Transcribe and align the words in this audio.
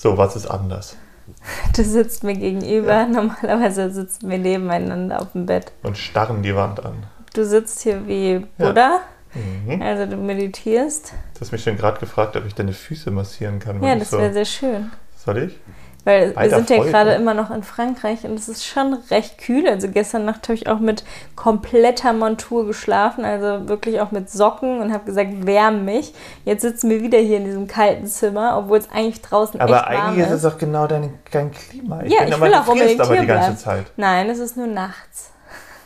So, 0.00 0.16
was 0.16 0.34
ist 0.34 0.46
anders? 0.46 0.96
Du 1.76 1.84
sitzt 1.84 2.24
mir 2.24 2.34
gegenüber, 2.34 2.92
ja. 2.92 3.06
normalerweise 3.06 3.90
sitzen 3.90 4.30
wir 4.30 4.38
nebeneinander 4.38 5.20
auf 5.20 5.32
dem 5.32 5.44
Bett. 5.44 5.72
Und 5.82 5.98
starren 5.98 6.42
die 6.42 6.56
Wand 6.56 6.82
an. 6.82 7.04
Du 7.34 7.44
sitzt 7.44 7.82
hier 7.82 8.06
wie 8.08 8.46
Buddha, 8.56 9.00
ja. 9.34 9.40
mhm. 9.74 9.82
also 9.82 10.06
du 10.06 10.16
meditierst. 10.16 11.12
Du 11.34 11.40
hast 11.42 11.52
mich 11.52 11.62
schon 11.62 11.76
gerade 11.76 12.00
gefragt, 12.00 12.34
ob 12.36 12.46
ich 12.46 12.54
deine 12.54 12.72
Füße 12.72 13.10
massieren 13.10 13.58
kann. 13.58 13.82
Ja, 13.82 13.94
das 13.94 14.10
so 14.10 14.18
wäre 14.18 14.32
sehr 14.32 14.46
schön. 14.46 14.90
Soll 15.16 15.36
ich? 15.36 15.58
Weil 16.04 16.34
wir 16.34 16.50
sind 16.50 16.70
ja 16.70 16.82
gerade 16.82 17.12
immer 17.12 17.34
noch 17.34 17.50
in 17.50 17.62
Frankreich 17.62 18.24
und 18.24 18.34
es 18.38 18.48
ist 18.48 18.66
schon 18.66 18.94
recht 19.10 19.38
kühl. 19.38 19.68
Also 19.68 19.88
gestern 19.88 20.24
Nacht 20.24 20.48
habe 20.48 20.54
ich 20.54 20.68
auch 20.68 20.78
mit 20.78 21.04
kompletter 21.36 22.12
Montur 22.12 22.66
geschlafen, 22.66 23.24
also 23.24 23.68
wirklich 23.68 24.00
auch 24.00 24.10
mit 24.10 24.30
Socken 24.30 24.80
und 24.80 24.92
habe 24.92 25.04
gesagt, 25.04 25.46
wärm 25.46 25.84
mich. 25.84 26.14
Jetzt 26.44 26.62
sitzen 26.62 26.88
wir 26.90 27.02
wieder 27.02 27.18
hier 27.18 27.36
in 27.36 27.44
diesem 27.44 27.66
kalten 27.66 28.06
Zimmer, 28.06 28.56
obwohl 28.58 28.78
es 28.78 28.90
eigentlich 28.90 29.20
draußen 29.20 29.60
aber 29.60 29.76
echt 29.76 29.84
warm 29.84 29.92
ist. 29.92 29.98
Aber 29.98 30.08
eigentlich 30.08 30.26
ist 30.26 30.32
es 30.32 30.42
doch 30.42 30.58
genau 30.58 30.86
dein, 30.86 31.18
dein 31.30 31.50
Klima. 31.50 32.02
Ich 32.02 32.12
ja, 32.12 32.24
ich 32.26 32.40
will 32.40 32.54
auch 32.54 32.66
unbedingt 32.66 33.00
aber 33.00 33.16
die 33.16 33.26
ganze. 33.26 33.64
Zeit. 33.64 33.92
Nein, 33.96 34.30
es 34.30 34.38
ist 34.38 34.56
nur 34.56 34.66
nachts. 34.66 35.30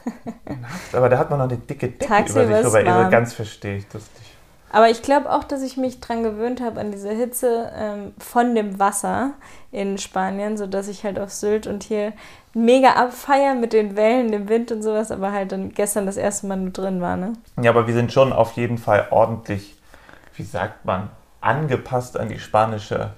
nachts? 0.04 0.94
Aber 0.94 1.08
da 1.08 1.18
hat 1.18 1.30
man 1.30 1.38
noch 1.38 1.48
eine 1.48 1.58
dicke 1.58 1.88
Decke 1.88 2.06
Tagsüber 2.06 2.44
über 2.44 2.62
sich 2.62 2.72
drüber. 2.72 2.94
Also 2.94 3.10
ganz 3.10 3.32
verstehe 3.32 3.76
ich 3.76 3.88
das 3.88 4.02
nicht. 4.18 4.23
Aber 4.74 4.90
ich 4.90 5.02
glaube 5.02 5.30
auch, 5.30 5.44
dass 5.44 5.62
ich 5.62 5.76
mich 5.76 6.00
dran 6.00 6.24
gewöhnt 6.24 6.60
habe 6.60 6.80
an 6.80 6.90
diese 6.90 7.10
Hitze 7.10 7.70
ähm, 7.76 8.12
von 8.18 8.56
dem 8.56 8.80
Wasser 8.80 9.34
in 9.70 9.98
Spanien, 9.98 10.56
sodass 10.56 10.88
ich 10.88 11.04
halt 11.04 11.20
auf 11.20 11.30
Sylt 11.32 11.68
und 11.68 11.84
hier 11.84 12.12
mega 12.54 12.94
abfeiern 12.94 13.60
mit 13.60 13.72
den 13.72 13.94
Wellen, 13.94 14.32
dem 14.32 14.48
Wind 14.48 14.72
und 14.72 14.82
sowas, 14.82 15.12
aber 15.12 15.30
halt 15.30 15.52
dann 15.52 15.70
gestern 15.70 16.06
das 16.06 16.16
erste 16.16 16.48
Mal 16.48 16.56
nur 16.56 16.72
drin 16.72 17.00
war, 17.00 17.16
ne? 17.16 17.34
Ja, 17.62 17.70
aber 17.70 17.86
wir 17.86 17.94
sind 17.94 18.12
schon 18.12 18.32
auf 18.32 18.54
jeden 18.54 18.76
Fall 18.76 19.06
ordentlich, 19.12 19.76
wie 20.34 20.42
sagt 20.42 20.84
man, 20.84 21.08
angepasst 21.40 22.18
an 22.18 22.28
die 22.28 22.40
spanische 22.40 23.10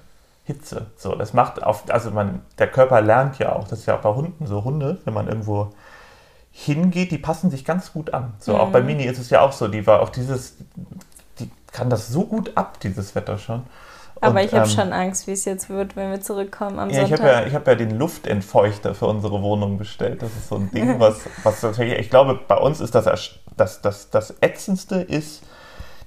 Hitze. 0.43 0.85
So, 0.95 1.15
das 1.15 1.33
macht 1.33 1.63
auf, 1.63 1.85
also 1.89 2.11
man, 2.11 2.43
der 2.59 2.67
Körper 2.67 3.01
lernt 3.01 3.39
ja 3.39 3.53
auch, 3.53 3.67
das 3.67 3.79
ist 3.79 3.87
ja 3.87 3.97
auch 3.97 4.01
bei 4.01 4.13
Hunden 4.13 4.45
so, 4.45 4.63
Hunde, 4.63 4.99
wenn 5.05 5.13
man 5.15 5.27
irgendwo 5.27 5.73
hingeht, 6.51 7.09
die 7.11 7.17
passen 7.17 7.49
sich 7.49 7.65
ganz 7.65 7.93
gut 7.93 8.13
an. 8.13 8.33
So, 8.37 8.53
mhm. 8.53 8.59
auch 8.59 8.69
bei 8.69 8.81
Mini 8.81 9.05
ist 9.05 9.17
es 9.17 9.31
ja 9.31 9.41
auch 9.41 9.53
so, 9.53 9.67
die 9.67 9.87
war 9.87 10.01
auch 10.01 10.09
dieses, 10.09 10.55
die 10.57 10.65
kann 11.71 11.89
das 11.89 12.07
so 12.07 12.25
gut 12.25 12.51
ab, 12.55 12.79
dieses 12.79 13.15
Wetter 13.15 13.37
schon. 13.37 13.63
Aber 14.21 14.39
und, 14.39 14.45
ich 14.45 14.53
habe 14.53 14.65
ähm, 14.65 14.69
schon 14.69 14.93
Angst, 14.93 15.27
wie 15.27 15.31
es 15.31 15.45
jetzt 15.45 15.69
wird, 15.69 15.95
wenn 15.95 16.11
wir 16.11 16.21
zurückkommen 16.21 16.79
am 16.79 16.89
ja, 16.89 17.01
Sonntag. 17.01 17.19
Ich 17.19 17.25
habe 17.25 17.49
ja, 17.49 17.53
hab 17.53 17.67
ja 17.67 17.75
den 17.75 17.97
Luftentfeuchter 17.97 18.95
für 18.95 19.05
unsere 19.05 19.41
Wohnung 19.41 19.77
bestellt. 19.77 20.21
Das 20.21 20.31
ist 20.31 20.49
so 20.49 20.55
ein 20.55 20.71
Ding, 20.71 20.99
was, 20.99 21.21
was 21.43 21.63
ich 21.79 22.09
glaube, 22.09 22.39
bei 22.47 22.57
uns 22.57 22.79
ist 22.79 22.95
das, 22.95 23.05
das, 23.55 23.81
das, 23.81 24.09
das 24.09 24.33
Ätzendste 24.41 24.95
ist 24.95 25.43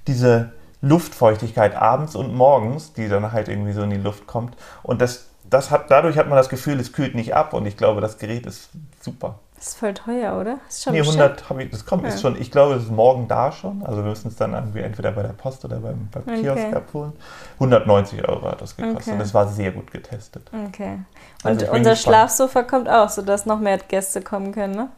diese 0.07 0.51
Luftfeuchtigkeit 0.81 1.75
abends 1.75 2.15
und 2.15 2.33
morgens, 2.33 2.93
die 2.93 3.07
dann 3.07 3.31
halt 3.31 3.47
irgendwie 3.47 3.71
so 3.71 3.83
in 3.83 3.91
die 3.91 3.97
Luft 3.97 4.27
kommt. 4.27 4.55
Und 4.83 4.99
das, 5.01 5.27
das 5.49 5.69
hat, 5.69 5.91
dadurch 5.91 6.17
hat 6.17 6.27
man 6.27 6.37
das 6.37 6.49
Gefühl, 6.49 6.79
es 6.79 6.91
kühlt 6.91 7.15
nicht 7.15 7.35
ab. 7.35 7.53
Und 7.53 7.65
ich 7.65 7.77
glaube, 7.77 8.01
das 8.01 8.17
Gerät 8.17 8.45
ist 8.45 8.69
super. 8.99 9.39
Das 9.61 9.67
ist 9.67 9.77
voll 9.77 9.93
teuer, 9.93 10.39
oder? 10.39 10.57
Ist 10.67 10.83
schon 10.83 10.93
nee, 10.93 11.01
100 11.01 11.47
habe 11.47 11.61
ich, 11.61 11.69
das 11.69 11.85
kommt, 11.85 12.01
ja. 12.01 12.09
ist 12.09 12.19
schon, 12.19 12.35
ich 12.41 12.49
glaube, 12.49 12.73
es 12.73 12.85
ist 12.85 12.91
morgen 12.91 13.27
da 13.27 13.51
schon. 13.51 13.83
Also 13.85 13.97
wir 13.97 14.09
müssen 14.09 14.29
es 14.29 14.35
dann 14.35 14.55
irgendwie 14.55 14.79
entweder 14.79 15.11
bei 15.11 15.21
der 15.21 15.33
Post 15.33 15.63
oder 15.65 15.77
beim, 15.77 16.09
beim 16.11 16.23
okay. 16.23 16.41
Kiosk 16.41 16.75
abholen. 16.75 17.13
190 17.59 18.27
Euro 18.27 18.49
hat 18.49 18.59
das 18.59 18.75
gekostet 18.75 19.03
okay. 19.03 19.11
und 19.11 19.21
es 19.21 19.35
war 19.35 19.47
sehr 19.47 19.71
gut 19.71 19.91
getestet. 19.91 20.49
Okay. 20.69 20.97
Und 21.43 21.61
also 21.61 21.73
unser 21.73 21.95
Schlafsofa 21.95 22.63
kommt 22.63 22.89
auch, 22.89 23.09
sodass 23.09 23.45
noch 23.45 23.59
mehr 23.59 23.77
Gäste 23.77 24.23
kommen 24.23 24.51
können, 24.51 24.73
ne? 24.73 24.89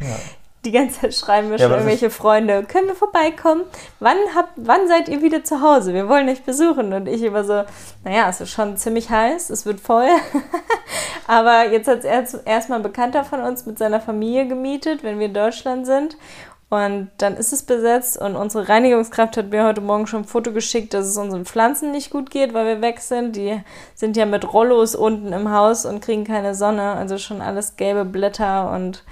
Ja 0.00 0.06
die 0.64 0.72
ganze 0.72 1.00
Zeit 1.00 1.14
schreiben 1.14 1.50
wir 1.50 1.56
ja, 1.56 1.64
schon 1.64 1.72
irgendwelche 1.72 2.10
Freunde, 2.10 2.64
können 2.64 2.88
wir 2.88 2.94
vorbeikommen? 2.94 3.62
Wann, 3.98 4.16
habt, 4.34 4.52
wann 4.56 4.88
seid 4.88 5.08
ihr 5.08 5.22
wieder 5.22 5.42
zu 5.42 5.62
Hause? 5.62 5.94
Wir 5.94 6.08
wollen 6.08 6.28
euch 6.28 6.42
besuchen. 6.42 6.92
Und 6.92 7.06
ich 7.06 7.22
immer 7.22 7.44
so, 7.44 7.64
naja, 8.04 8.28
es 8.28 8.40
ist 8.40 8.50
schon 8.50 8.76
ziemlich 8.76 9.08
heiß, 9.08 9.48
es 9.50 9.64
wird 9.64 9.80
voll. 9.80 10.08
Aber 11.26 11.70
jetzt 11.70 11.88
hat 11.88 12.00
es 12.00 12.04
erst, 12.04 12.38
erstmal 12.44 12.80
ein 12.80 12.82
Bekannter 12.82 13.24
von 13.24 13.40
uns 13.40 13.64
mit 13.64 13.78
seiner 13.78 14.00
Familie 14.00 14.46
gemietet, 14.48 15.02
wenn 15.02 15.18
wir 15.18 15.26
in 15.26 15.34
Deutschland 15.34 15.86
sind. 15.86 16.16
Und 16.68 17.10
dann 17.18 17.36
ist 17.36 17.52
es 17.52 17.64
besetzt 17.64 18.16
und 18.16 18.36
unsere 18.36 18.68
Reinigungskraft 18.68 19.36
hat 19.36 19.50
mir 19.50 19.64
heute 19.64 19.80
Morgen 19.80 20.06
schon 20.06 20.22
ein 20.22 20.26
Foto 20.26 20.52
geschickt, 20.52 20.94
dass 20.94 21.06
es 21.06 21.16
unseren 21.16 21.44
Pflanzen 21.44 21.90
nicht 21.90 22.10
gut 22.10 22.30
geht, 22.30 22.54
weil 22.54 22.64
wir 22.64 22.80
weg 22.80 23.00
sind. 23.00 23.34
Die 23.34 23.60
sind 23.96 24.16
ja 24.16 24.24
mit 24.24 24.52
Rollos 24.52 24.94
unten 24.94 25.32
im 25.32 25.50
Haus 25.50 25.84
und 25.84 26.00
kriegen 26.00 26.22
keine 26.22 26.54
Sonne. 26.54 26.92
Also 26.92 27.18
schon 27.18 27.40
alles 27.40 27.74
gelbe 27.74 28.04
Blätter 28.04 28.70
und 28.70 29.02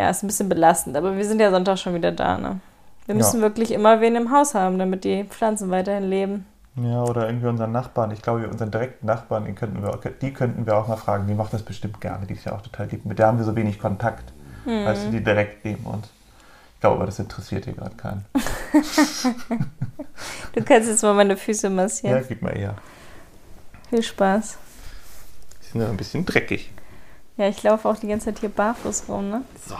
ja, 0.00 0.10
ist 0.10 0.22
ein 0.22 0.28
bisschen 0.28 0.48
belastend, 0.48 0.96
aber 0.96 1.16
wir 1.16 1.24
sind 1.24 1.40
ja 1.40 1.50
Sonntag 1.50 1.78
schon 1.78 1.94
wieder 1.94 2.10
da, 2.10 2.38
ne? 2.38 2.60
Wir 3.06 3.14
müssen 3.14 3.36
ja. 3.36 3.42
wirklich 3.42 3.72
immer 3.72 4.00
wen 4.00 4.16
im 4.16 4.30
Haus 4.30 4.54
haben, 4.54 4.78
damit 4.78 5.04
die 5.04 5.24
Pflanzen 5.24 5.70
weiterhin 5.70 6.08
leben. 6.08 6.46
Ja, 6.76 7.02
oder 7.02 7.26
irgendwie 7.26 7.48
unseren 7.48 7.72
Nachbarn. 7.72 8.12
Ich 8.12 8.22
glaube, 8.22 8.48
unseren 8.48 8.70
direkten 8.70 9.06
Nachbarn, 9.06 9.44
den 9.44 9.56
könnten 9.56 9.82
wir, 9.82 9.98
die 10.22 10.32
könnten 10.32 10.64
wir 10.64 10.76
auch 10.76 10.88
mal 10.88 10.96
fragen. 10.96 11.26
Die 11.26 11.34
macht 11.34 11.52
das 11.52 11.62
bestimmt 11.62 12.00
gerne. 12.00 12.26
Die 12.26 12.34
ist 12.34 12.44
ja 12.44 12.52
auch 12.52 12.62
total 12.62 12.86
lieb. 12.86 13.04
Mit 13.04 13.18
der 13.18 13.26
haben 13.26 13.38
wir 13.38 13.44
so 13.44 13.56
wenig 13.56 13.78
Kontakt. 13.78 14.32
Hm. 14.64 14.84
Weißt 14.86 15.06
du, 15.06 15.10
die 15.10 15.22
direkt 15.22 15.64
neben 15.64 15.84
uns. 15.84 16.08
Ich 16.74 16.80
glaube, 16.80 17.04
das 17.04 17.18
interessiert 17.18 17.64
hier 17.64 17.74
gerade 17.74 17.96
keinen. 17.96 18.24
du 20.54 20.62
kannst 20.64 20.88
jetzt 20.88 21.02
mal 21.02 21.12
meine 21.12 21.36
Füße 21.36 21.68
massieren. 21.68 22.16
Ja, 22.16 22.22
gib 22.26 22.40
mal 22.40 22.56
eher. 22.56 22.74
Viel 23.90 24.02
Spaß. 24.02 24.56
Die 25.62 25.72
sind 25.72 25.80
ja 25.82 25.88
ein 25.88 25.96
bisschen 25.96 26.24
dreckig. 26.24 26.70
Ja, 27.36 27.48
ich 27.48 27.62
laufe 27.62 27.88
auch 27.88 27.96
die 27.96 28.08
ganze 28.08 28.26
Zeit 28.26 28.40
hier 28.40 28.48
barfuß 28.48 29.04
rum, 29.08 29.30
ne? 29.30 29.42
So. 29.66 29.76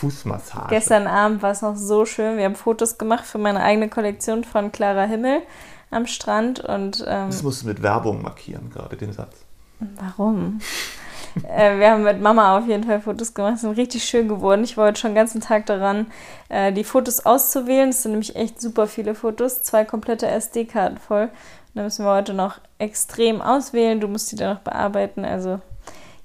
Fußmassage. 0.00 0.68
Gestern 0.70 1.06
Abend 1.06 1.42
war 1.42 1.50
es 1.50 1.62
noch 1.62 1.76
so 1.76 2.06
schön. 2.06 2.38
Wir 2.38 2.44
haben 2.44 2.54
Fotos 2.54 2.96
gemacht 2.96 3.26
für 3.26 3.38
meine 3.38 3.62
eigene 3.62 3.88
Kollektion 3.88 4.44
von 4.44 4.72
Clara 4.72 5.04
Himmel 5.04 5.42
am 5.90 6.06
Strand 6.06 6.60
und. 6.60 7.04
Ähm, 7.06 7.26
das 7.26 7.42
musst 7.42 7.62
du 7.62 7.66
mit 7.66 7.82
Werbung 7.82 8.22
markieren, 8.22 8.70
gerade 8.70 8.96
den 8.96 9.12
Satz. 9.12 9.44
Warum? 9.78 10.60
äh, 11.48 11.78
wir 11.78 11.90
haben 11.90 12.02
mit 12.02 12.20
Mama 12.20 12.58
auf 12.58 12.66
jeden 12.66 12.84
Fall 12.84 13.00
Fotos 13.00 13.34
gemacht. 13.34 13.54
Die 13.56 13.60
sind 13.60 13.76
richtig 13.76 14.04
schön 14.04 14.28
geworden. 14.28 14.64
Ich 14.64 14.76
war 14.76 14.86
heute 14.86 15.00
schon 15.00 15.10
den 15.10 15.16
ganzen 15.16 15.40
Tag 15.40 15.66
daran, 15.66 16.06
äh, 16.48 16.72
die 16.72 16.84
Fotos 16.84 17.26
auszuwählen. 17.26 17.90
Es 17.90 18.02
sind 18.02 18.12
nämlich 18.12 18.36
echt 18.36 18.60
super 18.60 18.86
viele 18.86 19.14
Fotos. 19.14 19.62
Zwei 19.62 19.84
komplette 19.84 20.26
SD-Karten 20.26 20.98
voll. 20.98 21.28
Da 21.74 21.82
müssen 21.82 22.04
wir 22.04 22.12
heute 22.12 22.34
noch 22.34 22.58
extrem 22.78 23.40
auswählen. 23.40 24.00
Du 24.00 24.08
musst 24.08 24.32
die 24.32 24.36
dann 24.36 24.54
noch 24.54 24.62
bearbeiten. 24.62 25.24
Also 25.24 25.60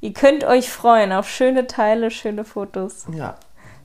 Ihr 0.06 0.14
könnt 0.14 0.44
euch 0.44 0.70
freuen 0.70 1.12
auf 1.12 1.28
schöne 1.28 1.66
Teile, 1.66 2.12
schöne 2.12 2.44
Fotos. 2.46 3.06
Ja. 3.12 3.36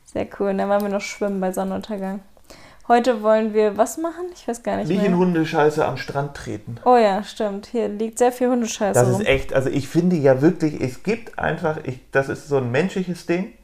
Sehr 0.05 0.27
cool. 0.39 0.51
Und 0.51 0.59
dann 0.59 0.69
waren 0.69 0.83
wir 0.83 0.91
noch 0.91 1.01
schwimmen 1.01 1.41
bei 1.41 1.51
Sonnenuntergang. 1.51 2.21
Heute 2.89 3.23
wollen 3.23 3.55
wir 3.55 3.79
was 3.79 3.97
machen? 3.97 4.27
Ich 4.35 4.47
weiß 4.47 4.63
gar 4.63 4.77
nicht 4.77 4.89
Nicht 4.89 5.03
in 5.03 5.17
Hundescheiße 5.17 5.83
am 5.83 5.97
Strand 5.97 6.35
treten. 6.37 6.77
Oh 6.85 6.97
ja, 6.97 7.23
stimmt. 7.23 7.67
Hier 7.69 7.89
liegt 7.89 8.19
sehr 8.19 8.33
viel 8.33 8.49
Hundescheiße 8.51 9.01
Das 9.01 9.09
rum. 9.09 9.21
ist 9.21 9.27
echt, 9.27 9.55
also 9.55 9.71
ich 9.71 9.89
finde 9.89 10.17
ja 10.17 10.43
wirklich, 10.43 10.79
es 10.81 11.05
gibt 11.05 11.39
einfach, 11.39 11.79
ich, 11.85 12.01
das 12.11 12.29
ist 12.29 12.49
so 12.49 12.57
ein 12.59 12.71
menschliches 12.71 13.25
Ding, 13.25 13.55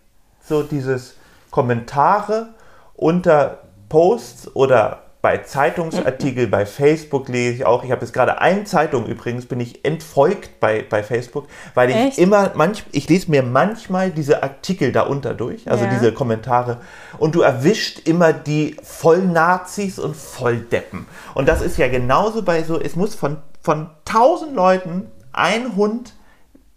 so 0.42 0.62
dieses 0.62 1.16
Kommentare 1.50 2.54
unter 2.94 3.58
Posts 3.90 4.54
oder 4.56 5.02
bei 5.26 5.38
Zeitungsartikeln, 5.38 6.53
bei 6.53 6.64
Facebook 6.64 7.28
lese 7.28 7.54
ich 7.54 7.66
auch. 7.66 7.82
Ich 7.82 7.91
habe 7.91 8.03
jetzt 8.03 8.12
gerade 8.12 8.41
eine 8.41 8.62
Zeitung 8.62 9.06
übrigens, 9.06 9.47
bin 9.47 9.59
ich 9.59 9.84
entfolgt 9.84 10.60
bei, 10.60 10.84
bei 10.88 11.03
Facebook, 11.03 11.48
weil 11.75 11.91
ich 11.91 11.97
Echt? 11.97 12.19
immer, 12.19 12.53
manch, 12.54 12.84
ich 12.92 13.09
lese 13.09 13.28
mir 13.32 13.42
manchmal 13.42 14.12
diese 14.12 14.44
Artikel 14.44 14.92
darunter 14.92 15.34
durch, 15.34 15.69
also 15.69 15.84
ja. 15.84 15.91
diese 15.91 16.12
Kommentare, 16.12 16.81
und 17.19 17.34
du 17.34 17.41
erwischt 17.41 18.06
immer 18.06 18.32
die 18.32 18.76
Vollnazis 18.84 19.98
und 19.98 20.14
Volldeppen. 20.14 21.09
Und 21.34 21.48
das 21.48 21.60
ist 21.60 21.76
ja 21.76 21.88
genauso 21.88 22.43
bei 22.43 22.62
so, 22.62 22.81
es 22.81 22.94
muss 22.94 23.16
von, 23.16 23.38
von 23.60 23.91
tausend 24.04 24.54
Leuten 24.54 25.10
ein 25.32 25.75
Hund, 25.75 26.14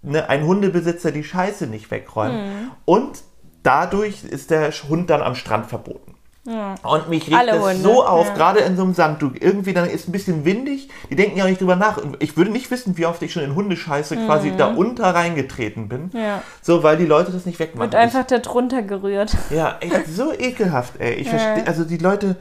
ne, 0.02 0.28
ein 0.28 0.44
Hundebesitzer 0.44 1.12
die 1.12 1.24
Scheiße 1.24 1.68
nicht 1.68 1.92
wegräumen. 1.92 2.48
Mhm. 2.48 2.72
Und 2.86 3.20
dadurch 3.62 4.24
ist 4.24 4.50
der 4.50 4.72
Hund 4.72 5.12
dann 5.12 5.22
am 5.22 5.36
Strand 5.36 5.68
verboten. 5.68 6.16
Ja. 6.50 6.76
Und 6.82 7.10
mich 7.10 7.28
regt 7.28 7.38
Alle 7.38 7.52
das 7.52 7.62
Hunde. 7.62 7.84
so 7.84 8.04
auf, 8.04 8.28
ja. 8.28 8.34
gerade 8.34 8.60
in 8.62 8.76
so 8.76 8.84
einem 8.84 8.94
Sandtuch. 8.96 9.32
Irgendwie 9.40 9.74
dann 9.74 9.88
ist 9.88 10.10
ein 10.10 10.12
bisschen 10.12 10.46
windig, 10.46 10.90
die 11.10 11.16
denken 11.16 11.38
ja 11.38 11.46
nicht 11.46 11.62
drüber 11.62 11.76
nach. 11.76 12.00
Ich 12.18 12.38
würde 12.38 12.50
nicht 12.50 12.72
wissen, 12.72 12.98
wie 12.98 13.06
oft 13.06 13.22
ich 13.22 13.32
schon 13.32 13.44
in 13.44 13.54
Hundescheiße 13.54 14.16
mhm. 14.16 14.25
quasi 14.25 14.54
da 14.57 14.74
unter 14.74 15.13
reingetreten 15.13 15.88
bin. 15.88 16.10
Ja. 16.13 16.42
So, 16.62 16.81
weil 16.81 16.98
die 16.98 17.06
Leute 17.06 17.31
das 17.31 17.46
nicht 17.46 17.60
wegmachen. 17.60 17.92
Wird 17.92 18.01
einfach 18.01 18.25
da 18.25 18.40
drunter 18.40 18.81
gerührt. 18.81 19.36
Ja, 19.50 19.78
echt 19.80 20.07
so 20.07 20.31
ekelhaft, 20.31 21.00
ey. 21.00 21.16
Ich 21.16 21.30
verstehe, 21.30 21.66
also 21.66 21.84
die 21.84 21.98
Leute, 21.98 22.36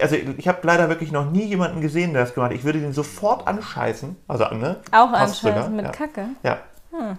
also 0.00 0.16
ich 0.36 0.48
habe 0.48 0.58
leider 0.62 0.88
wirklich 0.88 1.12
noch 1.12 1.30
nie 1.30 1.44
jemanden 1.44 1.80
gesehen, 1.80 2.14
der 2.14 2.22
das 2.22 2.34
gemacht 2.34 2.50
hat. 2.50 2.56
Ich 2.56 2.64
würde 2.64 2.80
den 2.80 2.92
sofort 2.92 3.46
anscheißen. 3.46 4.16
Also, 4.26 4.46
ne? 4.54 4.76
Auch 4.90 5.12
anscheißen 5.12 5.76
mit 5.76 5.92
Kacke? 5.92 6.28
Ja. 6.42 6.58
Hm. 6.90 7.18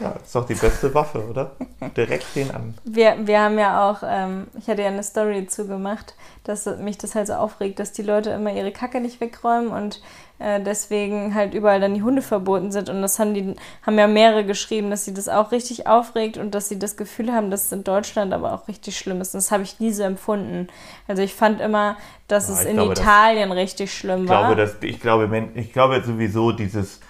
Ja, 0.00 0.10
ist 0.10 0.34
doch 0.34 0.46
die 0.46 0.54
beste 0.54 0.94
Waffe, 0.94 1.26
oder? 1.28 1.52
Direkt 1.96 2.36
den 2.36 2.50
an. 2.52 2.74
Wir, 2.84 3.16
wir 3.26 3.40
haben 3.40 3.58
ja 3.58 3.90
auch, 3.90 4.02
ähm, 4.06 4.46
ich 4.56 4.68
hatte 4.68 4.82
ja 4.82 4.88
eine 4.88 5.02
Story 5.02 5.42
dazu 5.42 5.66
gemacht, 5.66 6.14
dass 6.44 6.66
mich 6.78 6.98
das 6.98 7.14
halt 7.14 7.26
so 7.26 7.34
aufregt, 7.34 7.80
dass 7.80 7.92
die 7.92 8.02
Leute 8.02 8.30
immer 8.30 8.52
ihre 8.52 8.70
Kacke 8.70 9.00
nicht 9.00 9.20
wegräumen 9.20 9.70
und 9.70 10.00
äh, 10.38 10.60
deswegen 10.62 11.34
halt 11.34 11.52
überall 11.52 11.80
dann 11.80 11.94
die 11.94 12.02
Hunde 12.02 12.22
verboten 12.22 12.70
sind. 12.70 12.88
Und 12.88 13.02
das 13.02 13.18
haben 13.18 13.34
die, 13.34 13.56
haben 13.82 13.98
ja 13.98 14.06
mehrere 14.06 14.44
geschrieben, 14.44 14.88
dass 14.90 15.04
sie 15.04 15.12
das 15.14 15.28
auch 15.28 15.50
richtig 15.50 15.88
aufregt 15.88 16.36
und 16.36 16.54
dass 16.54 16.68
sie 16.68 16.78
das 16.78 16.96
Gefühl 16.96 17.32
haben, 17.32 17.50
dass 17.50 17.66
es 17.66 17.72
in 17.72 17.82
Deutschland 17.82 18.32
aber 18.32 18.52
auch 18.52 18.68
richtig 18.68 18.96
schlimm 18.96 19.20
ist. 19.20 19.34
Und 19.34 19.42
das 19.42 19.50
habe 19.50 19.64
ich 19.64 19.80
nie 19.80 19.92
so 19.92 20.04
empfunden. 20.04 20.68
Also 21.08 21.22
ich 21.22 21.34
fand 21.34 21.60
immer, 21.60 21.96
dass 22.28 22.48
ja, 22.48 22.54
es 22.54 22.64
in 22.66 22.76
glaube, 22.76 22.92
Italien 22.92 23.48
das, 23.48 23.58
richtig 23.58 23.92
schlimm 23.92 24.24
ich 24.24 24.30
war. 24.30 24.54
Glaube, 24.54 24.60
dass, 24.60 24.76
ich, 24.80 25.00
glaube, 25.00 25.48
ich 25.54 25.72
glaube 25.72 26.02
sowieso 26.04 26.52
dieses 26.52 27.00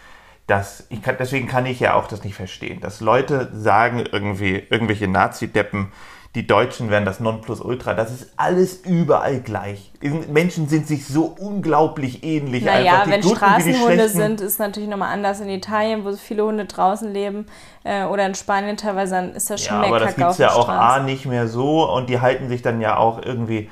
dass 0.48 0.86
ich 0.88 1.02
kann, 1.02 1.16
deswegen 1.20 1.46
kann 1.46 1.66
ich 1.66 1.78
ja 1.78 1.94
auch 1.94 2.08
das 2.08 2.24
nicht 2.24 2.34
verstehen, 2.34 2.80
dass 2.80 3.00
Leute 3.00 3.50
sagen 3.52 4.04
irgendwie, 4.10 4.64
irgendwelche 4.70 5.06
Nazi-Deppen, 5.06 5.92
die 6.34 6.46
Deutschen 6.46 6.90
wären 6.90 7.04
das 7.04 7.20
Nonplusultra. 7.20 7.94
Das 7.94 8.10
ist 8.10 8.32
alles 8.36 8.76
überall 8.84 9.40
gleich. 9.40 9.92
Menschen 10.28 10.68
sind 10.68 10.86
sich 10.86 11.06
so 11.06 11.34
unglaublich 11.38 12.22
ähnlich. 12.22 12.64
Naja, 12.64 13.02
wenn 13.06 13.20
Guten 13.20 13.36
Straßenhunde 13.36 14.08
sind, 14.08 14.40
ist 14.40 14.58
natürlich 14.58 14.88
nochmal 14.88 15.12
anders. 15.12 15.40
In 15.40 15.48
Italien, 15.48 16.04
wo 16.04 16.10
so 16.10 16.18
viele 16.18 16.44
Hunde 16.44 16.66
draußen 16.66 17.12
leben, 17.12 17.46
äh, 17.84 18.04
oder 18.04 18.26
in 18.26 18.34
Spanien 18.34 18.76
teilweise, 18.76 19.14
dann 19.16 19.32
ist 19.34 19.50
das 19.50 19.64
schon 19.64 19.76
ja, 19.76 19.80
mehr 19.80 19.88
aber 19.88 20.00
das 20.00 20.16
gibt 20.16 20.30
es 20.30 20.38
ja 20.38 20.52
auch 20.52 20.68
A 20.68 21.00
nicht 21.00 21.26
mehr 21.26 21.48
so 21.48 21.90
und 21.90 22.08
die 22.08 22.20
halten 22.20 22.48
sich 22.48 22.62
dann 22.62 22.80
ja 22.80 22.96
auch 22.96 23.22
irgendwie 23.22 23.70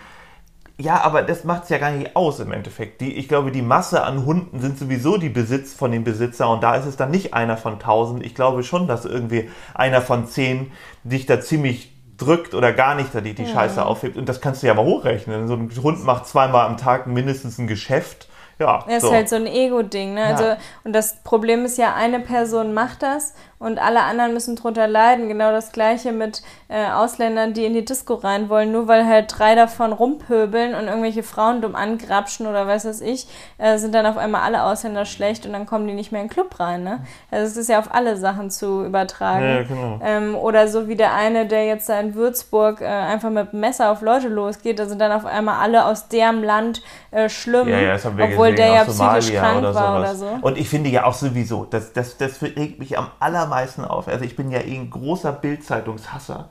ja, 0.78 1.00
aber 1.02 1.22
das 1.22 1.44
macht 1.44 1.64
es 1.64 1.68
ja 1.70 1.78
gar 1.78 1.90
nicht 1.90 2.14
aus 2.16 2.38
im 2.38 2.52
Endeffekt. 2.52 3.00
Die, 3.00 3.14
ich 3.14 3.28
glaube, 3.28 3.50
die 3.50 3.62
Masse 3.62 4.02
an 4.02 4.26
Hunden 4.26 4.60
sind 4.60 4.78
sowieso 4.78 5.16
die 5.16 5.30
Besitz 5.30 5.72
von 5.72 5.90
dem 5.90 6.04
Besitzer 6.04 6.50
und 6.50 6.62
da 6.62 6.74
ist 6.76 6.84
es 6.84 6.96
dann 6.96 7.10
nicht 7.10 7.32
einer 7.32 7.56
von 7.56 7.78
tausend. 7.78 8.24
Ich 8.24 8.34
glaube 8.34 8.62
schon, 8.62 8.86
dass 8.86 9.06
irgendwie 9.06 9.48
einer 9.74 10.02
von 10.02 10.26
zehn 10.26 10.70
dich 11.02 11.24
da 11.24 11.40
ziemlich 11.40 11.94
drückt 12.18 12.54
oder 12.54 12.72
gar 12.72 12.94
nicht 12.94 13.14
da 13.14 13.22
die, 13.22 13.34
die 13.34 13.44
ja. 13.44 13.48
Scheiße 13.48 13.84
aufhebt. 13.84 14.18
Und 14.18 14.28
das 14.28 14.42
kannst 14.42 14.62
du 14.62 14.66
ja 14.66 14.74
mal 14.74 14.84
hochrechnen. 14.84 15.48
So 15.48 15.54
ein 15.54 15.70
Hund 15.82 16.04
macht 16.04 16.26
zweimal 16.26 16.66
am 16.66 16.76
Tag 16.76 17.06
mindestens 17.06 17.58
ein 17.58 17.66
Geschäft. 17.66 18.28
Ja, 18.58 18.84
das 18.86 19.02
so. 19.02 19.08
ist 19.08 19.14
halt 19.14 19.28
so 19.28 19.36
ein 19.36 19.46
Ego-Ding. 19.46 20.14
Ne? 20.14 20.20
Ja. 20.20 20.26
Also, 20.28 20.44
und 20.84 20.92
das 20.94 21.22
Problem 21.22 21.64
ist 21.64 21.78
ja, 21.78 21.94
eine 21.94 22.20
Person 22.20 22.74
macht 22.74 23.02
das 23.02 23.34
und 23.58 23.78
alle 23.78 24.02
anderen 24.02 24.34
müssen 24.34 24.56
drunter 24.56 24.86
leiden. 24.86 25.28
Genau 25.28 25.50
das 25.50 25.72
gleiche 25.72 26.12
mit 26.12 26.42
äh, 26.68 26.90
Ausländern, 26.90 27.54
die 27.54 27.64
in 27.64 27.72
die 27.72 27.84
Disco 27.84 28.14
rein 28.14 28.48
wollen, 28.48 28.72
nur 28.72 28.86
weil 28.86 29.06
halt 29.06 29.32
drei 29.36 29.54
davon 29.54 29.92
rumpöbeln 29.92 30.74
und 30.74 30.88
irgendwelche 30.88 31.22
Frauen 31.22 31.62
dumm 31.62 31.74
angrapschen 31.74 32.46
oder 32.46 32.66
weiß 32.66 32.84
was 32.84 33.00
ich, 33.00 33.26
äh, 33.58 33.78
sind 33.78 33.94
dann 33.94 34.04
auf 34.04 34.18
einmal 34.18 34.42
alle 34.42 34.62
Ausländer 34.64 35.06
schlecht 35.06 35.46
und 35.46 35.52
dann 35.52 35.64
kommen 35.64 35.86
die 35.86 35.94
nicht 35.94 36.12
mehr 36.12 36.20
in 36.20 36.28
den 36.28 36.32
Club 36.32 36.60
rein. 36.60 36.84
Ne? 36.84 37.00
Also 37.30 37.46
es 37.46 37.56
ist 37.56 37.68
ja 37.68 37.78
auf 37.78 37.94
alle 37.94 38.16
Sachen 38.16 38.50
zu 38.50 38.84
übertragen. 38.84 39.44
Ja, 39.44 39.62
genau. 39.62 40.00
ähm, 40.02 40.34
oder 40.34 40.68
so 40.68 40.88
wie 40.88 40.96
der 40.96 41.14
eine, 41.14 41.46
der 41.46 41.64
jetzt 41.66 41.88
da 41.88 41.98
in 41.98 42.14
Würzburg 42.14 42.82
äh, 42.82 42.86
einfach 42.86 43.30
mit 43.30 43.52
dem 43.52 43.60
Messer 43.60 43.90
auf 43.90 44.02
Leute 44.02 44.28
losgeht, 44.28 44.78
da 44.78 44.86
sind 44.86 45.00
dann 45.00 45.12
auf 45.12 45.24
einmal 45.24 45.60
alle 45.60 45.86
aus 45.86 46.08
deren 46.08 46.42
Land 46.42 46.82
äh, 47.10 47.28
schlimm, 47.28 47.68
ja, 47.68 47.80
ja, 47.80 47.96
obwohl 48.04 48.54
der 48.54 48.66
ja 48.68 48.84
psychisch 48.84 49.32
krank 49.32 49.58
oder 49.60 49.74
war 49.74 50.00
oder 50.00 50.14
so. 50.14 50.28
Und 50.42 50.58
ich 50.58 50.68
finde 50.68 50.90
ja 50.90 51.04
auch 51.04 51.14
sowieso, 51.14 51.64
das, 51.64 51.92
das, 51.92 52.18
das 52.18 52.42
regt 52.42 52.78
mich 52.78 52.98
am 52.98 53.08
aller 53.20 53.45
allermeisten 53.46 53.84
auf. 53.84 54.08
Also 54.08 54.24
ich 54.24 54.36
bin 54.36 54.50
ja 54.50 54.60
eh 54.60 54.76
ein 54.76 54.90
großer 54.90 55.32
Bildzeitungshasser. 55.32 56.48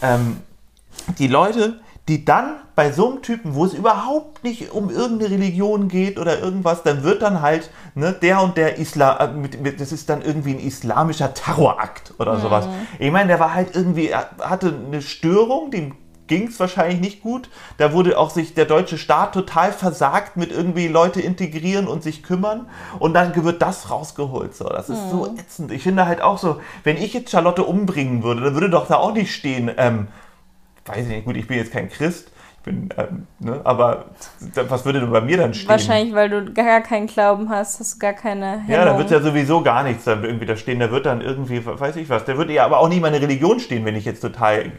Ähm, 0.00 0.38
die 1.18 1.28
Leute, 1.28 1.80
die 2.08 2.24
dann 2.24 2.56
bei 2.74 2.90
so 2.90 3.10
einem 3.10 3.22
Typen, 3.22 3.54
wo 3.54 3.64
es 3.64 3.74
überhaupt 3.74 4.42
nicht 4.44 4.72
um 4.72 4.90
irgendeine 4.90 5.30
Religion 5.30 5.88
geht 5.88 6.18
oder 6.18 6.40
irgendwas, 6.40 6.82
dann 6.82 7.02
wird 7.02 7.22
dann 7.22 7.42
halt 7.42 7.70
ne, 7.94 8.12
der 8.12 8.42
und 8.42 8.56
der 8.56 8.78
Islam, 8.78 9.44
äh, 9.44 9.72
das 9.72 9.92
ist 9.92 10.08
dann 10.08 10.22
irgendwie 10.22 10.54
ein 10.54 10.60
islamischer 10.60 11.34
Terrorakt 11.34 12.14
oder 12.18 12.34
mhm. 12.34 12.40
sowas. 12.40 12.68
Ich 12.98 13.10
meine, 13.10 13.28
der 13.28 13.40
war 13.40 13.54
halt 13.54 13.74
irgendwie, 13.74 14.14
hatte 14.14 14.74
eine 14.86 15.02
Störung, 15.02 15.70
die 15.70 15.92
ging 16.26 16.48
es 16.48 16.58
wahrscheinlich 16.60 17.00
nicht 17.00 17.22
gut. 17.22 17.48
Da 17.78 17.92
wurde 17.92 18.18
auch 18.18 18.30
sich 18.30 18.54
der 18.54 18.64
deutsche 18.64 18.98
Staat 18.98 19.34
total 19.34 19.72
versagt 19.72 20.36
mit 20.36 20.50
irgendwie 20.50 20.88
Leute 20.88 21.20
integrieren 21.20 21.86
und 21.86 22.02
sich 22.02 22.22
kümmern. 22.22 22.68
Und 22.98 23.14
dann 23.14 23.34
wird 23.44 23.62
das 23.62 23.90
rausgeholt. 23.90 24.54
So. 24.54 24.64
Das 24.64 24.88
ist 24.88 25.04
mhm. 25.06 25.10
so 25.10 25.36
ätzend. 25.36 25.72
Ich 25.72 25.82
finde 25.82 26.06
halt 26.06 26.22
auch 26.22 26.38
so, 26.38 26.60
wenn 26.84 26.96
ich 26.96 27.12
jetzt 27.14 27.30
Charlotte 27.30 27.64
umbringen 27.64 28.22
würde, 28.22 28.42
dann 28.42 28.54
würde 28.54 28.70
doch 28.70 28.86
da 28.86 28.96
auch 28.96 29.12
nicht 29.12 29.34
stehen, 29.34 29.70
ähm, 29.76 30.08
weiß 30.86 30.98
ich 30.98 31.08
nicht, 31.08 31.24
gut, 31.24 31.36
ich 31.36 31.46
bin 31.46 31.58
jetzt 31.58 31.72
kein 31.72 31.88
Christ. 31.88 32.30
Ich 32.58 32.64
bin, 32.64 32.90
ähm, 32.96 33.26
ne, 33.40 33.60
aber 33.64 34.04
was 34.68 34.84
würde 34.84 35.00
denn 35.00 35.10
bei 35.10 35.20
mir 35.20 35.36
dann 35.36 35.52
stehen? 35.52 35.68
Wahrscheinlich, 35.68 36.14
weil 36.14 36.30
du 36.30 36.52
gar 36.52 36.80
keinen 36.80 37.08
Glauben 37.08 37.50
hast, 37.50 37.80
hast 37.80 37.96
du 37.96 37.98
gar 37.98 38.12
keine 38.12 38.52
Hemmung. 38.52 38.70
Ja, 38.70 38.84
da 38.84 38.96
wird 38.96 39.10
ja 39.10 39.20
sowieso 39.20 39.62
gar 39.62 39.82
nichts 39.82 40.04
dann 40.04 40.22
irgendwie 40.22 40.46
da 40.46 40.54
stehen. 40.54 40.78
Da 40.78 40.92
wird 40.92 41.06
dann 41.06 41.20
irgendwie, 41.20 41.66
weiß 41.66 41.96
ich 41.96 42.08
was, 42.08 42.24
da 42.24 42.36
würde 42.36 42.52
ja 42.52 42.64
aber 42.64 42.78
auch 42.78 42.88
nicht 42.88 43.02
meine 43.02 43.20
Religion 43.20 43.58
stehen, 43.58 43.84
wenn 43.84 43.96
ich 43.96 44.04
jetzt 44.04 44.20
total 44.20 44.70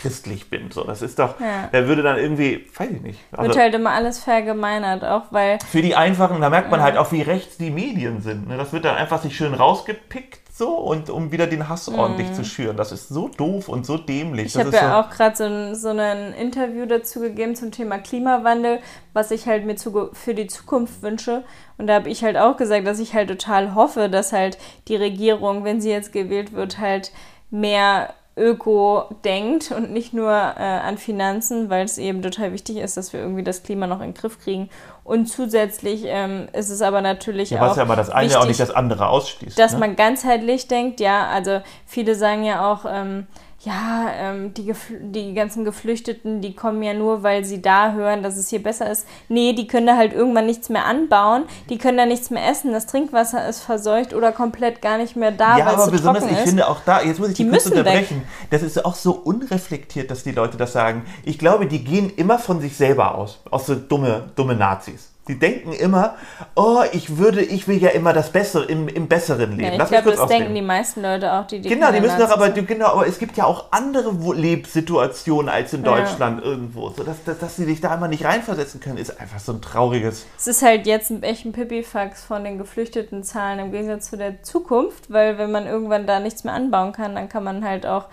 christlich 0.00 0.48
bin. 0.50 0.70
So, 0.70 0.84
das 0.84 1.02
ist 1.02 1.18
doch, 1.18 1.38
ja. 1.40 1.68
der 1.72 1.86
würde 1.86 2.02
dann 2.02 2.16
irgendwie, 2.16 2.66
weiß 2.76 2.90
ich 2.90 3.00
nicht. 3.02 3.20
Also, 3.32 3.48
Wird 3.48 3.58
halt 3.58 3.74
immer 3.74 3.90
alles 3.90 4.18
vergemeinert, 4.18 5.04
auch 5.04 5.24
weil. 5.30 5.58
Für 5.70 5.82
die 5.82 5.94
Einfachen, 5.94 6.40
da 6.40 6.50
merkt 6.50 6.70
man 6.70 6.82
halt 6.82 6.96
auch, 6.96 7.12
wie 7.12 7.22
rechts 7.22 7.56
die 7.58 7.70
Medien 7.70 8.20
sind. 8.20 8.48
Ne? 8.48 8.56
Das 8.56 8.72
wird 8.72 8.84
dann 8.84 8.96
einfach 8.96 9.22
sich 9.22 9.36
schön 9.36 9.54
rausgepickt 9.54 10.40
so 10.60 10.76
und 10.76 11.08
um 11.08 11.32
wieder 11.32 11.46
den 11.46 11.68
Hass 11.70 11.88
ordentlich 11.88 12.28
mhm. 12.28 12.34
zu 12.34 12.44
schüren. 12.44 12.76
Das 12.76 12.92
ist 12.92 13.08
so 13.08 13.28
doof 13.28 13.68
und 13.68 13.86
so 13.86 13.96
dämlich. 13.96 14.54
Ich 14.54 14.56
habe 14.58 14.70
ja 14.70 14.90
so 14.90 15.08
auch 15.08 15.10
gerade 15.10 15.34
so, 15.34 15.44
ein, 15.44 15.74
so 15.74 15.88
ein 15.88 16.34
Interview 16.34 16.84
dazu 16.84 17.20
gegeben 17.20 17.56
zum 17.56 17.72
Thema 17.72 17.98
Klimawandel, 17.98 18.80
was 19.14 19.30
ich 19.30 19.46
halt 19.46 19.64
mir 19.64 19.76
zu, 19.76 20.10
für 20.12 20.34
die 20.34 20.48
Zukunft 20.48 21.02
wünsche. 21.02 21.44
Und 21.78 21.86
da 21.86 21.94
habe 21.94 22.10
ich 22.10 22.22
halt 22.22 22.36
auch 22.36 22.58
gesagt, 22.58 22.86
dass 22.86 22.98
ich 22.98 23.14
halt 23.14 23.28
total 23.28 23.74
hoffe, 23.74 24.10
dass 24.10 24.34
halt 24.34 24.58
die 24.88 24.96
Regierung, 24.96 25.64
wenn 25.64 25.80
sie 25.80 25.90
jetzt 25.90 26.12
gewählt 26.12 26.52
wird, 26.52 26.78
halt 26.78 27.10
mehr 27.50 28.12
Öko 28.36 29.04
denkt 29.24 29.72
und 29.72 29.92
nicht 29.92 30.14
nur 30.14 30.30
äh, 30.30 30.62
an 30.62 30.98
Finanzen, 30.98 31.68
weil 31.68 31.84
es 31.84 31.98
eben 31.98 32.22
total 32.22 32.52
wichtig 32.52 32.76
ist, 32.76 32.96
dass 32.96 33.12
wir 33.12 33.20
irgendwie 33.20 33.42
das 33.42 33.62
Klima 33.62 33.86
noch 33.86 34.00
in 34.00 34.12
den 34.12 34.14
Griff 34.14 34.38
kriegen. 34.38 34.70
Und 35.04 35.26
zusätzlich 35.26 36.04
ähm, 36.06 36.48
ist 36.52 36.70
es 36.70 36.80
aber 36.80 37.00
natürlich 37.02 37.50
ja, 37.50 37.60
auch. 37.60 37.70
Was 37.70 37.76
ja 37.76 37.82
aber 37.82 37.96
das 37.96 38.08
eine 38.08 38.28
wichtig, 38.28 38.42
auch 38.42 38.46
nicht 38.46 38.60
das 38.60 38.70
andere 38.70 39.08
ausschließt. 39.08 39.58
Dass 39.58 39.72
ne? 39.72 39.80
man 39.80 39.96
ganzheitlich 39.96 40.68
denkt, 40.68 41.00
ja, 41.00 41.28
also 41.28 41.60
viele 41.86 42.14
sagen 42.14 42.44
ja 42.44 42.72
auch, 42.72 42.86
ähm, 42.88 43.26
ja, 43.62 44.08
ähm, 44.14 44.54
die, 44.54 44.72
die 45.00 45.34
ganzen 45.34 45.66
Geflüchteten, 45.66 46.40
die 46.40 46.54
kommen 46.54 46.82
ja 46.82 46.94
nur, 46.94 47.22
weil 47.22 47.44
sie 47.44 47.60
da 47.60 47.92
hören, 47.92 48.22
dass 48.22 48.38
es 48.38 48.48
hier 48.48 48.62
besser 48.62 48.90
ist. 48.90 49.06
Nee, 49.28 49.52
die 49.52 49.66
können 49.66 49.86
da 49.86 49.96
halt 49.96 50.14
irgendwann 50.14 50.46
nichts 50.46 50.70
mehr 50.70 50.86
anbauen, 50.86 51.44
die 51.68 51.76
können 51.76 51.98
da 51.98 52.06
nichts 52.06 52.30
mehr 52.30 52.48
essen, 52.48 52.72
das 52.72 52.86
Trinkwasser 52.86 53.46
ist 53.46 53.60
verseucht 53.60 54.14
oder 54.14 54.32
komplett 54.32 54.80
gar 54.80 54.96
nicht 54.96 55.14
mehr 55.14 55.30
da, 55.30 55.58
ja, 55.58 55.66
weil 55.66 55.74
es 55.74 55.84
so 55.84 55.90
besonders, 55.90 56.22
trocken 56.22 56.36
ist. 56.36 56.42
ich 56.42 56.48
finde 56.48 56.68
auch 56.68 56.80
da, 56.86 57.02
jetzt 57.02 57.20
muss 57.20 57.28
ich 57.28 57.36
die, 57.36 57.44
die 57.44 57.50
kurz 57.50 57.66
unterbrechen, 57.66 58.22
weg. 58.22 58.48
das 58.50 58.62
ist 58.62 58.82
auch 58.82 58.94
so 58.94 59.12
unreflektiert, 59.12 60.10
dass 60.10 60.22
die 60.22 60.32
Leute 60.32 60.56
das 60.56 60.72
sagen. 60.72 61.04
Ich 61.24 61.38
glaube, 61.38 61.66
die 61.66 61.84
gehen 61.84 62.10
immer 62.16 62.38
von 62.38 62.60
sich 62.60 62.78
selber 62.78 63.14
aus, 63.14 63.40
aus 63.50 63.66
so 63.66 63.74
dumme, 63.74 64.30
dumme 64.36 64.54
Nazis. 64.54 65.09
Die 65.28 65.38
denken 65.38 65.72
immer, 65.72 66.16
oh, 66.56 66.82
ich 66.92 67.18
würde, 67.18 67.42
ich 67.42 67.68
will 67.68 67.76
ja 67.76 67.90
immer 67.90 68.12
das 68.12 68.32
Bessere 68.32 68.64
im, 68.64 68.88
im 68.88 69.06
besseren 69.06 69.56
Leben. 69.56 69.76
Ja, 69.76 69.82
ich 69.82 69.88
glaube, 69.88 70.10
das 70.10 70.20
ausnehmen. 70.20 70.28
denken 70.28 70.54
die 70.54 70.62
meisten 70.62 71.02
Leute 71.02 71.32
auch, 71.32 71.46
die 71.46 71.60
die 71.60 71.68
Genau, 71.68 71.92
die 71.92 72.00
müssen 72.00 72.18
doch 72.18 72.30
aber, 72.30 72.48
die, 72.48 72.64
genau, 72.64 72.86
aber 72.86 73.06
es 73.06 73.18
gibt 73.18 73.36
ja 73.36 73.44
auch 73.44 73.66
andere 73.70 74.12
Lebenssituationen 74.34 75.48
als 75.48 75.72
in 75.72 75.82
Deutschland 75.82 76.40
ja. 76.40 76.50
irgendwo. 76.50 76.88
So, 76.90 77.04
dass, 77.04 77.22
dass, 77.24 77.38
dass 77.38 77.56
sie 77.56 77.64
sich 77.64 77.80
da 77.80 77.94
immer 77.94 78.08
nicht 78.08 78.24
reinversetzen 78.24 78.80
können, 78.80 78.96
ist 78.96 79.20
einfach 79.20 79.38
so 79.40 79.52
ein 79.52 79.60
trauriges. 79.60 80.26
Es 80.38 80.46
ist 80.46 80.62
halt 80.62 80.86
jetzt 80.86 81.12
echt 81.22 81.44
ein 81.44 81.52
Pipifax 81.52 82.24
von 82.24 82.42
den 82.42 82.58
geflüchteten 82.58 83.22
Zahlen 83.22 83.58
im 83.58 83.72
Gegensatz 83.72 84.10
zu 84.10 84.16
der 84.16 84.42
Zukunft, 84.42 85.12
weil 85.12 85.38
wenn 85.38 85.52
man 85.52 85.66
irgendwann 85.66 86.06
da 86.06 86.18
nichts 86.18 86.44
mehr 86.44 86.54
anbauen 86.54 86.92
kann, 86.92 87.14
dann 87.14 87.28
kann 87.28 87.44
man 87.44 87.64
halt 87.64 87.86
auch 87.86 88.06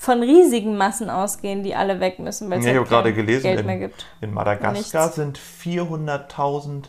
von 0.00 0.22
riesigen 0.22 0.78
Massen 0.78 1.10
ausgehen, 1.10 1.62
die 1.62 1.74
alle 1.74 2.00
weg 2.00 2.20
müssen, 2.20 2.48
weil 2.48 2.60
es 2.60 2.64
ja, 2.64 2.72
halt 2.72 2.88
gerade 2.88 3.12
gelesen, 3.12 3.42
Geld 3.42 3.60
in, 3.60 3.66
mehr 3.66 3.78
gibt. 3.78 4.06
In 4.22 4.32
Madagaskar 4.32 5.02
Nichts. 5.02 5.16
sind 5.16 5.38
400.000 5.38 6.84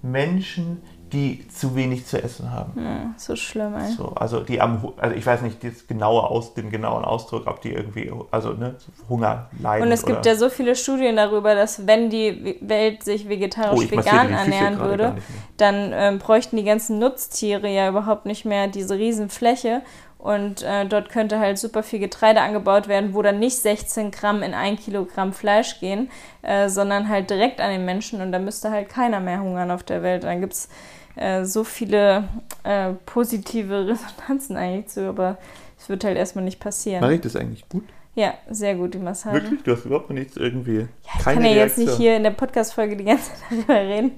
Menschen, 0.00 0.80
die 1.12 1.48
zu 1.48 1.74
wenig 1.74 2.06
zu 2.06 2.22
essen 2.22 2.52
haben. 2.52 2.80
Ja, 2.80 3.14
so 3.16 3.34
schlimm, 3.34 3.74
ey. 3.74 3.90
So, 3.90 4.12
also 4.14 4.40
die 4.40 4.60
am, 4.60 4.92
also 4.96 5.16
ich 5.16 5.26
weiß 5.26 5.42
nicht 5.42 5.64
das 5.64 5.88
genaue 5.88 6.22
Aus, 6.22 6.54
den 6.54 6.70
genauen 6.70 7.04
Ausdruck, 7.04 7.48
ob 7.48 7.60
die 7.62 7.72
irgendwie, 7.72 8.12
also 8.30 8.52
ne, 8.52 8.76
Hunger 9.08 9.50
leiden. 9.60 9.88
Und 9.88 9.92
es 9.92 10.06
gibt 10.06 10.24
ja 10.24 10.36
so 10.36 10.48
viele 10.48 10.76
Studien 10.76 11.16
darüber, 11.16 11.56
dass 11.56 11.88
wenn 11.88 12.10
die 12.10 12.58
Welt 12.60 13.02
sich 13.02 13.28
vegetarisch 13.28 13.88
oh, 13.88 13.90
vegan 13.90 14.30
ernähren 14.30 14.78
würde, 14.78 15.16
dann 15.56 15.90
ähm, 15.92 16.18
bräuchten 16.20 16.56
die 16.56 16.64
ganzen 16.64 17.00
Nutztiere 17.00 17.68
ja 17.68 17.88
überhaupt 17.88 18.24
nicht 18.24 18.44
mehr 18.44 18.68
diese 18.68 18.96
Riesenfläche 18.96 19.82
und 20.22 20.62
äh, 20.62 20.86
dort 20.86 21.08
könnte 21.08 21.40
halt 21.40 21.58
super 21.58 21.82
viel 21.82 21.98
Getreide 21.98 22.42
angebaut 22.42 22.86
werden, 22.86 23.12
wo 23.12 23.22
dann 23.22 23.40
nicht 23.40 23.56
16 23.56 24.12
Gramm 24.12 24.44
in 24.44 24.54
ein 24.54 24.76
Kilogramm 24.76 25.32
Fleisch 25.32 25.80
gehen, 25.80 26.10
äh, 26.42 26.68
sondern 26.68 27.08
halt 27.08 27.28
direkt 27.28 27.60
an 27.60 27.72
den 27.72 27.84
Menschen. 27.84 28.20
Und 28.20 28.30
da 28.30 28.38
müsste 28.38 28.70
halt 28.70 28.88
keiner 28.88 29.18
mehr 29.18 29.40
hungern 29.40 29.72
auf 29.72 29.82
der 29.82 30.04
Welt. 30.04 30.22
Dann 30.22 30.40
gibt 30.40 30.52
es 30.52 30.68
äh, 31.16 31.44
so 31.44 31.64
viele 31.64 32.28
äh, 32.62 32.92
positive 33.04 33.88
Resonanzen 33.88 34.56
eigentlich 34.56 34.86
zu, 34.86 35.08
aber 35.08 35.38
es 35.76 35.88
wird 35.88 36.04
halt 36.04 36.16
erstmal 36.16 36.44
nicht 36.44 36.60
passieren. 36.60 37.00
Mache 37.00 37.14
ich 37.14 37.20
das 37.20 37.34
eigentlich 37.34 37.68
gut? 37.68 37.82
Ja, 38.14 38.34
sehr 38.48 38.76
gut, 38.76 38.94
die 38.94 38.98
Massage. 38.98 39.42
Wirklich? 39.42 39.62
Du 39.64 39.72
hast 39.72 39.86
überhaupt 39.86 40.10
nichts 40.10 40.36
irgendwie. 40.36 40.80
Ja, 40.80 40.86
ich 41.02 41.24
kann 41.24 41.44
ja 41.44 41.50
Reaktion. 41.50 41.56
jetzt 41.56 41.78
nicht 41.78 41.96
hier 41.96 42.16
in 42.16 42.22
der 42.22 42.30
Podcast-Folge 42.30 42.96
die 42.96 43.04
ganze 43.04 43.24
Zeit 43.32 43.48
darüber 43.50 43.74
reden, 43.74 44.12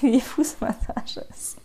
wie 0.00 0.12
die 0.12 0.20
Fußmassage 0.22 1.26
ist. 1.28 1.58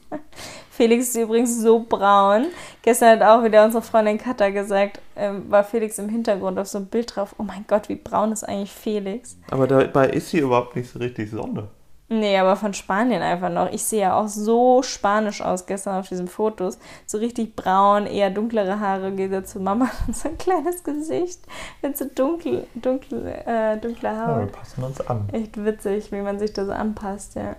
Felix 0.75 1.10
ist 1.10 1.15
übrigens 1.15 1.62
so 1.62 1.86
braun. 1.88 2.48
Gestern 2.82 3.20
hat 3.20 3.22
auch 3.22 3.44
wieder 3.46 3.63
unsere 3.63 3.82
Freundin 3.82 4.17
Katha 4.17 4.50
gesagt, 4.50 5.00
ähm, 5.15 5.50
war 5.50 5.63
Felix 5.63 5.98
im 6.00 6.10
Hintergrund 6.10 6.60
auf 6.60 6.67
so 6.67 6.79
einem 6.79 6.88
Bild 6.88 7.15
drauf. 7.15 7.34
Oh 7.38 7.44
mein 7.44 7.63
Gott, 7.65 7.88
wie 7.88 7.96
braun 7.96 8.34
ist 8.34 8.44
eigentlich 8.44 8.72
Felix? 8.72 9.38
Aber 9.51 9.67
dabei 9.67 10.10
ist 10.10 10.29
hier 10.29 10.44
überhaupt 10.44 10.75
nicht 10.75 10.91
so 10.91 11.00
richtig 11.00 11.32
Sonne. 11.32 11.70
Nee, 12.08 12.38
aber 12.38 12.55
von 12.55 12.74
Spanien 12.74 13.22
einfach 13.24 13.50
noch. 13.50 13.72
Ich 13.72 13.84
sehe 13.84 14.01
ja 14.01 14.20
auch 14.20 14.27
so 14.27 14.84
spanisch 14.84 15.41
aus 15.41 15.65
gestern 15.65 15.98
auf 15.98 16.10
diesen 16.10 16.27
Fotos. 16.27 16.77
So 17.08 17.17
richtig 17.20 17.55
braun, 17.55 18.05
eher 18.05 18.29
dunklere 18.29 18.79
Haare, 18.79 19.12
geht 19.13 19.32
er 19.32 19.46
zu 19.46 19.60
Mama 19.60 19.89
und 20.05 20.15
so 20.15 20.27
ein 20.27 20.38
kleines 20.38 20.84
Gesicht 20.84 21.39
mit 21.82 21.98
so 21.98 22.05
dunkel, 22.13 22.67
dunkel, 22.75 23.25
äh, 23.46 23.77
dunkler 23.77 24.17
Haare. 24.17 24.41
Ja, 24.41 24.46
wir 24.46 24.51
passen 24.51 24.84
uns 24.84 25.01
an. 25.01 25.29
Echt 25.32 25.63
witzig, 25.63 26.12
wie 26.12 26.22
man 26.22 26.38
sich 26.38 26.51
das 26.53 26.70
anpasst, 26.70 27.36
ja. 27.36 27.55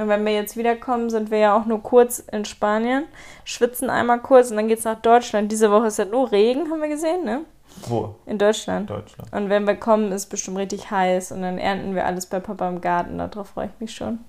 Und 0.00 0.08
wenn 0.08 0.24
wir 0.24 0.32
jetzt 0.32 0.56
wiederkommen, 0.56 1.10
sind 1.10 1.30
wir 1.30 1.36
ja 1.36 1.54
auch 1.54 1.66
nur 1.66 1.82
kurz 1.82 2.20
in 2.20 2.46
Spanien, 2.46 3.04
schwitzen 3.44 3.90
einmal 3.90 4.20
kurz 4.20 4.50
und 4.50 4.56
dann 4.56 4.66
geht 4.66 4.78
es 4.78 4.86
nach 4.86 4.98
Deutschland. 5.02 5.52
Diese 5.52 5.70
Woche 5.70 5.88
ist 5.88 5.98
ja 5.98 6.06
nur 6.06 6.32
Regen, 6.32 6.70
haben 6.70 6.80
wir 6.80 6.88
gesehen, 6.88 7.22
ne? 7.22 7.42
Wo? 7.86 8.14
In 8.24 8.38
Deutschland. 8.38 8.88
Deutschland. 8.88 9.30
Und 9.30 9.50
wenn 9.50 9.66
wir 9.66 9.76
kommen, 9.76 10.10
ist 10.10 10.22
es 10.22 10.26
bestimmt 10.26 10.56
richtig 10.56 10.90
heiß 10.90 11.32
und 11.32 11.42
dann 11.42 11.58
ernten 11.58 11.94
wir 11.94 12.06
alles 12.06 12.24
bei 12.24 12.40
Papa 12.40 12.66
im 12.70 12.80
Garten. 12.80 13.18
Darauf 13.18 13.48
freue 13.48 13.66
ich 13.66 13.78
mich 13.78 13.94
schon. 13.94 14.20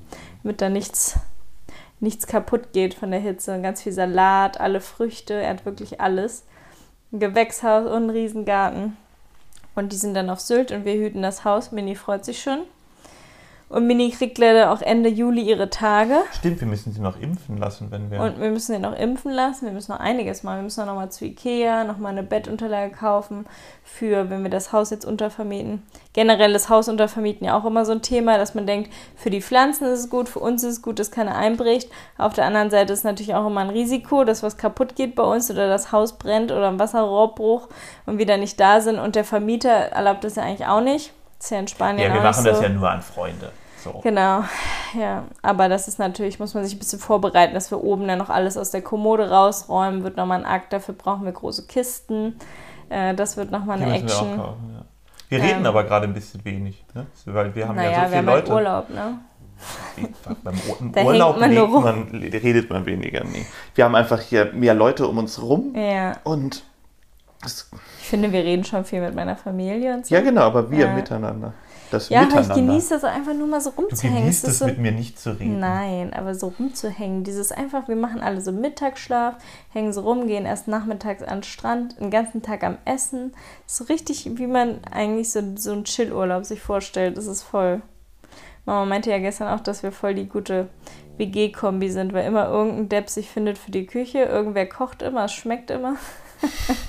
Damit 0.43 0.59
da 0.59 0.67
nichts, 0.67 1.15
nichts 2.01 2.27
kaputt 2.27 2.73
geht 2.73 2.93
von 2.93 3.11
der 3.11 3.21
Hitze. 3.21 3.55
Und 3.55 3.63
ganz 3.63 3.81
viel 3.81 3.93
Salat, 3.93 4.59
alle 4.59 4.81
Früchte, 4.81 5.35
er 5.35 5.51
hat 5.51 5.65
wirklich 5.65 6.01
alles. 6.01 6.43
Ein 7.13 7.21
Gewächshaus 7.21 7.85
und 7.85 7.93
einen 7.93 8.09
Riesengarten. 8.09 8.97
Und 9.75 9.93
die 9.93 9.97
sind 9.97 10.15
dann 10.15 10.29
auf 10.29 10.41
Sylt 10.41 10.73
und 10.73 10.83
wir 10.83 10.95
hüten 10.95 11.21
das 11.21 11.45
Haus. 11.45 11.71
Mini 11.71 11.95
freut 11.95 12.25
sich 12.25 12.41
schon. 12.41 12.63
Und 13.71 13.87
Mini 13.87 14.09
kriegt 14.09 14.37
leider 14.37 14.71
auch 14.71 14.81
Ende 14.81 15.07
Juli 15.07 15.43
ihre 15.43 15.69
Tage. 15.69 16.15
Stimmt, 16.33 16.59
wir 16.59 16.67
müssen 16.67 16.91
sie 16.91 16.99
noch 16.99 17.17
impfen 17.17 17.57
lassen, 17.57 17.89
wenn 17.89 18.11
wir. 18.11 18.19
Und 18.19 18.37
wir 18.37 18.51
müssen 18.51 18.73
sie 18.73 18.79
noch 18.79 18.93
impfen 18.93 19.31
lassen. 19.31 19.65
Wir 19.65 19.71
müssen 19.71 19.93
noch 19.93 19.99
einiges 20.01 20.43
machen. 20.43 20.57
Wir 20.57 20.63
müssen 20.63 20.85
noch 20.85 20.95
mal 20.95 21.09
zu 21.09 21.23
Ikea, 21.23 21.85
noch 21.85 21.97
mal 21.97 22.09
eine 22.09 22.23
Bettunterlage 22.23 22.93
kaufen, 22.93 23.45
für 23.85 24.29
wenn 24.29 24.43
wir 24.43 24.49
das 24.49 24.73
Haus 24.73 24.89
jetzt 24.89 25.05
untervermieten. 25.05 25.83
Generell 26.11 26.51
das 26.51 26.67
Haus 26.67 26.89
untervermieten 26.89 27.47
ja 27.47 27.57
auch 27.57 27.63
immer 27.63 27.85
so 27.85 27.93
ein 27.93 28.01
Thema, 28.01 28.37
dass 28.37 28.55
man 28.55 28.67
denkt, 28.67 28.91
für 29.15 29.29
die 29.29 29.41
Pflanzen 29.41 29.85
ist 29.87 29.99
es 29.99 30.09
gut, 30.09 30.27
für 30.27 30.39
uns 30.39 30.63
ist 30.63 30.71
es 30.73 30.81
gut, 30.81 30.99
dass 30.99 31.09
keiner 31.09 31.35
einbricht. 31.37 31.89
Auf 32.17 32.33
der 32.33 32.47
anderen 32.47 32.71
Seite 32.71 32.91
ist 32.91 33.05
natürlich 33.05 33.35
auch 33.35 33.47
immer 33.47 33.61
ein 33.61 33.69
Risiko, 33.69 34.25
dass 34.25 34.43
was 34.43 34.57
kaputt 34.57 34.97
geht 34.97 35.15
bei 35.15 35.23
uns 35.23 35.49
oder 35.49 35.69
das 35.69 35.93
Haus 35.93 36.17
brennt 36.17 36.51
oder 36.51 36.67
ein 36.67 36.77
Wasserrohrbruch 36.77 37.69
und 38.05 38.17
wir 38.17 38.25
da 38.25 38.35
nicht 38.35 38.59
da 38.59 38.81
sind. 38.81 38.99
Und 38.99 39.15
der 39.15 39.23
Vermieter 39.23 39.69
erlaubt 39.69 40.25
das 40.25 40.35
ja 40.35 40.43
eigentlich 40.43 40.67
auch 40.67 40.81
nicht. 40.81 41.13
Das 41.37 41.45
ist 41.45 41.51
ja 41.51 41.59
in 41.59 41.67
Spanien 41.69 42.09
Ja, 42.09 42.13
wir 42.13 42.21
machen 42.21 42.43
so. 42.43 42.49
das 42.49 42.61
ja 42.61 42.67
nur 42.67 42.89
an 42.89 43.01
Freunde. 43.01 43.53
So. 43.83 44.00
Genau, 44.03 44.43
ja. 44.93 45.23
Aber 45.41 45.69
das 45.69 45.88
ist 45.88 45.97
natürlich, 46.00 46.39
muss 46.39 46.53
man 46.53 46.63
sich 46.63 46.75
ein 46.75 46.79
bisschen 46.79 47.00
vorbereiten, 47.00 47.53
dass 47.53 47.71
wir 47.71 47.83
oben 47.83 48.07
dann 48.07 48.19
noch 48.19 48.29
alles 48.29 48.57
aus 48.57 48.69
der 48.71 48.81
Kommode 48.81 49.29
rausräumen. 49.29 50.03
Wird 50.03 50.17
nochmal 50.17 50.39
ein 50.39 50.45
Akt, 50.45 50.71
dafür 50.73 50.93
brauchen 50.93 51.25
wir 51.25 51.31
große 51.31 51.65
Kisten. 51.67 52.38
Äh, 52.89 53.15
das 53.15 53.38
wird 53.38 53.50
nochmal 53.51 53.81
eine 53.81 53.88
müssen 53.91 54.07
wir 54.07 54.13
Action. 54.13 54.38
kaufen, 54.38 54.71
ja. 54.75 54.85
Wir 55.29 55.41
reden 55.41 55.59
Ähm, 55.61 55.65
aber 55.65 55.83
gerade 55.85 56.07
ein 56.07 56.13
bisschen 56.13 56.43
wenig, 56.43 56.83
ne? 56.93 57.07
weil 57.25 57.55
wir 57.55 57.67
haben 57.67 57.75
Naja, 57.77 57.91
ja 57.91 57.95
so 57.95 58.01
wir 58.01 58.07
viele 58.09 58.17
haben 58.19 58.27
halt 58.27 58.47
Leute. 58.50 58.53
Urlaub, 58.53 58.89
ne? 58.89 59.19
Beim 60.43 60.55
Da 60.93 61.03
Urlaub 61.03 61.39
man 61.39 61.51
lebt 61.51 61.71
man, 61.71 62.07
redet 62.11 62.69
man 62.69 62.85
weniger. 62.85 63.23
Nee. 63.23 63.45
Wir 63.75 63.85
haben 63.85 63.95
einfach 63.95 64.19
hier 64.19 64.51
mehr 64.53 64.73
Leute 64.73 65.07
um 65.07 65.17
uns 65.19 65.41
rum 65.41 65.73
Ja. 65.75 66.17
und 66.23 66.63
Ich 67.45 68.07
finde, 68.07 68.31
wir 68.31 68.43
reden 68.43 68.63
schon 68.63 68.83
viel 68.85 69.01
mit 69.01 69.15
meiner 69.15 69.35
Familie 69.35 69.93
und 69.93 70.05
so. 70.05 70.13
ja 70.13 70.21
genau, 70.21 70.41
aber 70.41 70.69
wir 70.69 70.85
Ja. 70.88 70.93
miteinander. 70.93 71.53
Das 71.91 72.10
Ja, 72.10 72.21
aber 72.21 72.27
Miteinander. 72.27 72.55
ich 72.55 72.62
genieße 72.62 72.93
das 72.95 73.03
einfach 73.03 73.33
nur 73.33 73.48
mal 73.48 73.62
so 73.62 73.71
du 73.71 73.81
rumzuhängen. 73.81 74.19
genießt 74.19 74.43
Es 74.43 74.50
ist 74.50 74.53
es 74.53 74.60
so, 74.60 74.65
mit 74.65 74.77
mir 74.79 74.91
nicht 74.91 75.19
zu 75.19 75.31
reden. 75.38 75.60
Nein, 75.60 76.13
aber 76.13 76.33
so 76.36 76.53
rumzuhängen. 76.57 77.24
Dieses 77.24 77.51
einfach, 77.51 77.88
wir 77.88 77.95
machen 77.95 78.21
alle 78.21 78.41
so 78.41 78.51
Mittagsschlaf, 78.51 79.36
hängen 79.71 79.93
so 79.93 80.01
rum, 80.01 80.27
gehen 80.27 80.45
erst 80.45 80.67
nachmittags 80.67 81.21
an 81.21 81.38
den 81.39 81.43
Strand, 81.43 82.00
den 82.00 82.12
ganzen 82.12 82.41
Tag 82.41 82.63
am 82.63 82.77
Essen. 82.86 83.33
So 83.65 83.83
richtig, 83.86 84.29
wie 84.38 84.48
man 84.48 84.83
eigentlich 84.89 85.31
so, 85.31 85.41
so 85.55 85.74
einen 85.74 85.83
Chillurlaub 85.83 86.45
sich 86.45 86.62
vorstellt. 86.62 87.17
Das 87.17 87.27
ist 87.27 87.43
voll. 87.43 87.81
Mama 88.65 88.86
meinte 88.86 89.10
ja 89.10 89.17
gestern 89.17 89.48
auch, 89.48 89.62
dass 89.62 89.83
wir 89.83 89.91
voll 89.91 90.13
die 90.13 90.27
gute 90.27 90.69
WG-Kombi 91.17 91.89
sind, 91.89 92.13
weil 92.13 92.25
immer 92.25 92.48
irgendein 92.48 92.89
Depp 92.89 93.10
sich 93.10 93.29
findet 93.29 93.57
für 93.57 93.71
die 93.71 93.86
Küche, 93.86 94.19
irgendwer 94.19 94.67
kocht 94.67 95.01
immer, 95.01 95.25
es 95.25 95.33
schmeckt 95.33 95.71
immer. 95.71 95.95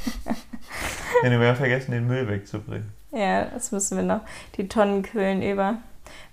Ja, 1.23 1.31
wir 1.31 1.49
haben 1.49 1.57
vergessen, 1.57 1.93
den 1.93 2.07
Müll 2.07 2.27
wegzubringen. 2.29 2.93
Ja, 3.13 3.45
das 3.45 3.73
müssen 3.73 3.97
wir 3.97 4.05
noch. 4.05 4.21
Die 4.57 4.69
Tonnen 4.69 5.03
quillen 5.03 5.43
über. 5.43 5.79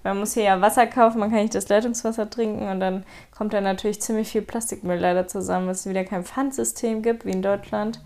Man 0.04 0.20
muss 0.20 0.34
hier 0.34 0.44
ja 0.44 0.62
Wasser 0.62 0.88
kaufen, 0.88 1.20
man 1.20 1.30
kann 1.30 1.42
nicht 1.42 1.56
das 1.56 1.70
Leitungswasser 1.70 2.30
trinken 2.30 2.68
und 2.70 2.80
dann 2.80 3.04
kommt 3.38 3.54
da 3.54 3.62
natürlich 3.62 4.02
ziemlich 4.02 4.30
viel 4.30 4.42
Plastikmüll 4.42 4.98
leider 4.98 5.28
zusammen, 5.28 5.68
weil 5.68 5.74
es 5.74 5.88
wieder 5.88 6.04
kein 6.04 6.24
Pfandsystem 6.24 7.02
gibt 7.02 7.26
wie 7.26 7.32
in 7.32 7.42
Deutschland. 7.42 8.02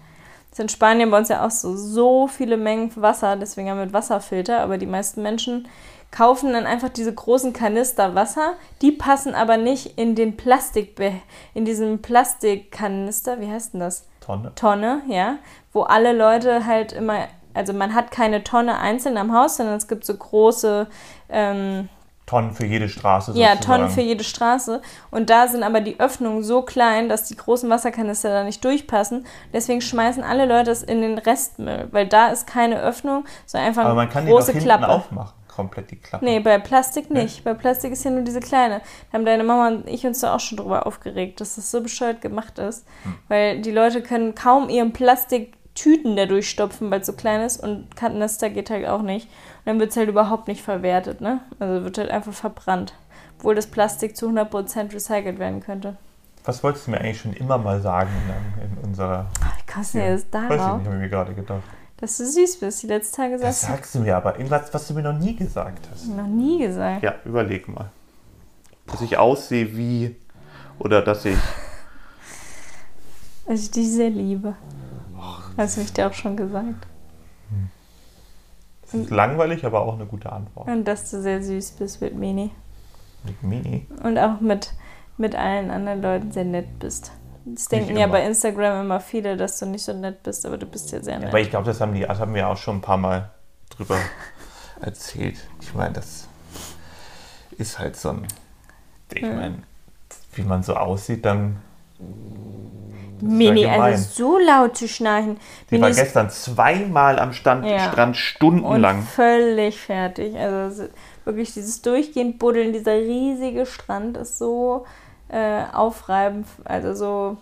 Ist 0.52 0.60
in 0.60 0.70
Spanien 0.70 1.10
bei 1.10 1.18
uns 1.18 1.30
ja 1.30 1.46
auch 1.46 1.52
so, 1.52 1.76
so 1.76 2.28
viele 2.28 2.58
Mengen 2.58 2.92
Wasser, 2.96 3.36
deswegen 3.36 3.70
haben 3.70 3.80
wir 3.80 3.94
Wasserfilter, 3.94 4.60
aber 4.60 4.78
die 4.78 4.86
meisten 4.86 5.24
Menschen 5.24 5.68
kaufen 6.12 6.54
dann 6.54 6.68
einfach 6.68 6.90
diese 6.90 7.14
großen 7.14 7.54
Kanister 7.54 8.14
Wasser, 8.14 8.54
die 8.82 8.92
passen 8.92 9.34
aber 9.34 9.58
nicht 9.58 9.98
in 9.98 10.14
den 10.14 10.38
Plastik, 10.38 11.00
in 11.56 11.66
diesem 11.66 12.04
Plastikkanister, 12.04 13.40
wie 13.40 13.50
heißt 13.50 13.74
denn 13.74 13.80
das? 13.80 14.06
Tonne. 14.20 14.52
Tonne, 14.56 15.02
ja, 15.08 15.38
wo 15.74 15.82
alle 15.82 16.14
Leute 16.14 16.68
halt 16.68 16.94
immer, 16.94 17.28
also 17.54 17.74
man 17.74 17.94
hat 17.94 18.12
keine 18.12 18.44
Tonne 18.44 18.80
einzeln 18.80 19.18
am 19.18 19.34
Haus, 19.34 19.58
sondern 19.58 19.76
es 19.76 19.88
gibt 19.88 20.06
so 20.06 20.16
große, 20.16 20.88
ähm, 21.30 21.90
Tonnen 22.26 22.54
für 22.54 22.66
jede 22.66 22.88
Straße 22.88 23.32
ja, 23.34 23.50
sozusagen. 23.50 23.62
Tonnen 23.62 23.90
für 23.90 24.02
jede 24.02 24.24
Straße. 24.24 24.82
Und 25.12 25.30
da 25.30 25.48
sind 25.48 25.64
aber 25.64 25.82
die 25.82 26.00
Öffnungen 26.00 26.44
so 26.44 26.62
klein, 26.62 27.10
dass 27.10 27.26
die 27.26 27.36
großen 27.36 27.70
Wasserkanister 27.70 28.30
da 28.30 28.44
nicht 28.44 28.64
durchpassen. 28.64 29.26
Deswegen 29.52 29.82
schmeißen 29.82 30.24
alle 30.24 30.46
Leute 30.46 30.72
es 30.72 30.84
in 30.84 31.02
den 31.02 31.18
Restmüll, 31.18 31.90
weil 31.92 32.08
da 32.08 32.28
ist 32.28 32.48
keine 32.48 32.80
Öffnung, 32.82 33.26
sondern 33.46 33.68
einfach 33.68 33.84
Aber 33.84 33.96
man 33.96 34.06
eine 34.06 34.12
kann 34.14 34.26
die 34.26 34.32
doch 34.32 34.38
große 34.38 34.54
Klappe. 34.54 34.88
aufmachen, 34.88 35.34
komplett 35.54 35.92
die 35.92 35.98
Klappe. 35.98 36.24
Nee, 36.24 36.40
bei 36.40 36.58
Plastik 36.60 37.10
nicht. 37.10 37.44
Bei 37.44 37.54
Plastik 37.54 37.92
ist 37.92 38.06
ja 38.06 38.12
nur 38.12 38.22
diese 38.22 38.40
kleine. 38.40 38.80
Da 39.12 39.18
haben 39.18 39.26
deine 39.26 39.44
Mama 39.44 39.68
und 39.68 39.88
ich 39.90 40.06
uns 40.06 40.22
da 40.22 40.34
auch 40.34 40.40
schon 40.40 40.58
drüber 40.58 40.88
aufgeregt, 40.88 41.42
dass 41.42 41.56
das 41.56 41.72
so 41.72 41.82
bescheuert 41.82 42.22
gemacht 42.22 42.58
ist. 42.58 42.88
Hm. 43.04 43.16
Weil 43.28 43.62
die 43.62 43.72
Leute 43.72 44.02
können 44.02 44.34
kaum 44.34 44.70
ihren 44.70 44.94
Plastiktüten 45.74 46.16
da 46.16 46.26
durchstopfen, 46.26 46.92
weil 46.92 47.02
es 47.02 47.08
so 47.08 47.14
klein 47.14 47.42
ist 47.42 47.58
und 47.62 47.96
Kanister 47.96 48.50
geht 48.50 48.70
halt 48.70 48.88
auch 48.88 49.02
nicht. 49.02 49.26
Und 49.26 49.66
dann 49.66 49.80
wird 49.80 49.92
es 49.92 49.98
halt 49.98 50.10
überhaupt 50.10 50.48
nicht 50.48 50.62
verwertet, 50.62 51.22
ne? 51.22 51.40
Also 51.60 51.84
wird 51.84 51.98
halt 51.98 52.10
einfach 52.12 52.34
verbrannt. 52.34 52.94
Obwohl 53.38 53.56
das 53.56 53.68
Plastik 53.68 54.16
zu 54.16 54.30
100% 54.30 54.94
recycelt 54.94 55.40
werden 55.40 55.62
könnte. 55.62 55.98
Was 56.46 56.64
wolltest 56.64 56.88
du 56.88 56.92
mir 56.92 57.00
eigentlich 57.00 57.22
schon 57.22 57.34
immer 57.34 57.58
mal 57.58 57.82
sagen 57.82 58.10
in, 58.60 58.78
in 58.78 58.78
unserer... 58.90 59.28
Wie 59.42 59.72
kommst 59.72 59.94
du 59.94 59.98
denn 60.00 60.12
jetzt 60.12 60.34
Weiß 60.34 60.44
ich 60.44 60.50
darauf? 60.50 60.78
nicht, 60.78 60.86
habe 60.86 60.96
ich 60.96 61.02
mir 61.02 61.10
gerade 61.10 61.34
gedacht. 61.34 61.64
Dass 61.98 62.18
du 62.18 62.26
süß 62.26 62.60
bist. 62.60 62.84
Die 62.84 62.88
letzten 62.88 63.16
Tage 63.16 63.38
Das 63.38 63.62
sagst 63.62 63.62
sagst 63.62 63.96
du 63.96 64.00
mir 64.00 64.16
aber. 64.18 64.36
Irgendwas, 64.38 64.74
was 64.74 64.88
du 64.88 64.94
mir 64.94 65.04
noch 65.04 65.18
nie 65.18 65.36
gesagt 65.36 65.88
hast. 65.92 66.08
noch 66.08 66.28
nie 66.28 66.60
gesagt. 66.60 67.02
Ja, 67.02 67.16
überleg 67.26 67.68
mal. 67.68 67.90
Dass 68.88 69.02
ich 69.02 69.18
aussehe 69.18 69.76
wie... 69.76 70.16
Oder 70.80 71.02
dass 71.02 71.26
ich... 71.26 71.38
Dass 73.46 73.60
ich 73.60 73.72
dich 73.72 73.92
sehr 73.92 74.10
liebe. 74.10 74.56
Hast 75.58 75.78
du 75.78 75.82
mich 75.82 75.94
dir 75.94 76.08
auch 76.08 76.14
schon 76.14 76.36
gesagt. 76.36 76.88
Das 78.84 78.94
ist 78.94 79.10
langweilig, 79.10 79.66
aber 79.66 79.82
auch 79.82 79.96
eine 79.96 80.06
gute 80.06 80.32
Antwort. 80.32 80.68
Und 80.68 80.86
dass 80.86 81.10
du 81.10 81.22
sehr 81.22 81.42
süß 81.42 81.72
bist 81.72 82.02
mit 82.02 82.16
Mini. 82.16 82.52
Mit 83.24 83.42
Mini. 83.42 83.88
Und 84.04 84.18
auch 84.18 84.40
mit, 84.40 84.74
mit 85.18 85.36
allen 85.36 85.72
anderen 85.72 86.02
Leuten 86.02 86.32
sehr 86.32 86.46
nett 86.46 86.80
bist. 86.80 87.12
Das 87.46 87.68
denken 87.68 87.98
ja 87.98 88.08
bei 88.08 88.26
Instagram 88.26 88.86
immer 88.86 89.00
viele, 89.00 89.36
dass 89.36 89.60
du 89.60 89.66
nicht 89.66 89.84
so 89.84 89.94
nett 89.94 90.24
bist, 90.24 90.46
aber 90.46 90.58
du 90.58 90.66
bist 90.66 90.92
ja 90.92 91.02
sehr 91.02 91.20
nett. 91.20 91.30
aber 91.30 91.42
ich 91.42 91.50
glaube, 91.50 91.66
das 91.66 91.82
haben, 91.82 91.94
die, 91.94 92.02
das 92.02 92.20
haben 92.20 92.34
wir 92.34 92.48
auch 92.48 92.58
schon 92.58 92.78
ein 92.78 92.82
paar 92.82 92.98
Mal 92.98 93.32
drüber 93.70 93.98
erzählt. 94.82 95.38
Ich 95.60 95.74
meine, 95.74 95.94
das 95.94 96.28
ist 97.58 97.80
halt 97.80 97.96
so 97.96 98.10
ein. 98.10 98.28
Ich 99.14 99.22
meine, 99.22 99.64
wie 100.34 100.44
man 100.44 100.64
so 100.64 100.76
aussieht, 100.76 101.26
dann. 101.26 101.58
Mini, 103.22 103.66
also 103.66 104.04
so 104.12 104.38
laut 104.38 104.76
zu 104.76 104.88
schnarchen. 104.88 105.38
Die 105.70 105.76
war 105.76 105.88
Mini 105.88 105.92
ist 105.92 105.98
gestern 105.98 106.30
zweimal 106.30 107.20
am 107.20 107.32
Stand, 107.32 107.66
Ja. 107.66 107.80
Strand 107.80 108.10
und 108.10 108.18
stundenlang. 108.18 109.04
völlig 109.04 109.80
fertig. 109.80 110.36
Also 110.38 110.90
wirklich 111.24 111.54
dieses 111.54 111.82
durchgehend 111.82 112.38
Buddeln, 112.38 112.74
dieser 112.74 112.96
riesige 112.96 113.66
Strand 113.66 114.18
ist 114.18 114.38
so 114.38 114.86
äh, 115.30 115.64
aufreibend, 115.74 116.48
also 116.66 116.94
so 116.94 117.38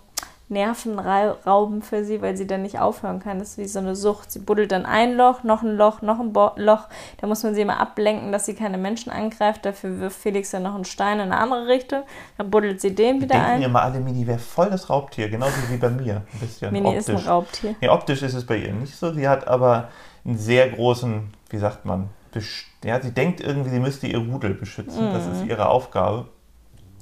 nervenraubend 0.51 1.86
für 1.86 2.03
sie, 2.03 2.22
weil 2.22 2.38
sie 2.38 2.46
dann 2.48 2.62
nicht 2.62 2.79
aufhören 2.79 3.20
kann. 3.20 3.39
Das 3.39 3.51
ist 3.51 3.58
wie 3.58 3.65
so 3.67 3.79
eine 3.79 3.96
Sucht. 3.96 4.31
Sie 4.31 4.39
buddelt 4.39 4.72
dann 4.72 4.86
ein 4.86 5.15
Loch, 5.15 5.43
noch 5.43 5.63
ein 5.63 5.75
Loch, 5.75 6.01
noch 6.01 6.20
ein 6.20 6.34
Bo 6.34 6.51
Loch. 6.58 6.88
Da 7.20 7.27
muss 7.27 7.43
man 7.43 7.55
sie 7.55 7.62
immer 7.62 7.79
ablenken, 7.79 8.31
dass 8.31 8.46
sie 8.46 8.53
keine 8.53 8.77
Menschen 8.77 9.12
angreift. 9.12 9.65
Dafür 9.65 10.00
wirft 10.00 10.20
Felix 10.20 10.51
dann 10.51 10.63
noch 10.63 10.75
einen 10.75 10.86
Stein 10.86 11.15
in 11.20 11.31
eine 11.31 11.38
andere 11.38 11.67
Richtung. 11.67 12.03
Dann 12.38 12.50
buddelt 12.51 12.81
sie 12.81 12.93
den 12.93 13.17
wieder 13.22 13.36
denken 13.36 13.46
ein. 13.50 13.62
immer 13.63 13.81
alle, 13.81 14.00
Mini 14.00 14.27
wäre 14.27 14.39
voll 14.39 14.70
das 14.70 14.89
Raubtier, 14.89 15.29
genauso 15.29 15.55
wie 15.70 15.77
bei 15.77 15.89
mir. 15.89 16.24
Ein 16.34 16.39
bisschen 16.39 16.72
Mini 16.72 16.96
ist 16.96 17.10
ein 17.10 17.15
optisch. 17.15 17.29
Raubtier. 17.29 17.75
Nee, 17.81 17.89
optisch 17.89 18.22
ist 18.22 18.34
es 18.34 18.46
bei 18.46 18.58
ihr 18.58 18.74
nicht 18.74 18.96
so. 18.96 19.12
Sie 19.13 19.27
hat 19.27 19.48
aber 19.48 19.89
einen 20.25 20.38
sehr 20.38 20.70
großen, 20.70 21.34
wie 21.50 21.58
sagt 21.58 21.86
man, 21.86 22.10
Besch 22.31 22.67
ja, 22.84 23.00
sie 23.00 23.12
denkt 23.12 23.41
irgendwie, 23.41 23.70
sie 23.70 23.79
müsste 23.79 24.08
ihr 24.08 24.17
Rudel 24.17 24.53
beschützen. 24.55 25.12
Das 25.13 25.25
Mhm. 25.27 25.34
ist 25.34 25.46
ihre 25.46 25.67
Aufgabe. 25.70 26.25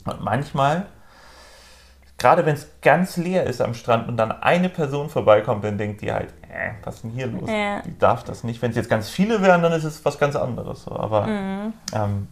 Und 0.05 0.21
manchmal 0.21 0.87
gerade 2.19 2.45
wenn 2.45 2.53
es 2.53 2.67
ganz 2.81 3.17
leer 3.17 3.45
ist 3.45 3.61
am 3.61 3.73
Strand 3.73 4.07
und 4.07 4.17
dann 4.17 4.31
eine 4.31 4.69
Person 4.69 5.09
vorbeikommt, 5.09 5.63
dann 5.63 5.77
denkt 5.77 6.01
die 6.01 6.11
halt, 6.11 6.29
äh, 6.43 6.71
was 6.83 6.95
ist 6.95 7.03
denn 7.05 7.11
hier 7.11 7.27
los? 7.27 7.49
Ja. 7.49 7.81
Die 7.81 7.97
darf 7.97 8.23
das 8.23 8.43
nicht. 8.43 8.61
Wenn 8.61 8.71
es 8.71 8.75
jetzt 8.75 8.89
ganz 8.89 9.09
viele 9.09 9.41
wären, 9.41 9.63
dann 9.63 9.71
ist 9.71 9.85
es 9.85 10.03
was 10.05 10.19
ganz 10.19 10.35
anderes. 10.35 10.83
So. 10.83 10.91
Aber 10.91 11.25
mhm. 11.25 11.73
ähm, 11.93 12.27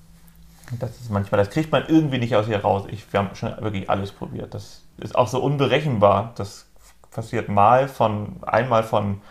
das 0.80 0.92
ist 1.02 1.10
manchmal, 1.10 1.40
das 1.40 1.50
kriegt 1.50 1.72
man 1.72 1.86
irgendwie 1.88 2.20
nicht 2.20 2.36
aus 2.36 2.48
ihr 2.48 2.60
raus. 2.60 2.84
Ich, 2.90 3.12
wir 3.12 3.22
haben 3.22 3.36
schon 3.36 3.56
wirklich 3.62 3.90
alles 3.90 4.12
probiert. 4.12 4.54
Das 4.54 4.84
ist 4.98 5.16
auch 5.16 5.28
so 5.28 5.42
unberechenbar. 5.42 6.34
Das 6.36 6.66
passiert 7.12 7.50
mal 7.50 7.88
von, 7.88 8.38
einmal 8.44 8.84
von 8.84 9.22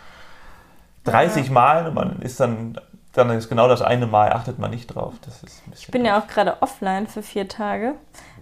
30 1.03 1.47
ja. 1.47 1.53
Mal 1.53 1.87
und 1.87 1.93
man 1.93 2.21
ist 2.21 2.39
dann, 2.39 2.79
dann 3.13 3.29
ist 3.29 3.49
genau 3.49 3.67
das 3.67 3.81
eine 3.81 4.07
Mal, 4.07 4.33
achtet 4.33 4.59
man 4.59 4.71
nicht 4.71 4.87
drauf. 4.87 5.13
Das 5.23 5.43
ist 5.43 5.61
ich 5.73 5.87
bin 5.87 6.03
ja 6.03 6.19
auch 6.19 6.27
gerade 6.27 6.61
offline 6.61 7.07
für 7.07 7.21
vier 7.21 7.47
Tage. 7.47 7.95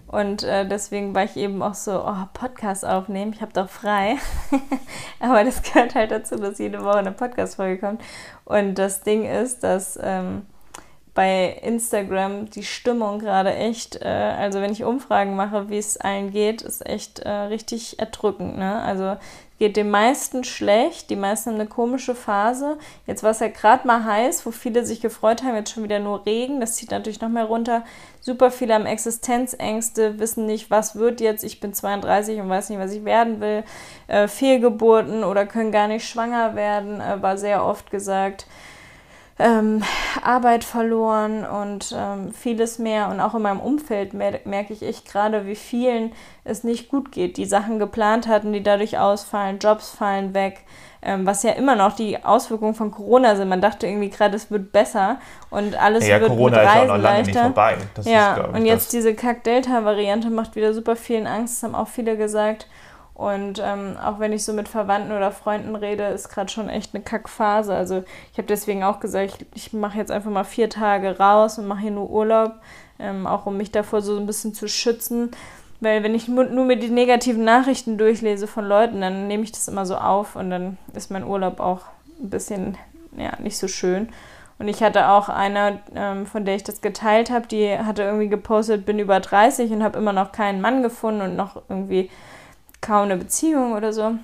Und 0.06 0.44
äh, 0.44 0.66
deswegen 0.66 1.14
war 1.14 1.24
ich 1.24 1.36
eben 1.36 1.62
auch 1.62 1.74
so, 1.74 2.04
oh, 2.04 2.26
Podcast 2.32 2.86
aufnehmen, 2.86 3.32
ich 3.34 3.42
habe 3.42 3.52
doch 3.52 3.68
frei. 3.68 4.16
Aber 5.20 5.42
das 5.42 5.62
gehört 5.62 5.94
halt 5.94 6.12
dazu, 6.12 6.36
dass 6.36 6.58
jede 6.58 6.84
Woche 6.84 6.98
eine 6.98 7.12
Podcast-Folge 7.12 7.80
kommt. 7.80 8.02
Und 8.44 8.76
das 8.76 9.02
Ding 9.02 9.24
ist, 9.24 9.64
dass 9.64 9.98
ähm, 10.00 10.46
bei 11.16 11.58
Instagram 11.62 12.50
die 12.50 12.62
Stimmung 12.62 13.18
gerade 13.18 13.52
echt, 13.54 14.02
äh, 14.02 14.06
also 14.06 14.60
wenn 14.60 14.70
ich 14.70 14.84
Umfragen 14.84 15.34
mache, 15.34 15.70
wie 15.70 15.78
es 15.78 15.96
allen 15.96 16.30
geht, 16.30 16.60
ist 16.60 16.84
echt 16.84 17.20
äh, 17.20 17.30
richtig 17.30 17.98
erdrückend. 17.98 18.58
Ne? 18.58 18.82
Also 18.82 19.16
geht 19.58 19.78
den 19.78 19.90
meisten 19.90 20.44
schlecht, 20.44 21.08
die 21.08 21.16
meisten 21.16 21.50
haben 21.50 21.58
eine 21.58 21.70
komische 21.70 22.14
Phase. 22.14 22.76
Jetzt 23.06 23.22
war 23.22 23.30
es 23.30 23.40
ja 23.40 23.48
gerade 23.48 23.86
mal 23.86 24.04
heiß, 24.04 24.44
wo 24.44 24.50
viele 24.50 24.84
sich 24.84 25.00
gefreut 25.00 25.42
haben, 25.42 25.54
jetzt 25.54 25.72
schon 25.72 25.84
wieder 25.84 26.00
nur 26.00 26.26
Regen, 26.26 26.60
das 26.60 26.76
zieht 26.76 26.90
natürlich 26.90 27.22
noch 27.22 27.30
mehr 27.30 27.46
runter. 27.46 27.82
Super 28.20 28.50
viele 28.50 28.74
haben 28.74 28.84
Existenzängste, 28.84 30.18
wissen 30.18 30.44
nicht, 30.44 30.70
was 30.70 30.96
wird 30.96 31.22
jetzt. 31.22 31.44
Ich 31.44 31.60
bin 31.60 31.72
32 31.72 32.40
und 32.40 32.50
weiß 32.50 32.68
nicht, 32.68 32.78
was 32.78 32.92
ich 32.92 33.06
werden 33.06 33.40
will. 33.40 33.64
Äh, 34.06 34.28
Fehlgeburten 34.28 35.24
oder 35.24 35.46
können 35.46 35.72
gar 35.72 35.88
nicht 35.88 36.06
schwanger 36.06 36.54
werden, 36.54 37.00
äh, 37.00 37.22
war 37.22 37.38
sehr 37.38 37.64
oft 37.64 37.90
gesagt 37.90 38.46
ähm, 39.38 39.82
Arbeit 40.22 40.64
verloren 40.64 41.44
und 41.44 41.94
ähm, 41.96 42.32
vieles 42.32 42.78
mehr. 42.78 43.08
Und 43.08 43.20
auch 43.20 43.34
in 43.34 43.42
meinem 43.42 43.60
Umfeld 43.60 44.14
mer 44.14 44.40
merke 44.44 44.72
ich 44.72 44.82
echt 44.82 45.06
gerade, 45.06 45.46
wie 45.46 45.56
vielen 45.56 46.12
es 46.44 46.64
nicht 46.64 46.88
gut 46.88 47.12
geht, 47.12 47.36
die 47.36 47.44
Sachen 47.44 47.78
geplant 47.78 48.28
hatten, 48.28 48.52
die 48.52 48.62
dadurch 48.62 48.98
ausfallen, 48.98 49.58
Jobs 49.58 49.90
fallen 49.90 50.32
weg, 50.32 50.60
ähm, 51.02 51.26
was 51.26 51.42
ja 51.42 51.52
immer 51.52 51.76
noch 51.76 51.94
die 51.94 52.24
Auswirkungen 52.24 52.74
von 52.74 52.90
Corona 52.90 53.36
sind. 53.36 53.48
Man 53.50 53.60
dachte 53.60 53.86
irgendwie 53.86 54.08
gerade, 54.08 54.36
es 54.36 54.50
wird 54.50 54.72
besser 54.72 55.18
und 55.50 55.80
alles 55.80 56.08
ja, 56.08 56.18
wird 56.18 56.30
Corona 56.30 56.56
mit 56.56 56.66
Reisen 56.66 56.76
ist 56.76 56.90
auch 56.90 56.96
noch 56.96 57.02
lange 57.02 57.16
leichter. 57.18 57.26
Nicht 57.26 57.42
vorbei. 57.42 57.76
Das 57.94 58.06
ja, 58.06 58.36
ist, 58.36 58.54
und 58.54 58.64
jetzt 58.64 58.92
diese 58.94 59.14
Kack-Delta-Variante 59.14 60.30
macht 60.30 60.56
wieder 60.56 60.72
super 60.72 60.96
vielen 60.96 61.26
Angst, 61.26 61.56
das 61.56 61.62
haben 61.64 61.74
auch 61.74 61.88
viele 61.88 62.16
gesagt. 62.16 62.68
Und 63.16 63.62
ähm, 63.64 63.96
auch 63.96 64.18
wenn 64.18 64.34
ich 64.34 64.44
so 64.44 64.52
mit 64.52 64.68
Verwandten 64.68 65.10
oder 65.10 65.32
Freunden 65.32 65.74
rede, 65.74 66.04
ist 66.04 66.28
gerade 66.28 66.52
schon 66.52 66.68
echt 66.68 66.94
eine 66.94 67.02
Kackphase. 67.02 67.74
Also 67.74 68.04
ich 68.30 68.36
habe 68.36 68.46
deswegen 68.46 68.84
auch 68.84 69.00
gesagt, 69.00 69.38
ich, 69.40 69.46
ich 69.54 69.72
mache 69.72 69.96
jetzt 69.96 70.10
einfach 70.10 70.30
mal 70.30 70.44
vier 70.44 70.68
Tage 70.68 71.18
raus 71.18 71.58
und 71.58 71.66
mache 71.66 71.80
hier 71.80 71.92
nur 71.92 72.10
Urlaub, 72.10 72.52
ähm, 72.98 73.26
auch 73.26 73.46
um 73.46 73.56
mich 73.56 73.72
davor 73.72 74.02
so 74.02 74.18
ein 74.18 74.26
bisschen 74.26 74.52
zu 74.52 74.68
schützen. 74.68 75.30
Weil 75.80 76.02
wenn 76.02 76.14
ich 76.14 76.28
nur, 76.28 76.44
mir 76.44 76.76
die 76.76 76.90
negativen 76.90 77.42
Nachrichten 77.42 77.96
durchlese 77.96 78.46
von 78.46 78.66
Leuten, 78.66 79.00
dann 79.00 79.28
nehme 79.28 79.44
ich 79.44 79.52
das 79.52 79.66
immer 79.66 79.86
so 79.86 79.96
auf 79.96 80.36
und 80.36 80.50
dann 80.50 80.76
ist 80.92 81.10
mein 81.10 81.24
Urlaub 81.24 81.58
auch 81.58 81.80
ein 82.20 82.28
bisschen 82.28 82.76
ja, 83.16 83.32
nicht 83.40 83.56
so 83.56 83.66
schön. 83.66 84.10
Und 84.58 84.68
ich 84.68 84.82
hatte 84.82 85.08
auch 85.08 85.30
eine, 85.30 85.80
ähm, 85.94 86.26
von 86.26 86.44
der 86.44 86.56
ich 86.56 86.64
das 86.64 86.82
geteilt 86.82 87.30
habe, 87.30 87.46
die 87.46 87.78
hatte 87.78 88.02
irgendwie 88.02 88.28
gepostet, 88.28 88.84
bin 88.84 88.98
über 88.98 89.20
30 89.20 89.70
und 89.70 89.82
habe 89.82 89.98
immer 89.98 90.12
noch 90.12 90.32
keinen 90.32 90.60
Mann 90.60 90.82
gefunden 90.82 91.22
und 91.22 91.36
noch 91.36 91.62
irgendwie 91.70 92.10
kaum 92.86 93.04
eine 93.04 93.16
Beziehung 93.16 93.72
oder 93.72 93.92
so. 93.92 94.14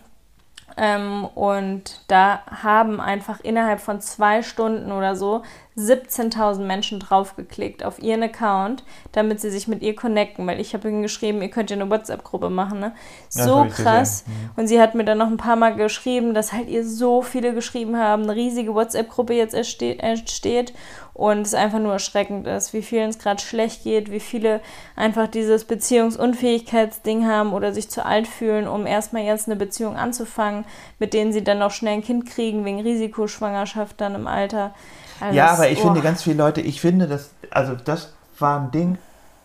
Ähm, 0.76 1.26
und 1.34 2.00
da 2.08 2.42
haben 2.46 3.00
einfach 3.00 3.40
innerhalb 3.40 3.80
von 3.80 4.00
zwei 4.00 4.42
Stunden 4.42 4.92
oder 4.92 5.16
so 5.16 5.42
17.000 5.76 6.60
Menschen 6.60 7.00
draufgeklickt 7.00 7.82
auf 7.82 7.98
ihren 7.98 8.22
Account, 8.22 8.84
damit 9.12 9.40
sie 9.40 9.50
sich 9.50 9.68
mit 9.68 9.82
ihr 9.82 9.96
connecten, 9.96 10.46
weil 10.46 10.60
ich 10.60 10.74
habe 10.74 10.88
ihnen 10.88 11.00
geschrieben, 11.00 11.40
ihr 11.40 11.48
könnt 11.48 11.70
ja 11.70 11.76
eine 11.76 11.88
WhatsApp-Gruppe 11.88 12.50
machen, 12.50 12.80
ne? 12.80 12.92
So 13.30 13.66
krass. 13.70 14.24
Mhm. 14.26 14.50
Und 14.56 14.66
sie 14.66 14.80
hat 14.80 14.94
mir 14.94 15.04
dann 15.04 15.18
noch 15.18 15.28
ein 15.28 15.38
paar 15.38 15.56
Mal 15.56 15.74
geschrieben, 15.74 16.34
dass 16.34 16.52
halt 16.52 16.68
ihr 16.68 16.86
so 16.86 17.22
viele 17.22 17.54
geschrieben 17.54 17.96
haben, 17.96 18.24
eine 18.24 18.34
riesige 18.34 18.74
WhatsApp-Gruppe 18.74 19.32
jetzt 19.32 19.54
entsteht 19.54 20.74
und 21.14 21.46
es 21.46 21.54
einfach 21.54 21.78
nur 21.78 21.92
erschreckend 21.92 22.46
ist, 22.46 22.72
wie 22.72 22.82
vielen 22.82 23.10
es 23.10 23.18
gerade 23.18 23.40
schlecht 23.40 23.84
geht, 23.84 24.10
wie 24.10 24.20
viele 24.20 24.60
einfach 24.96 25.26
dieses 25.26 25.64
Beziehungsunfähigkeitsding 25.64 27.26
haben 27.26 27.52
oder 27.52 27.72
sich 27.72 27.88
zu 27.88 28.04
alt 28.04 28.26
fühlen, 28.26 28.66
um 28.66 28.86
erstmal 28.86 29.22
jetzt 29.22 29.46
eine 29.46 29.56
Beziehung 29.56 29.96
anzufangen, 29.96 30.64
mit 30.98 31.14
denen 31.14 31.32
sie 31.32 31.44
dann 31.44 31.58
noch 31.58 31.70
schnell 31.70 31.94
ein 31.94 32.04
Kind 32.04 32.26
kriegen 32.26 32.64
wegen 32.64 32.80
Risikoschwangerschaft 32.80 34.00
dann 34.00 34.14
im 34.14 34.26
Alter. 34.26 34.74
Also 35.22 35.36
ja, 35.36 35.52
aber 35.52 35.70
ich 35.70 35.78
oh. 35.78 35.82
finde 35.82 36.00
ganz 36.00 36.22
viele 36.22 36.36
Leute, 36.36 36.60
ich 36.60 36.80
finde 36.80 37.06
das, 37.06 37.30
also 37.50 37.74
das 37.74 38.12
war 38.38 38.60
ein 38.60 38.70
Ding, 38.72 38.98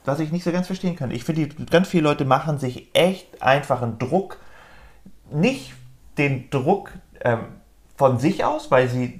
was 0.06 0.20
ich 0.20 0.32
nicht 0.32 0.44
so 0.44 0.52
ganz 0.52 0.68
verstehen 0.68 0.96
kann. 0.96 1.12
Ich 1.12 1.24
finde, 1.24 1.48
ganz 1.70 1.88
viele 1.88 2.04
Leute 2.04 2.26
machen 2.26 2.58
sich 2.58 2.90
echt 2.94 3.42
einfach 3.44 3.82
einen 3.82 4.00
Druck, 4.00 4.38
nicht 5.32 5.74
den 6.18 6.50
Druck 6.50 6.92
ähm, 7.22 7.42
von 7.96 8.18
sich 8.20 8.44
aus, 8.44 8.72
weil 8.72 8.90
sie 8.90 9.20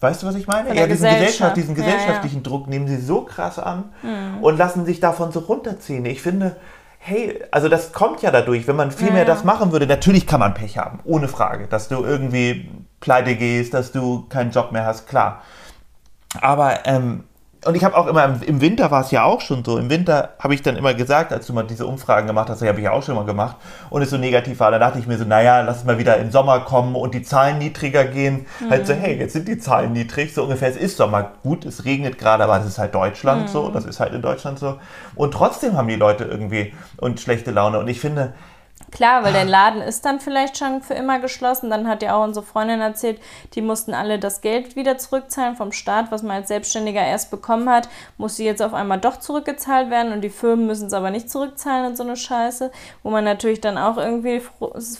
Weißt 0.00 0.20
du, 0.20 0.26
was 0.26 0.34
ich 0.34 0.48
meine? 0.48 0.74
Ja, 0.74 0.88
diesen 0.88 1.08
Gesellschaft, 1.08 1.56
diesen 1.56 1.76
gesellschaftlichen 1.76 2.38
ja, 2.38 2.42
ja. 2.42 2.48
Druck 2.48 2.66
nehmen 2.66 2.88
sie 2.88 2.96
so 2.96 3.20
krass 3.20 3.60
an 3.60 3.84
mhm. 4.02 4.42
und 4.42 4.58
lassen 4.58 4.84
sich 4.84 4.98
davon 4.98 5.30
so 5.30 5.38
runterziehen. 5.38 6.04
Ich 6.06 6.20
finde, 6.20 6.56
hey, 6.98 7.40
also 7.52 7.68
das 7.68 7.92
kommt 7.92 8.20
ja 8.20 8.32
dadurch, 8.32 8.66
wenn 8.66 8.74
man 8.74 8.90
viel 8.90 9.08
ja, 9.08 9.12
mehr 9.12 9.24
das 9.24 9.44
machen 9.44 9.70
würde. 9.70 9.86
Natürlich 9.86 10.26
kann 10.26 10.40
man 10.40 10.54
Pech 10.54 10.76
haben, 10.76 10.98
ohne 11.04 11.28
Frage, 11.28 11.68
dass 11.68 11.86
du 11.86 12.02
irgendwie 12.02 12.68
pleite 12.98 13.36
gehst, 13.36 13.74
dass 13.74 13.92
du 13.92 14.26
keinen 14.28 14.50
Job 14.50 14.72
mehr 14.72 14.84
hast, 14.84 15.06
klar. 15.06 15.42
Aber 16.40 16.86
ähm, 16.86 17.24
und 17.64 17.76
ich 17.76 17.84
habe 17.84 17.96
auch 17.96 18.08
immer, 18.08 18.40
im 18.44 18.60
Winter 18.60 18.90
war 18.90 19.02
es 19.02 19.12
ja 19.12 19.22
auch 19.22 19.40
schon 19.40 19.64
so. 19.64 19.78
Im 19.78 19.88
Winter 19.88 20.30
habe 20.40 20.52
ich 20.54 20.62
dann 20.62 20.76
immer 20.76 20.94
gesagt, 20.94 21.32
als 21.32 21.46
du 21.46 21.52
mal 21.52 21.62
diese 21.62 21.86
Umfragen 21.86 22.26
gemacht 22.26 22.50
hast, 22.50 22.60
die 22.60 22.66
habe 22.66 22.78
ich 22.78 22.84
ja 22.84 22.90
auch 22.90 23.04
schon 23.04 23.14
mal 23.14 23.24
gemacht, 23.24 23.56
und 23.88 24.02
es 24.02 24.10
so 24.10 24.18
negativ 24.18 24.58
war, 24.58 24.72
da 24.72 24.80
dachte 24.80 24.98
ich 24.98 25.06
mir 25.06 25.16
so, 25.16 25.24
naja, 25.24 25.60
lass 25.60 25.78
es 25.78 25.84
mal 25.84 25.98
wieder 25.98 26.16
im 26.16 26.32
Sommer 26.32 26.60
kommen 26.60 26.96
und 26.96 27.14
die 27.14 27.22
Zahlen 27.22 27.58
niedriger 27.58 28.04
gehen. 28.04 28.46
Mhm. 28.58 28.70
Halt 28.70 28.86
so, 28.86 28.94
hey, 28.94 29.16
jetzt 29.16 29.34
sind 29.34 29.46
die 29.46 29.58
Zahlen 29.58 29.92
niedrig, 29.92 30.34
so 30.34 30.42
ungefähr, 30.42 30.70
es 30.70 30.76
ist 30.76 30.96
Sommer. 30.96 31.30
Gut, 31.44 31.64
es 31.64 31.84
regnet 31.84 32.18
gerade, 32.18 32.42
aber 32.42 32.58
das 32.58 32.66
ist 32.66 32.78
halt 32.78 32.94
Deutschland 32.94 33.42
mhm. 33.42 33.48
so, 33.48 33.68
das 33.68 33.84
ist 33.84 34.00
halt 34.00 34.12
in 34.12 34.22
Deutschland 34.22 34.58
so. 34.58 34.78
Und 35.14 35.32
trotzdem 35.32 35.76
haben 35.76 35.88
die 35.88 35.96
Leute 35.96 36.24
irgendwie 36.24 36.74
und 36.96 37.20
schlechte 37.20 37.52
Laune. 37.52 37.78
Und 37.78 37.86
ich 37.86 38.00
finde, 38.00 38.34
Klar, 38.90 39.24
weil 39.24 39.32
der 39.32 39.44
Laden 39.44 39.80
ist 39.80 40.04
dann 40.04 40.20
vielleicht 40.20 40.58
schon 40.58 40.82
für 40.82 40.94
immer 40.94 41.18
geschlossen. 41.18 41.70
Dann 41.70 41.88
hat 41.88 42.02
ja 42.02 42.14
auch 42.16 42.24
unsere 42.24 42.44
Freundin 42.44 42.80
erzählt, 42.80 43.20
die 43.54 43.62
mussten 43.62 43.94
alle 43.94 44.18
das 44.18 44.40
Geld 44.40 44.76
wieder 44.76 44.98
zurückzahlen 44.98 45.56
vom 45.56 45.72
Staat, 45.72 46.10
was 46.10 46.22
man 46.22 46.36
als 46.36 46.48
Selbstständiger 46.48 47.00
erst 47.00 47.30
bekommen 47.30 47.70
hat, 47.70 47.88
muss 48.18 48.36
sie 48.36 48.44
jetzt 48.44 48.62
auf 48.62 48.74
einmal 48.74 48.98
doch 48.98 49.18
zurückgezahlt 49.18 49.90
werden 49.90 50.12
und 50.12 50.20
die 50.20 50.30
Firmen 50.30 50.66
müssen 50.66 50.88
es 50.88 50.92
aber 50.92 51.10
nicht 51.10 51.30
zurückzahlen 51.30 51.86
und 51.86 51.96
so 51.96 52.02
eine 52.02 52.16
Scheiße, 52.16 52.70
wo 53.02 53.10
man 53.10 53.24
natürlich 53.24 53.60
dann 53.60 53.78
auch 53.78 53.96
irgendwie 53.96 54.42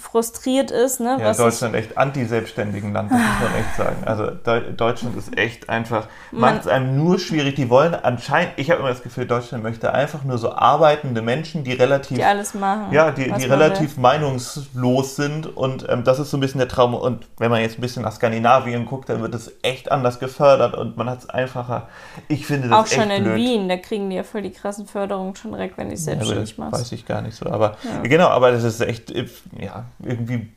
frustriert 0.01 0.71
ist. 0.71 1.01
Ne? 1.01 1.19
Ja, 1.21 1.33
Deutschland 1.35 1.75
echt 1.75 1.99
anti-selbstständigen 1.99 2.93
Land, 2.93 3.11
das 3.11 3.19
muss 3.19 3.51
man 3.51 3.61
echt 3.61 3.77
sagen. 3.77 3.97
Also 4.07 4.31
Deutschland 4.77 5.17
ist 5.17 5.37
echt 5.37 5.69
einfach, 5.69 6.07
macht 6.31 6.61
es 6.61 6.67
einem 6.67 6.97
nur 6.97 7.19
schwierig. 7.19 7.57
Die 7.57 7.69
wollen 7.69 7.95
anscheinend, 7.95 8.53
ich 8.57 8.71
habe 8.71 8.81
immer 8.81 8.91
das 8.91 9.03
Gefühl, 9.03 9.27
Deutschland 9.27 9.63
möchte 9.63 9.93
einfach 9.93 10.25
nur 10.25 10.39
so 10.39 10.53
arbeitende 10.53 11.21
Menschen, 11.23 11.65
die 11.65 11.73
relativ... 11.73 12.17
Die 12.17 12.25
alles 12.25 12.55
machen. 12.55 12.93
Ja, 12.93 13.11
die, 13.11 13.31
die 13.31 13.45
relativ 13.45 13.72
relativ 13.73 13.97
meinungslos 13.97 15.17
sind 15.17 15.57
und 15.57 15.87
ähm, 15.89 16.05
das 16.05 16.19
ist 16.19 16.31
so 16.31 16.37
ein 16.37 16.41
bisschen 16.41 16.59
der 16.59 16.69
Traum. 16.69 16.95
Und 16.95 17.27
wenn 17.39 17.51
man 17.51 17.61
jetzt 17.61 17.79
ein 17.79 17.81
bisschen 17.81 18.03
nach 18.03 18.13
Skandinavien 18.13 18.87
guckt, 18.87 19.09
dann 19.09 19.23
wird 19.23 19.35
es 19.35 19.53
echt 19.63 19.91
anders 19.91 20.19
gefördert 20.19 20.75
und 20.75 20.97
man 20.97 21.09
hat 21.09 21.21
es 21.21 21.29
einfacher. 21.29 21.89
Ich 22.29 22.47
finde 22.47 22.69
das 22.69 22.79
Auch 22.79 22.87
schon 22.87 23.11
in 23.11 23.25
blöd. 23.25 23.37
Wien, 23.37 23.69
da 23.69 23.77
kriegen 23.77 24.11
die 24.11 24.17
ja 24.17 24.25
voll 24.25 24.43
die 24.43 24.51
krassen 24.51 24.87
Förderungen 24.87 25.35
schon 25.37 25.53
direkt, 25.53 25.79
wenn 25.79 25.89
die 25.89 25.95
es 25.95 26.05
selbstständig 26.05 26.57
ja, 26.57 26.65
machst. 26.65 26.81
Weiß 26.81 26.93
ich 26.93 27.07
gar 27.07 27.23
nicht 27.23 27.37
so, 27.37 27.47
aber 27.47 27.77
ja. 27.83 28.01
genau, 28.03 28.29
aber 28.29 28.53
das 28.53 28.65
ist 28.65 28.81
echt, 28.81 29.11
ja, 29.11 29.85
irgendwie 30.03 30.49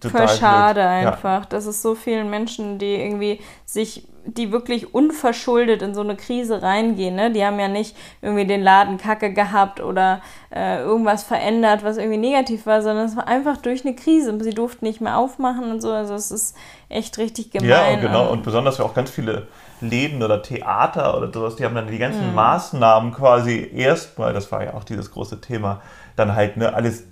total 0.00 0.28
Voll 0.28 0.36
schade 0.36 0.80
blöd. 0.80 0.86
einfach. 0.86 1.42
Ja. 1.42 1.48
Das 1.48 1.66
ist 1.66 1.82
so 1.82 1.94
vielen 1.94 2.30
Menschen, 2.30 2.78
die 2.78 2.94
irgendwie 2.94 3.40
sich 3.64 4.06
die 4.34 4.52
wirklich 4.52 4.94
unverschuldet 4.94 5.82
in 5.82 5.94
so 5.94 6.02
eine 6.02 6.16
Krise 6.16 6.62
reingehen. 6.62 7.14
Ne? 7.14 7.30
Die 7.30 7.44
haben 7.44 7.58
ja 7.58 7.68
nicht 7.68 7.96
irgendwie 8.20 8.46
den 8.46 8.62
Laden 8.62 8.98
kacke 8.98 9.32
gehabt 9.32 9.80
oder 9.80 10.20
äh, 10.54 10.80
irgendwas 10.80 11.22
verändert, 11.22 11.82
was 11.82 11.96
irgendwie 11.96 12.18
negativ 12.18 12.66
war, 12.66 12.82
sondern 12.82 13.06
es 13.06 13.16
war 13.16 13.26
einfach 13.26 13.56
durch 13.56 13.84
eine 13.84 13.94
Krise. 13.94 14.38
Sie 14.40 14.54
durften 14.54 14.84
nicht 14.84 15.00
mehr 15.00 15.16
aufmachen 15.16 15.70
und 15.70 15.80
so. 15.80 15.92
Also 15.92 16.14
es 16.14 16.30
ist 16.30 16.56
echt 16.88 17.18
richtig 17.18 17.50
gemein. 17.50 17.68
Ja, 17.68 17.96
genau. 17.96 18.30
Und 18.30 18.42
besonders 18.42 18.80
auch 18.80 18.94
ganz 18.94 19.10
viele 19.10 19.48
Läden 19.80 20.22
oder 20.22 20.42
Theater 20.42 21.16
oder 21.16 21.32
sowas, 21.32 21.56
die 21.56 21.64
haben 21.64 21.74
dann 21.74 21.88
die 21.88 21.98
ganzen 21.98 22.28
mhm. 22.28 22.34
Maßnahmen 22.34 23.12
quasi 23.12 23.70
erstmal, 23.74 24.32
das 24.32 24.50
war 24.52 24.64
ja 24.64 24.74
auch 24.74 24.84
dieses 24.84 25.10
große 25.10 25.40
Thema, 25.40 25.80
dann 26.16 26.34
halt 26.34 26.56
ne, 26.56 26.74
alles 26.74 27.04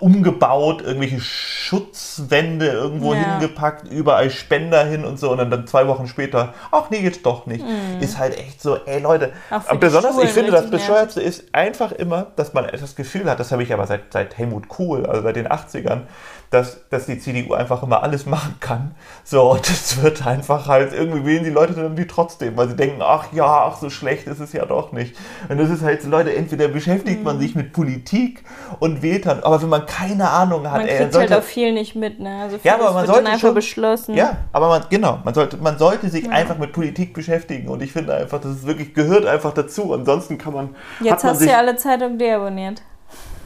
umgebaut, 0.00 0.82
irgendwelche 0.82 1.20
Schutzwände 1.20 2.66
irgendwo 2.66 3.14
ja. 3.14 3.38
hingepackt, 3.38 3.88
überall 3.88 4.30
Spender 4.30 4.84
hin 4.84 5.04
und 5.04 5.18
so 5.18 5.30
und 5.30 5.38
dann, 5.38 5.50
dann 5.50 5.66
zwei 5.66 5.86
Wochen 5.86 6.06
später, 6.06 6.52
ach 6.70 6.90
nee, 6.90 7.00
jetzt 7.00 7.24
doch 7.24 7.46
nicht. 7.46 7.64
Mhm. 7.64 8.00
Ist 8.00 8.18
halt 8.18 8.36
echt 8.36 8.60
so, 8.60 8.76
ey 8.84 9.00
Leute. 9.00 9.32
Besonders, 9.80 10.12
Schulen 10.12 10.26
ich 10.26 10.32
finde, 10.32 10.50
das 10.50 10.70
Bescheuerste 10.70 11.20
ist 11.20 11.44
einfach 11.52 11.92
immer, 11.92 12.26
dass 12.36 12.52
man 12.52 12.66
das 12.66 12.96
Gefühl 12.96 13.30
hat, 13.30 13.40
das 13.40 13.50
habe 13.50 13.62
ich 13.62 13.72
aber 13.72 13.86
seit, 13.86 14.12
seit 14.12 14.36
Helmut 14.36 14.68
Kohl, 14.68 15.06
also 15.06 15.22
seit 15.22 15.36
den 15.36 15.48
80ern, 15.48 16.02
dass, 16.50 16.88
dass 16.88 17.06
die 17.06 17.18
CDU 17.18 17.54
einfach 17.54 17.82
immer 17.82 18.02
alles 18.02 18.26
machen 18.26 18.56
kann. 18.60 18.94
So, 19.24 19.52
und 19.52 19.60
es 19.68 20.02
wird 20.02 20.26
einfach 20.26 20.66
halt, 20.66 20.92
irgendwie 20.92 21.24
wählen 21.24 21.44
die 21.44 21.50
Leute 21.50 21.74
dann 21.74 21.96
die 21.96 22.06
trotzdem, 22.06 22.56
weil 22.56 22.68
sie 22.68 22.76
denken, 22.76 23.02
ach 23.02 23.32
ja, 23.32 23.66
ach 23.66 23.76
so 23.76 23.90
schlecht 23.90 24.26
ist 24.26 24.40
es 24.40 24.52
ja 24.52 24.64
doch 24.64 24.92
nicht. 24.92 25.14
Und 25.48 25.58
das 25.58 25.70
ist 25.70 25.82
halt, 25.82 26.04
Leute, 26.04 26.34
entweder 26.34 26.68
beschäftigt 26.68 27.18
mhm. 27.18 27.24
man 27.24 27.38
sich 27.38 27.54
mit 27.54 27.72
Politik 27.72 28.44
und 28.80 29.02
wählt 29.02 29.26
dann, 29.26 29.42
aber 29.42 29.60
wenn 29.60 29.68
man 29.68 29.86
keine 29.86 30.30
Ahnung 30.30 30.66
hat, 30.70 30.78
man 30.78 30.88
ey, 30.88 30.96
kriegt 30.96 31.12
sollte, 31.12 31.34
halt 31.34 31.42
auch 31.42 31.46
viel 31.46 31.72
nicht 31.72 31.94
mit, 31.94 32.18
ne? 32.20 32.42
Also 32.42 32.58
ja, 32.62 32.74
aber 32.74 32.92
man 32.92 33.06
sollte 33.06 33.26
einfach 33.26 33.40
schon, 33.40 33.54
beschlossen. 33.54 34.14
Ja, 34.14 34.38
aber 34.52 34.68
man, 34.68 34.84
genau, 34.88 35.18
man 35.24 35.34
sollte, 35.34 35.58
man 35.58 35.78
sollte 35.78 36.08
sich 36.08 36.24
ja. 36.24 36.30
einfach 36.30 36.58
mit 36.58 36.72
Politik 36.72 37.12
beschäftigen 37.12 37.68
und 37.68 37.82
ich 37.82 37.92
finde 37.92 38.14
einfach, 38.14 38.40
das 38.40 38.52
ist 38.52 38.66
wirklich, 38.66 38.94
gehört 38.94 39.26
einfach 39.26 39.52
dazu. 39.52 39.92
Ansonsten 39.92 40.38
kann 40.38 40.54
man. 40.54 40.74
Jetzt 41.00 41.24
hast 41.24 41.40
du 41.40 41.46
ja 41.46 41.58
alle 41.58 41.76
Zeitungen 41.76 42.18
deabonniert. 42.18 42.82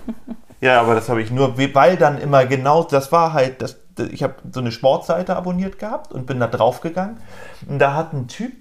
Ja, 0.63 0.81
aber 0.81 0.95
das 0.95 1.09
habe 1.09 1.21
ich 1.21 1.33
nur, 1.33 1.59
weil 1.59 1.97
dann 1.97 2.19
immer 2.19 2.47
genau, 2.47 2.85
das 2.85 3.11
war 3.11 3.33
halt, 3.33 3.61
das, 3.63 3.81
ich 4.13 4.23
habe 4.23 4.37
so 4.53 4.61
eine 4.61 4.71
Sportseite 4.71 5.35
abonniert 5.35 5.81
gehabt 5.81 6.13
und 6.13 6.25
bin 6.25 6.39
da 6.39 6.47
drauf 6.47 6.81
gegangen. 6.81 7.19
Und 7.69 7.81
da 7.81 7.95
hat 7.95 8.13
ein 8.13 8.29
Typ, 8.29 8.53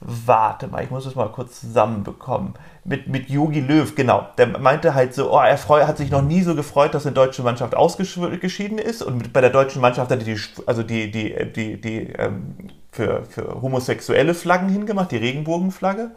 warte 0.00 0.66
mal, 0.68 0.82
ich 0.82 0.90
muss 0.90 1.04
das 1.04 1.14
mal 1.14 1.28
kurz 1.28 1.60
zusammenbekommen, 1.60 2.54
mit, 2.84 3.06
mit 3.06 3.28
Löw, 3.28 3.94
genau. 3.94 4.28
Der 4.38 4.58
meinte 4.58 4.94
halt 4.94 5.12
so, 5.12 5.30
oh, 5.30 5.40
er 5.40 5.58
freu, 5.58 5.84
hat 5.86 5.98
sich 5.98 6.10
noch 6.10 6.22
nie 6.22 6.40
so 6.40 6.54
gefreut, 6.54 6.94
dass 6.94 7.04
eine 7.04 7.14
deutsche 7.14 7.42
Mannschaft 7.42 7.74
ausgeschieden 7.74 8.78
ist. 8.78 9.02
Und 9.02 9.18
mit, 9.18 9.34
bei 9.34 9.42
der 9.42 9.50
deutschen 9.50 9.82
Mannschaft 9.82 10.10
hat 10.10 10.20
er 10.20 10.24
die, 10.24 10.40
also 10.64 10.82
die, 10.82 11.10
die, 11.10 11.52
die, 11.52 11.78
die 11.78 11.98
ähm, 12.14 12.56
für, 12.92 13.24
für 13.28 13.62
homosexuelle 13.62 14.34
Flaggen 14.34 14.68
hingemacht, 14.68 15.10
die 15.10 15.16
Regenbogenflagge 15.16 16.12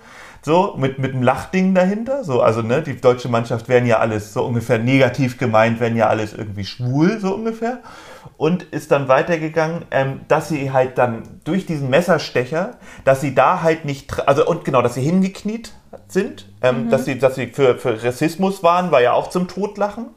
so 0.45 0.75
mit, 0.77 0.99
mit 0.99 1.13
einem 1.13 1.23
Lachding 1.23 1.73
dahinter. 1.73 2.23
So, 2.23 2.41
also 2.41 2.61
ne, 2.61 2.83
die 2.83 3.01
deutsche 3.01 3.29
Mannschaft 3.29 3.67
wären 3.67 3.87
ja 3.87 3.97
alles 3.97 4.31
so 4.31 4.45
ungefähr 4.45 4.77
negativ 4.77 5.39
gemeint, 5.39 5.79
wären 5.79 5.97
ja 5.97 6.07
alles 6.07 6.33
irgendwie 6.33 6.65
schwul, 6.65 7.19
so 7.19 7.33
ungefähr. 7.33 7.79
Und 8.37 8.61
ist 8.61 8.91
dann 8.91 9.07
weitergegangen, 9.07 9.85
ähm, 9.89 10.19
dass 10.27 10.49
sie 10.49 10.71
halt 10.71 10.99
dann 10.99 11.23
durch 11.45 11.65
diesen 11.65 11.89
Messerstecher, 11.89 12.77
dass 13.05 13.21
sie 13.21 13.33
da 13.33 13.63
halt 13.63 13.85
nicht, 13.85 14.27
also 14.27 14.45
und 14.45 14.65
genau, 14.65 14.83
dass 14.83 14.93
sie 14.93 15.01
hingekniet 15.01 15.71
sind, 16.07 16.45
ähm, 16.61 16.85
mhm. 16.85 16.89
dass 16.91 17.05
sie, 17.05 17.17
dass 17.17 17.35
sie 17.35 17.47
für, 17.47 17.77
für 17.77 18.03
Rassismus 18.03 18.61
waren, 18.61 18.91
war 18.91 19.01
ja 19.01 19.13
auch 19.13 19.29
zum 19.29 19.47
Totlachen. 19.47 20.09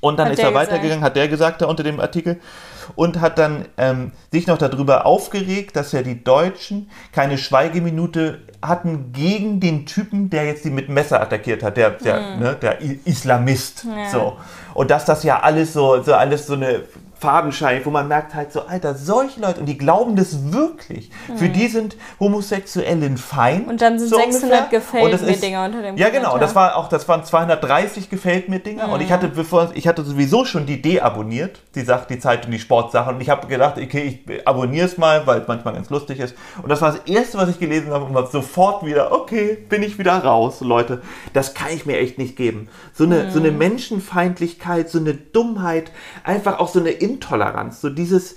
Und 0.00 0.20
dann 0.20 0.26
hat 0.26 0.34
ist 0.34 0.40
er 0.40 0.54
weitergegangen, 0.54 1.02
hat 1.02 1.16
der 1.16 1.26
gesagt 1.26 1.62
da 1.62 1.66
unter 1.66 1.82
dem 1.82 1.98
Artikel, 1.98 2.38
und 2.94 3.20
hat 3.20 3.38
dann 3.38 3.66
ähm, 3.76 4.12
sich 4.32 4.46
noch 4.46 4.58
darüber 4.58 5.06
aufgeregt, 5.06 5.76
dass 5.76 5.92
ja 5.92 6.02
die 6.02 6.22
Deutschen 6.22 6.90
keine 7.12 7.38
Schweigeminute 7.38 8.42
hatten 8.62 9.12
gegen 9.12 9.60
den 9.60 9.86
Typen, 9.86 10.30
der 10.30 10.46
jetzt 10.46 10.64
die 10.64 10.70
mit 10.70 10.88
Messer 10.88 11.20
attackiert 11.20 11.62
hat, 11.62 11.76
der, 11.76 11.90
der, 11.90 12.20
mhm. 12.20 12.40
ne, 12.40 12.56
der 12.60 12.80
Islamist. 12.80 13.84
Ja. 13.84 14.10
So. 14.10 14.36
Und 14.74 14.90
dass 14.90 15.04
das 15.04 15.22
ja 15.22 15.40
alles 15.40 15.72
so, 15.72 16.02
so 16.02 16.14
alles 16.14 16.46
so 16.46 16.54
eine 16.54 16.82
Fadenschein, 17.18 17.80
wo 17.84 17.90
man 17.90 18.06
merkt 18.06 18.34
halt 18.34 18.52
so, 18.52 18.62
Alter, 18.62 18.94
solche 18.94 19.40
Leute, 19.40 19.60
und 19.60 19.66
die 19.66 19.76
glauben 19.76 20.14
das 20.14 20.52
wirklich. 20.52 21.10
Mhm. 21.26 21.36
Für 21.36 21.48
die 21.48 21.66
sind 21.66 21.96
Homosexuellen 22.20 23.16
fein. 23.16 23.64
Und 23.64 23.80
dann 23.80 23.98
sind 23.98 24.08
so 24.08 24.16
600 24.16 24.70
gefällt 24.70 25.22
mir 25.22 25.36
Dinger 25.36 25.64
unter 25.64 25.82
dem 25.82 25.96
Ja, 25.96 26.10
genau. 26.10 26.38
Das 26.38 26.54
war 26.54 26.76
auch, 26.76 26.88
das 26.88 27.08
waren 27.08 27.24
230 27.24 28.08
gefällt 28.08 28.48
mir 28.48 28.60
Dinger. 28.60 28.86
Mhm. 28.86 28.92
Und 28.92 29.00
ich 29.00 29.10
hatte, 29.10 29.28
bevor, 29.28 29.70
ich 29.74 29.88
hatte 29.88 30.04
sowieso 30.04 30.44
schon 30.44 30.66
die 30.66 30.80
deabonniert, 30.80 31.60
die 31.74 31.82
Sache, 31.82 32.06
die 32.08 32.20
Zeitung, 32.20 32.52
die 32.52 32.60
Sportsache. 32.60 33.10
Und 33.10 33.20
ich 33.20 33.30
habe 33.30 33.48
gedacht, 33.48 33.78
okay, 33.78 34.22
ich 34.26 34.46
abonniere 34.46 34.86
es 34.86 34.96
mal, 34.96 35.26
weil 35.26 35.40
es 35.40 35.48
manchmal 35.48 35.74
ganz 35.74 35.90
lustig 35.90 36.20
ist. 36.20 36.36
Und 36.62 36.68
das 36.68 36.80
war 36.80 36.92
das 36.92 37.00
erste, 37.06 37.38
was 37.38 37.48
ich 37.48 37.58
gelesen 37.58 37.90
habe 37.90 38.04
und 38.04 38.14
war 38.14 38.26
sofort 38.26 38.84
wieder, 38.86 39.10
okay, 39.10 39.58
bin 39.68 39.82
ich 39.82 39.98
wieder 39.98 40.12
raus, 40.12 40.60
Leute. 40.60 41.02
Das 41.32 41.54
kann 41.54 41.68
ich 41.72 41.84
mir 41.84 41.98
echt 41.98 42.18
nicht 42.18 42.36
geben. 42.36 42.68
So 42.92 43.04
eine, 43.04 43.24
mhm. 43.24 43.30
so 43.30 43.40
eine 43.40 43.50
Menschenfeindlichkeit, 43.50 44.88
so 44.88 44.98
eine 44.98 45.14
Dummheit, 45.14 45.90
einfach 46.22 46.60
auch 46.60 46.68
so 46.68 46.78
eine 46.78 46.90
Intoleranz, 47.08 47.80
so 47.80 47.90
dieses, 47.90 48.36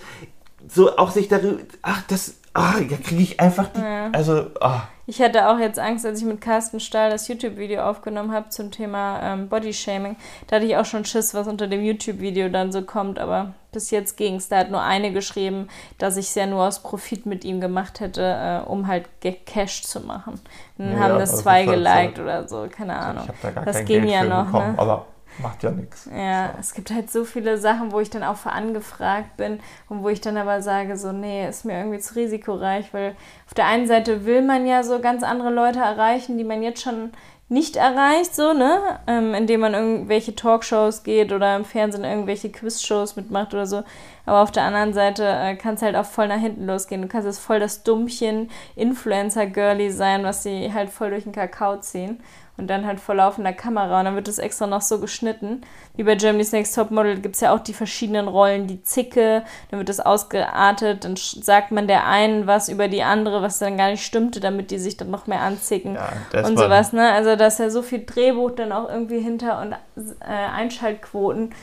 so 0.68 0.98
auch 0.98 1.12
sich 1.12 1.28
darüber, 1.28 1.60
ach, 1.82 2.04
das, 2.08 2.36
ah, 2.54 2.74
da 2.80 2.98
kriege 2.98 3.22
ich 3.22 3.40
einfach 3.40 3.68
die, 3.68 3.82
ja. 3.82 4.10
also, 4.12 4.48
ah. 4.60 4.84
Ich 5.08 5.22
hatte 5.22 5.50
auch 5.50 5.60
jetzt 5.60 5.78
Angst, 5.78 6.06
als 6.06 6.20
ich 6.20 6.26
mit 6.26 6.40
Carsten 6.40 6.80
Stahl 6.80 7.10
das 7.10 7.28
YouTube-Video 7.28 7.82
aufgenommen 7.82 8.32
habe 8.32 8.48
zum 8.48 8.72
Thema 8.72 9.20
ähm, 9.22 9.50
Bodyshaming. 9.50 10.16
Da 10.48 10.56
hatte 10.56 10.66
ich 10.66 10.78
auch 10.78 10.86
schon 10.86 11.04
Schiss, 11.04 11.34
was 11.34 11.48
unter 11.48 11.68
dem 11.68 11.84
YouTube-Video 11.84 12.48
dann 12.48 12.72
so 12.72 12.84
kommt, 12.84 13.20
aber 13.20 13.54
bis 13.74 13.92
jetzt 13.92 14.16
ging 14.16 14.36
es. 14.36 14.48
Da 14.48 14.60
hat 14.60 14.72
nur 14.72 14.82
eine 14.82 15.12
geschrieben, 15.12 15.68
dass 15.98 16.16
ich 16.16 16.28
es 16.28 16.36
ja 16.36 16.46
nur 16.46 16.66
aus 16.66 16.82
Profit 16.82 17.26
mit 17.26 17.44
ihm 17.44 17.60
gemacht 17.60 18.00
hätte, 18.00 18.22
äh, 18.22 18.70
um 18.70 18.88
halt 18.88 19.10
Cash 19.46 19.84
zu 19.84 20.00
machen. 20.00 20.40
Dann 20.78 20.94
ja, 20.94 21.00
haben 21.00 21.20
das 21.20 21.40
zwei 21.40 21.66
geliked 21.66 22.18
so. 22.18 22.24
oder 22.24 22.48
so, 22.48 22.68
keine 22.72 22.98
Ahnung. 22.98 23.28
Ich 23.28 23.54
da 23.54 23.66
das 23.66 23.78
ging 23.80 24.04
Geld 24.04 24.12
ja 24.12 24.24
noch. 24.24 24.46
Bekommen, 24.46 24.74
ne? 24.74 24.80
Aber 24.80 25.08
macht 25.40 25.64
ja 25.64 25.72
nichts. 25.72 26.10
Ja, 26.14 26.52
so. 26.54 26.60
es 26.60 26.74
gibt 26.74 26.92
halt 26.92 27.12
so 27.12 27.26
viele 27.26 27.58
Sachen, 27.58 27.92
wo 27.92 28.00
ich 28.00 28.10
dann 28.10 28.24
auch 28.24 28.38
für 28.38 28.52
angefragt 28.52 29.38
bin 29.38 29.60
und 29.90 30.04
wo 30.04 30.10
ich 30.10 30.22
dann 30.22 30.38
aber 30.38 30.62
sage, 30.62 30.98
so, 30.98 31.12
nee, 31.12 31.48
ist 31.48 31.66
mir 31.66 31.78
irgendwie 31.78 32.00
zu 32.00 32.16
risikoreich, 32.16 32.94
weil 32.94 33.16
auf 33.48 33.54
der 33.54 33.66
einen 33.66 33.88
Seite 33.88 34.26
will 34.26 34.42
man 34.42 34.66
ja 34.66 34.84
so 34.84 35.00
ganz 35.00 35.24
andere 35.24 35.52
Leute 35.52 35.80
erreichen, 35.80 36.38
die 36.38 36.44
man 36.44 36.64
jetzt 36.64 36.82
schon 36.82 37.12
nicht 37.52 37.76
erreicht, 37.76 38.34
so, 38.34 38.54
ne? 38.54 38.80
Ähm, 39.08 39.34
indem 39.34 39.60
man 39.60 39.74
irgendwelche 39.74 40.34
Talkshows 40.34 41.04
geht 41.04 41.34
oder 41.34 41.58
im 41.58 41.66
Fernsehen 41.66 42.06
irgendwelche 42.06 42.50
Quizshows 42.50 43.18
mitmacht 43.18 43.54
oder 43.54 43.66
so. 43.66 43.84
Aber 44.26 44.42
auf 44.42 44.52
der 44.52 44.64
anderen 44.64 44.94
Seite 44.94 45.26
äh, 45.26 45.56
kann 45.58 45.74
es 45.76 45.82
halt 45.82 45.98
auch 45.98 46.06
voll 46.06 46.30
nach 46.30 46.40
hinten 46.40 46.66
losgehen. 46.66 47.02
Du 47.02 47.10
kannst 47.10 47.26
jetzt 47.26 47.40
voll 47.40 47.60
das 47.60 47.84
Dummchen 47.84 48.50
Influencer-Girly 48.78 49.92
sein, 49.92 50.24
was 50.24 50.44
sie 50.44 50.74
halt 50.74 50.92
voll 50.92 51.10
durch 51.10 51.24
den 51.24 51.34
Kakao 51.34 51.78
ziehen 51.82 52.24
und 52.62 52.68
dann 52.68 52.86
halt 52.86 53.00
vor 53.00 53.16
laufender 53.16 53.54
Kamera 53.54 54.00
und 54.00 54.06
dann 54.06 54.16
wird 54.16 54.28
das 54.28 54.38
extra 54.38 54.68
noch 54.68 54.82
so 54.82 55.00
geschnitten. 55.00 55.62
Wie 55.96 56.04
bei 56.04 56.14
Germany's 56.14 56.52
Next 56.52 56.76
Topmodel 56.76 57.20
gibt 57.20 57.36
es 57.36 57.42
ja 57.42 57.54
auch 57.54 57.60
die 57.60 57.74
verschiedenen 57.74 58.28
Rollen, 58.28 58.68
die 58.68 58.84
Zicke, 58.84 59.44
dann 59.72 59.80
wird 59.80 59.90
das 59.90 60.00
ausgeartet, 60.00 61.04
dann 61.04 61.16
sagt 61.16 61.72
man 61.72 61.88
der 61.88 62.06
einen 62.06 62.46
was 62.46 62.70
über 62.70 62.88
die 62.88 63.02
andere, 63.02 63.42
was 63.42 63.58
dann 63.58 63.78
gar 63.78 63.90
nicht 63.90 64.06
stimmte, 64.06 64.40
damit 64.40 64.70
die 64.70 64.78
sich 64.78 64.96
dann 64.96 65.10
noch 65.10 65.26
mehr 65.26 65.42
anzicken 65.42 65.96
ja, 65.96 66.46
und 66.46 66.58
sowas, 66.58 66.94
ne? 66.94 67.12
Also 67.12 67.36
da 67.36 67.48
ist 67.48 67.60
ja 67.60 67.72
so 67.72 67.82
viel 67.82 68.06
Drehbuch 68.06 68.52
dann 68.52 68.72
auch 68.72 68.88
irgendwie 68.88 69.20
hinter 69.20 69.60
und 69.60 69.74
äh, 70.22 70.32
Einschaltquoten 70.56 71.54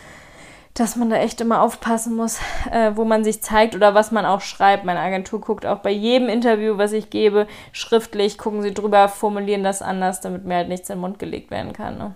dass 0.79 0.97
man 0.97 1.11
da 1.11 1.17
echt 1.17 1.41
immer 1.41 1.63
aufpassen 1.63 2.15
muss, 2.17 2.39
äh, 2.71 2.93
wo 2.95 3.05
man 3.05 3.25
sich 3.25 3.43
zeigt 3.43 3.75
oder 3.75 3.95
was 3.95 4.13
man 4.13 4.25
auch 4.25 4.41
schreibt. 4.41 4.85
Meine 4.85 5.01
Agentur 5.01 5.41
guckt 5.41 5.67
auch 5.67 5.79
bei 5.79 5.91
jedem 5.91 6.29
Interview, 6.29 6.79
was 6.79 6.93
ich 6.93 7.11
gebe, 7.11 7.47
schriftlich, 7.73 8.39
gucken 8.39 8.63
sie 8.63 8.73
drüber, 8.73 9.09
formulieren 9.09 9.65
das 9.65 9.83
anders, 9.83 10.21
damit 10.21 10.45
mir 10.45 10.57
halt 10.57 10.69
nichts 10.69 10.89
in 10.89 10.97
den 10.97 11.01
Mund 11.01 11.19
gelegt 11.19 11.51
werden 11.51 11.73
kann. 11.73 11.99
Ne? 11.99 12.15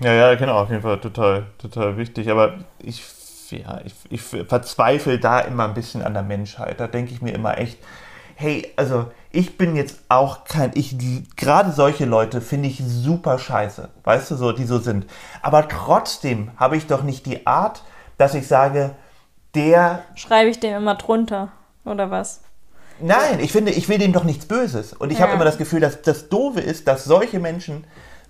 Ja, 0.00 0.12
ja, 0.12 0.34
genau, 0.34 0.58
auf 0.62 0.70
jeden 0.70 0.82
Fall 0.82 0.98
total, 0.98 1.46
total 1.58 1.96
wichtig. 1.96 2.28
Aber 2.28 2.54
ich, 2.80 3.04
ja, 3.50 3.80
ich, 3.84 3.94
ich 4.10 4.22
verzweifle 4.22 5.18
da 5.18 5.40
immer 5.40 5.64
ein 5.64 5.74
bisschen 5.74 6.02
an 6.02 6.14
der 6.14 6.24
Menschheit. 6.24 6.80
Da 6.80 6.88
denke 6.88 7.12
ich 7.12 7.22
mir 7.22 7.32
immer 7.32 7.58
echt, 7.58 7.78
hey, 8.34 8.72
also 8.76 9.06
ich 9.30 9.56
bin 9.56 9.76
jetzt 9.76 10.00
auch 10.08 10.44
kein, 10.44 10.72
ich, 10.74 10.96
gerade 11.36 11.70
solche 11.70 12.04
Leute 12.04 12.40
finde 12.40 12.68
ich 12.68 12.82
super 12.84 13.38
scheiße, 13.38 13.88
weißt 14.02 14.32
du, 14.32 14.34
so, 14.34 14.52
die 14.52 14.64
so 14.64 14.78
sind. 14.78 15.06
Aber 15.40 15.68
trotzdem 15.68 16.50
habe 16.56 16.76
ich 16.76 16.86
doch 16.86 17.02
nicht 17.02 17.26
die 17.26 17.46
Art, 17.46 17.82
dass 18.22 18.34
ich 18.34 18.46
sage, 18.46 18.94
der. 19.56 20.04
Schreibe 20.14 20.48
ich 20.48 20.60
dem 20.60 20.76
immer 20.76 20.94
drunter, 20.94 21.48
oder 21.84 22.10
was? 22.10 22.40
Nein, 23.00 23.40
ich 23.40 23.50
finde, 23.50 23.72
ich 23.72 23.88
will 23.88 23.98
dem 23.98 24.12
doch 24.12 24.22
nichts 24.22 24.46
Böses. 24.46 24.92
Und 24.92 25.10
ich 25.10 25.18
ja. 25.18 25.24
habe 25.24 25.34
immer 25.34 25.44
das 25.44 25.58
Gefühl, 25.58 25.80
dass 25.80 26.02
das 26.02 26.28
Doofe 26.28 26.60
ist, 26.60 26.86
dass 26.86 27.04
solche 27.04 27.40
Menschen 27.40 27.84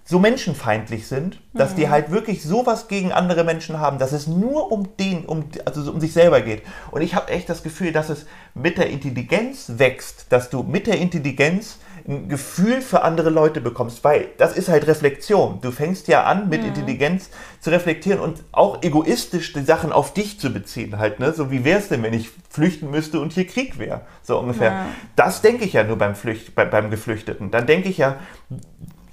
so 0.05 0.18
menschenfeindlich 0.18 1.07
sind, 1.07 1.40
dass 1.52 1.72
mhm. 1.72 1.76
die 1.76 1.88
halt 1.90 2.11
wirklich 2.11 2.42
sowas 2.42 2.88
gegen 2.88 3.12
andere 3.12 3.44
Menschen 3.44 3.78
haben, 3.78 3.98
dass 3.98 4.12
es 4.12 4.26
nur 4.26 4.72
um 4.72 4.96
den, 4.96 5.26
um, 5.26 5.44
also 5.64 5.92
um 5.92 6.00
sich 6.00 6.12
selber 6.12 6.40
geht. 6.40 6.62
Und 6.90 7.02
ich 7.02 7.14
habe 7.14 7.31
echt 7.31 7.48
das 7.48 7.62
Gefühl, 7.62 7.92
dass 7.92 8.09
es 8.09 8.26
mit 8.55 8.78
der 8.78 8.88
Intelligenz 8.88 9.72
wächst, 9.76 10.26
dass 10.31 10.48
du 10.48 10.62
mit 10.62 10.87
der 10.87 10.98
Intelligenz 10.98 11.78
ein 12.07 12.29
Gefühl 12.29 12.83
für 12.83 13.03
andere 13.03 13.31
Leute 13.31 13.61
bekommst, 13.61 14.03
weil 14.05 14.29
das 14.38 14.57
ist 14.57 14.69
halt 14.69 14.87
Reflexion. 14.87 15.61
Du 15.61 15.71
fängst 15.71 16.09
ja 16.09 16.25
an, 16.25 16.49
mit 16.49 16.62
mhm. 16.62 16.69
Intelligenz 16.69 17.31
zu 17.61 17.71
reflektieren 17.71 18.21
und 18.21 18.43
auch 18.53 18.83
egoistisch 18.83 19.53
die 19.53 19.62
Sachen 19.62 19.93
auf 19.93 20.15
dich 20.15 20.41
zu 20.41 20.53
beziehen, 20.53 20.99
halt, 20.99 21.21
ne? 21.21 21.33
So 21.33 21.51
wie 21.51 21.65
wäre 21.65 21.79
es 21.79 21.88
denn, 21.88 22.03
wenn 22.03 22.15
ich 22.15 22.31
flüchten 22.51 22.91
müsste 22.91 23.21
und 23.21 23.33
hier 23.33 23.47
Krieg 23.47 23.79
wäre, 23.79 24.03
so 24.23 24.38
ungefähr. 24.38 24.73
Ja. 24.73 24.87
Das 25.17 25.43
denke 25.43 25.65
ich 25.65 25.73
ja 25.73 25.85
nur 25.85 25.97
beim, 25.97 26.15
Flücht, 26.15 26.55
bei, 26.55 26.65
beim 26.65 26.91
Geflüchteten. 26.91 27.51
Dann 27.51 27.67
denke 27.67 27.88
ich 27.88 27.99
ja, 27.99 28.17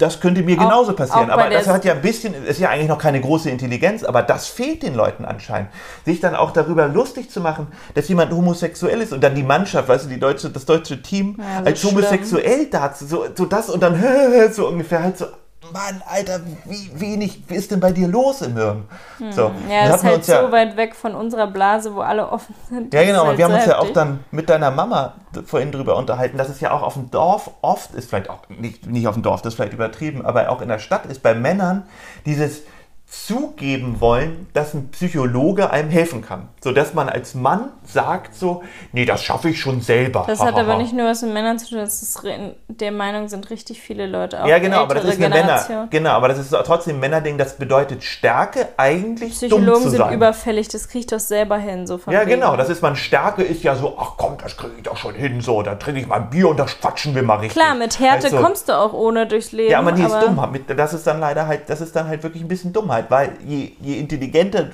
das 0.00 0.20
könnte 0.20 0.42
mir 0.42 0.56
genauso 0.56 0.94
passieren. 0.94 1.30
aber 1.30 1.50
das 1.50 1.66
hat 1.68 1.84
ja 1.84 1.92
ein 1.92 2.00
bisschen, 2.00 2.34
ist 2.44 2.58
ja 2.58 2.70
eigentlich 2.70 2.88
noch 2.88 2.98
keine 2.98 3.20
große 3.20 3.50
Intelligenz, 3.50 4.02
aber 4.02 4.22
das 4.22 4.46
fehlt 4.46 4.82
den 4.82 4.94
Leuten 4.94 5.24
anscheinend. 5.24 5.68
Sich 6.04 6.20
dann 6.20 6.34
auch 6.34 6.52
darüber 6.52 6.88
lustig 6.88 7.30
zu 7.30 7.40
machen, 7.40 7.66
dass 7.94 8.08
jemand 8.08 8.32
homosexuell 8.32 9.00
ist 9.02 9.12
und 9.12 9.22
dann 9.22 9.34
die 9.34 9.42
Mannschaft, 9.42 9.88
weißt 9.88 10.06
du, 10.06 10.08
die 10.08 10.18
deutsche, 10.18 10.48
das 10.50 10.64
deutsche 10.64 11.02
Team 11.02 11.36
ja, 11.38 11.64
als 11.64 11.84
homosexuell 11.84 12.66
da, 12.70 12.94
so, 12.98 13.26
so 13.34 13.44
das 13.44 13.68
und 13.68 13.82
dann 13.82 14.02
so 14.52 14.68
ungefähr 14.68 15.02
halt 15.02 15.18
so, 15.18 15.26
Mann, 15.72 16.02
Alter, 16.06 16.40
wie 16.64 17.00
wenig 17.00 17.42
wie 17.48 17.54
ist 17.54 17.70
denn 17.70 17.80
bei 17.80 17.92
dir 17.92 18.08
los 18.08 18.42
im 18.42 18.56
Hirn? 18.56 18.88
Hm. 19.18 19.32
So. 19.32 19.50
Ja, 19.68 19.88
das 19.88 19.96
ist 19.96 20.04
halt 20.04 20.24
so 20.24 20.32
ja, 20.32 20.52
weit 20.52 20.76
weg 20.76 20.94
von 20.94 21.14
unserer 21.14 21.46
Blase, 21.46 21.94
wo 21.94 22.00
alle 22.00 22.28
offen 22.30 22.54
sind. 22.68 22.92
Ja, 22.94 23.04
genau. 23.04 23.22
Und 23.22 23.28
halt 23.28 23.38
wir 23.38 23.44
haben 23.44 23.52
uns 23.52 23.66
heftig. 23.66 23.82
ja 23.82 23.88
auch 23.88 23.92
dann 23.92 24.24
mit 24.30 24.48
deiner 24.48 24.70
Mama 24.70 25.14
vorhin 25.46 25.72
drüber 25.72 25.96
unterhalten, 25.96 26.36
dass 26.38 26.48
es 26.48 26.60
ja 26.60 26.72
auch 26.72 26.82
auf 26.82 26.94
dem 26.94 27.10
Dorf 27.10 27.50
oft 27.62 27.94
ist, 27.94 28.08
vielleicht 28.08 28.30
auch 28.30 28.40
nicht, 28.48 28.86
nicht 28.86 29.06
auf 29.06 29.14
dem 29.14 29.22
Dorf, 29.22 29.42
das 29.42 29.52
ist 29.52 29.56
vielleicht 29.56 29.72
übertrieben, 29.72 30.24
aber 30.24 30.50
auch 30.50 30.60
in 30.60 30.68
der 30.68 30.78
Stadt 30.78 31.06
ist 31.06 31.22
bei 31.22 31.34
Männern 31.34 31.84
dieses 32.26 32.62
zugeben 33.10 34.00
wollen, 34.00 34.46
dass 34.52 34.72
ein 34.72 34.88
Psychologe 34.90 35.70
einem 35.70 35.90
helfen 35.90 36.22
kann. 36.22 36.48
So 36.62 36.70
dass 36.70 36.94
man 36.94 37.08
als 37.08 37.34
Mann 37.34 37.70
sagt 37.84 38.36
so, 38.36 38.62
nee, 38.92 39.04
das 39.04 39.24
schaffe 39.24 39.50
ich 39.50 39.60
schon 39.60 39.80
selber. 39.80 40.24
Das 40.28 40.40
hat 40.40 40.54
aber 40.54 40.76
nicht 40.76 40.92
nur 40.92 41.06
was 41.06 41.22
mit 41.22 41.32
Männern 41.32 41.58
zu 41.58 41.70
tun, 41.70 41.78
das 41.78 42.02
ist 42.02 42.22
der 42.68 42.92
Meinung 42.92 43.28
sind 43.28 43.50
richtig 43.50 43.80
viele 43.80 44.06
Leute 44.06 44.42
auch. 44.42 44.46
Ja, 44.46 44.58
genau, 44.58 44.82
aber 44.82 44.94
das 44.94 45.04
ist 45.04 45.22
eine 45.22 45.28
Männer. 45.28 45.88
Genau, 45.90 46.10
aber 46.10 46.28
das 46.28 46.38
ist 46.38 46.50
trotzdem 46.50 46.96
ein 46.96 47.00
Männerding, 47.00 47.36
das 47.36 47.56
bedeutet 47.56 48.04
Stärke 48.04 48.68
eigentlich 48.76 49.32
Psychologen 49.32 49.66
dumm 49.66 49.82
zu 49.82 49.90
sein. 49.90 50.08
sind 50.08 50.12
überfällig, 50.12 50.68
das 50.68 50.88
kriege 50.88 51.00
ich 51.00 51.06
doch 51.06 51.18
selber 51.18 51.56
hin. 51.56 51.86
So 51.86 51.98
von 51.98 52.12
ja, 52.12 52.20
wegen. 52.20 52.30
genau, 52.30 52.56
das 52.56 52.68
ist 52.68 52.82
man 52.82 52.94
Stärke 52.94 53.42
ist 53.42 53.64
ja 53.64 53.74
so, 53.74 53.96
ach 53.98 54.12
komm, 54.18 54.36
das 54.40 54.56
kriege 54.56 54.74
ich 54.76 54.82
doch 54.84 54.96
schon 54.96 55.14
hin, 55.14 55.40
so, 55.40 55.62
dann 55.62 55.80
trinke 55.80 56.00
ich 56.00 56.06
mal 56.06 56.16
ein 56.16 56.30
Bier 56.30 56.48
und 56.48 56.58
das 56.58 56.78
quatschen 56.78 57.14
wir 57.14 57.22
mal 57.22 57.36
richtig. 57.36 57.60
Klar, 57.60 57.74
mit 57.74 57.98
Härte 57.98 58.26
also, 58.26 58.36
kommst 58.38 58.68
du 58.68 58.78
auch 58.78 58.92
ohne 58.92 59.26
durchs 59.26 59.50
Leben. 59.50 59.72
Ja, 59.72 59.80
aber 59.80 59.92
die 59.92 60.02
ist 60.02 60.14
dumm. 60.14 60.40
Das 60.76 60.94
ist 60.94 61.06
dann 61.06 61.20
leider 61.20 61.46
halt, 61.46 61.68
das 61.68 61.80
ist 61.80 61.96
dann 61.96 62.06
halt 62.06 62.22
wirklich 62.22 62.42
ein 62.42 62.48
bisschen 62.48 62.72
Dummheit, 62.72 62.99
weil 63.08 63.32
je 63.46 63.72
je 63.80 63.98
intelligenter 63.98 64.70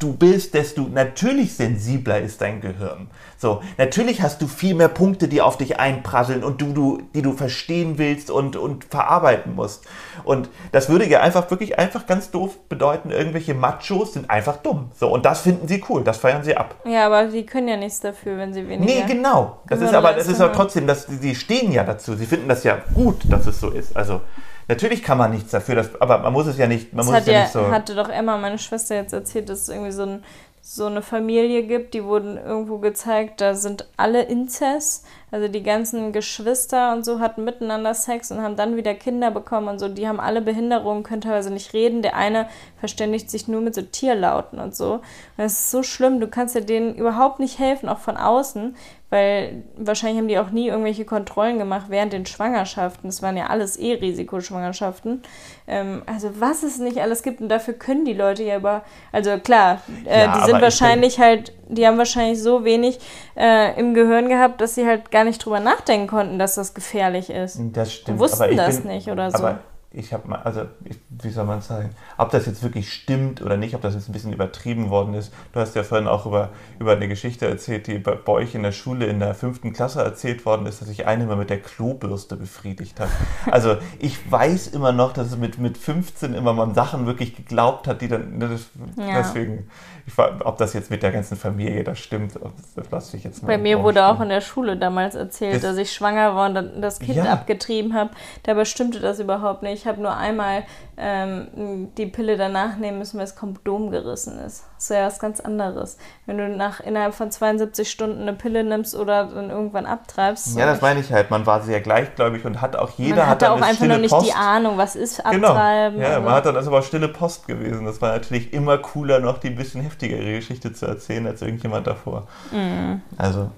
du 0.00 0.14
bist, 0.14 0.54
desto 0.54 0.82
natürlich 0.82 1.54
sensibler 1.54 2.20
ist 2.20 2.40
dein 2.40 2.60
Gehirn. 2.60 3.08
So, 3.36 3.62
natürlich 3.76 4.22
hast 4.22 4.40
du 4.40 4.48
viel 4.48 4.74
mehr 4.74 4.88
Punkte, 4.88 5.28
die 5.28 5.42
auf 5.42 5.58
dich 5.58 5.78
einprasseln 5.78 6.42
und 6.42 6.60
du, 6.60 6.72
du, 6.72 7.02
die 7.14 7.22
du 7.22 7.32
verstehen 7.32 7.98
willst 7.98 8.30
und, 8.30 8.56
und 8.56 8.84
verarbeiten 8.84 9.54
musst. 9.54 9.86
Und 10.24 10.48
das 10.72 10.88
würde 10.88 11.06
ja 11.06 11.20
einfach 11.20 11.50
wirklich 11.50 11.78
einfach 11.78 12.06
ganz 12.06 12.30
doof 12.30 12.58
bedeuten, 12.68 13.10
irgendwelche 13.10 13.54
Machos 13.54 14.14
sind 14.14 14.30
einfach 14.30 14.56
dumm. 14.56 14.90
So, 14.98 15.08
und 15.08 15.26
das 15.26 15.42
finden 15.42 15.68
sie 15.68 15.84
cool, 15.88 16.02
das 16.02 16.16
feiern 16.16 16.42
sie 16.42 16.56
ab. 16.56 16.74
Ja, 16.84 17.06
aber 17.06 17.26
die 17.26 17.44
können 17.44 17.68
ja 17.68 17.76
nichts 17.76 18.00
dafür, 18.00 18.38
wenn 18.38 18.54
sie 18.54 18.66
weniger. 18.66 18.84
Nee, 18.92 19.04
genau. 19.06 19.58
Das 19.68 19.80
ist 19.82 19.94
aber, 19.94 20.14
das 20.14 20.26
ist 20.26 20.40
aber 20.40 20.54
trotzdem, 20.54 20.86
dass 20.86 21.06
sie 21.06 21.34
stehen 21.34 21.72
ja 21.72 21.84
dazu. 21.84 22.14
Sie 22.14 22.26
finden 22.26 22.48
das 22.48 22.64
ja 22.64 22.78
gut, 22.94 23.30
dass 23.30 23.46
es 23.46 23.60
so 23.60 23.68
ist. 23.68 23.94
Also, 23.96 24.22
Natürlich 24.70 25.02
kann 25.02 25.18
man 25.18 25.32
nichts 25.32 25.50
dafür, 25.50 25.74
dass, 25.74 26.00
aber 26.00 26.18
man 26.18 26.32
muss 26.32 26.46
es 26.46 26.56
ja 26.56 26.68
nicht, 26.68 26.92
man 26.92 26.98
das 26.98 27.06
muss 27.06 27.20
es 27.22 27.26
ja, 27.26 27.32
ja 27.32 27.40
nicht 27.42 27.52
so. 27.52 27.70
hatte 27.72 27.96
doch 27.96 28.08
Emma, 28.08 28.38
meine 28.38 28.56
Schwester, 28.56 28.94
jetzt 28.94 29.12
erzählt, 29.12 29.48
dass 29.48 29.62
es 29.62 29.68
irgendwie 29.68 29.90
so, 29.90 30.04
ein, 30.04 30.24
so 30.62 30.86
eine 30.86 31.02
Familie 31.02 31.64
gibt, 31.64 31.92
die 31.92 32.04
wurden 32.04 32.36
irgendwo 32.36 32.78
gezeigt, 32.78 33.40
da 33.40 33.56
sind 33.56 33.88
alle 33.96 34.22
Inzest, 34.22 35.04
also 35.30 35.48
die 35.48 35.62
ganzen 35.62 36.12
Geschwister 36.12 36.92
und 36.92 37.04
so 37.04 37.20
hatten 37.20 37.44
miteinander 37.44 37.94
Sex 37.94 38.30
und 38.30 38.42
haben 38.42 38.56
dann 38.56 38.76
wieder 38.76 38.94
Kinder 38.94 39.30
bekommen 39.30 39.68
und 39.68 39.78
so. 39.78 39.88
Die 39.88 40.08
haben 40.08 40.20
alle 40.20 40.42
Behinderungen, 40.42 41.02
können 41.02 41.20
teilweise 41.20 41.52
nicht 41.52 41.72
reden. 41.72 42.02
Der 42.02 42.16
eine 42.16 42.48
verständigt 42.78 43.30
sich 43.30 43.46
nur 43.46 43.60
mit 43.60 43.74
so 43.74 43.82
Tierlauten 43.82 44.58
und 44.58 44.74
so. 44.74 44.94
Und 44.94 45.02
das 45.36 45.52
ist 45.52 45.70
so 45.70 45.82
schlimm. 45.82 46.20
Du 46.20 46.26
kannst 46.26 46.54
ja 46.54 46.60
denen 46.60 46.94
überhaupt 46.94 47.38
nicht 47.38 47.58
helfen, 47.58 47.88
auch 47.88 47.98
von 47.98 48.16
außen, 48.16 48.74
weil 49.10 49.64
wahrscheinlich 49.76 50.18
haben 50.18 50.28
die 50.28 50.38
auch 50.38 50.50
nie 50.50 50.68
irgendwelche 50.68 51.04
Kontrollen 51.04 51.58
gemacht 51.58 51.86
während 51.88 52.12
den 52.12 52.26
Schwangerschaften. 52.26 53.08
Das 53.08 53.22
waren 53.22 53.36
ja 53.36 53.46
alles 53.46 53.76
eh 53.76 53.94
Risikoschwangerschaften. 53.94 55.22
Ähm, 55.66 56.02
also 56.06 56.40
was 56.40 56.62
es 56.62 56.78
nicht 56.78 56.98
alles 56.98 57.22
gibt 57.22 57.40
und 57.40 57.48
dafür 57.48 57.74
können 57.74 58.04
die 58.04 58.14
Leute 58.14 58.42
ja 58.42 58.56
über, 58.56 58.82
also 59.12 59.38
klar, 59.38 59.80
äh, 60.06 60.22
ja, 60.22 60.38
die 60.38 60.44
sind 60.46 60.60
wahrscheinlich 60.60 61.18
halt, 61.18 61.52
die 61.70 61.86
haben 61.86 61.98
wahrscheinlich 61.98 62.42
so 62.42 62.64
wenig 62.64 62.98
äh, 63.36 63.78
im 63.78 63.94
Gehirn 63.94 64.28
gehabt, 64.28 64.60
dass 64.60 64.74
sie 64.74 64.86
halt 64.86 65.10
gar 65.10 65.24
nicht 65.24 65.44
drüber 65.44 65.60
nachdenken 65.60 66.06
konnten, 66.06 66.38
dass 66.38 66.54
das 66.54 66.74
gefährlich 66.74 67.30
ist. 67.30 67.60
Das 67.72 67.92
stimmt. 67.92 68.18
Wussten 68.18 68.56
das 68.56 68.80
bin, 68.82 68.90
nicht 68.90 69.08
oder 69.08 69.30
so. 69.30 69.38
Aber 69.38 69.60
ich 69.92 70.12
habe 70.12 70.28
mal, 70.28 70.40
also 70.42 70.62
ich, 70.84 70.98
wie 71.08 71.30
soll 71.30 71.44
man 71.44 71.62
sagen, 71.62 71.90
ob 72.16 72.30
das 72.30 72.46
jetzt 72.46 72.62
wirklich 72.62 72.92
stimmt 72.92 73.42
oder 73.42 73.56
nicht, 73.56 73.74
ob 73.74 73.82
das 73.82 73.94
jetzt 73.94 74.08
ein 74.08 74.12
bisschen 74.12 74.32
übertrieben 74.32 74.88
worden 74.88 75.14
ist. 75.14 75.32
Du 75.52 75.58
hast 75.58 75.74
ja 75.74 75.82
vorhin 75.82 76.06
auch 76.06 76.26
über, 76.26 76.50
über 76.78 76.92
eine 76.92 77.08
Geschichte 77.08 77.48
erzählt, 77.48 77.88
die 77.88 77.98
bei, 77.98 78.14
bei 78.14 78.32
euch 78.32 78.54
in 78.54 78.62
der 78.62 78.70
Schule 78.70 79.06
in 79.06 79.18
der 79.18 79.34
fünften 79.34 79.72
Klasse 79.72 80.02
erzählt 80.02 80.46
worden 80.46 80.66
ist, 80.66 80.80
dass 80.80 80.86
sich 80.86 81.06
eine 81.06 81.26
mal 81.26 81.34
mit 81.34 81.50
der 81.50 81.60
Klobürste 81.60 82.36
befriedigt 82.36 83.00
hat. 83.00 83.08
Also 83.50 83.78
ich 83.98 84.30
weiß 84.30 84.68
immer 84.68 84.92
noch, 84.92 85.12
dass 85.12 85.28
es 85.28 85.36
mit, 85.36 85.58
mit 85.58 85.76
15 85.76 86.34
immer 86.34 86.52
man 86.52 86.72
Sachen 86.72 87.06
wirklich 87.06 87.34
geglaubt 87.34 87.88
hat, 87.88 88.00
die 88.00 88.06
dann, 88.06 88.38
ne, 88.38 88.48
das, 88.48 88.66
ja. 88.96 89.18
deswegen, 89.18 89.68
ich, 90.06 90.16
ob 90.18 90.56
das 90.58 90.72
jetzt 90.72 90.90
mit 90.90 91.02
der 91.02 91.10
ganzen 91.10 91.36
Familie 91.36 91.82
das 91.82 91.98
stimmt, 91.98 92.38
das 92.76 92.90
lasse 92.90 93.16
ich 93.16 93.24
jetzt 93.24 93.42
mal. 93.42 93.48
Bei 93.48 93.58
mir 93.58 93.82
wurde 93.82 94.06
auch 94.06 94.20
in 94.20 94.28
der 94.28 94.40
Schule 94.40 94.76
damals 94.76 95.16
erzählt, 95.16 95.56
das, 95.56 95.62
dass 95.62 95.76
ich 95.78 95.92
schwanger 95.92 96.36
war 96.36 96.48
und 96.48 96.80
das 96.80 97.00
Kind 97.00 97.16
ja. 97.16 97.32
abgetrieben 97.32 97.94
habe. 97.94 98.10
Dabei 98.44 98.64
stimmte 98.64 99.00
das 99.00 99.18
überhaupt 99.18 99.62
nicht. 99.62 99.79
Ich 99.80 99.86
habe 99.86 100.00
nur 100.02 100.14
einmal 100.14 100.64
ähm, 100.98 101.88
die 101.96 102.04
Pille 102.04 102.36
danach 102.36 102.76
nehmen 102.76 102.98
müssen, 102.98 103.16
weil 103.16 103.24
das 103.24 103.34
Kondom 103.34 103.90
gerissen 103.90 104.38
ist. 104.38 104.64
Das 104.74 104.84
ist 104.84 104.90
ja 104.90 105.06
was 105.06 105.18
ganz 105.18 105.40
anderes. 105.40 105.96
Wenn 106.26 106.36
du 106.36 106.48
nach 106.50 106.80
innerhalb 106.80 107.14
von 107.14 107.30
72 107.30 107.90
Stunden 107.90 108.20
eine 108.20 108.34
Pille 108.34 108.62
nimmst 108.62 108.94
oder 108.94 109.24
dann 109.24 109.48
irgendwann 109.48 109.86
abtreibst. 109.86 110.58
Ja, 110.58 110.66
das 110.66 110.82
meine 110.82 111.00
ich 111.00 111.10
halt. 111.10 111.30
Man 111.30 111.46
war 111.46 111.62
sehr 111.62 111.80
gleichgläubig 111.80 112.44
und 112.44 112.60
hat 112.60 112.76
auch 112.76 112.90
jeder 112.98 113.16
man 113.16 113.28
hatte 113.28 113.48
hat 113.48 113.58
auch 113.58 113.62
einfach 113.62 113.86
noch 113.86 113.98
nicht 113.98 114.10
Post. 114.10 114.26
die 114.26 114.34
Ahnung, 114.34 114.76
was 114.76 114.96
ist 114.96 115.24
genau. 115.24 115.48
Abtreiben. 115.48 115.98
Genau. 115.98 116.10
Ja, 116.10 116.20
man 116.20 116.34
hat 116.34 116.44
dann 116.44 116.54
das 116.54 116.66
aber 116.66 116.82
stille 116.82 117.08
Post 117.08 117.46
gewesen. 117.46 117.86
Das 117.86 118.02
war 118.02 118.12
natürlich 118.12 118.52
immer 118.52 118.76
cooler, 118.76 119.20
noch 119.20 119.38
die 119.38 119.48
ein 119.48 119.56
bisschen 119.56 119.80
heftigere 119.80 120.34
Geschichte 120.34 120.74
zu 120.74 120.84
erzählen 120.84 121.26
als 121.26 121.40
irgendjemand 121.40 121.86
davor. 121.86 122.26
Mhm. 122.52 123.00
Also 123.16 123.50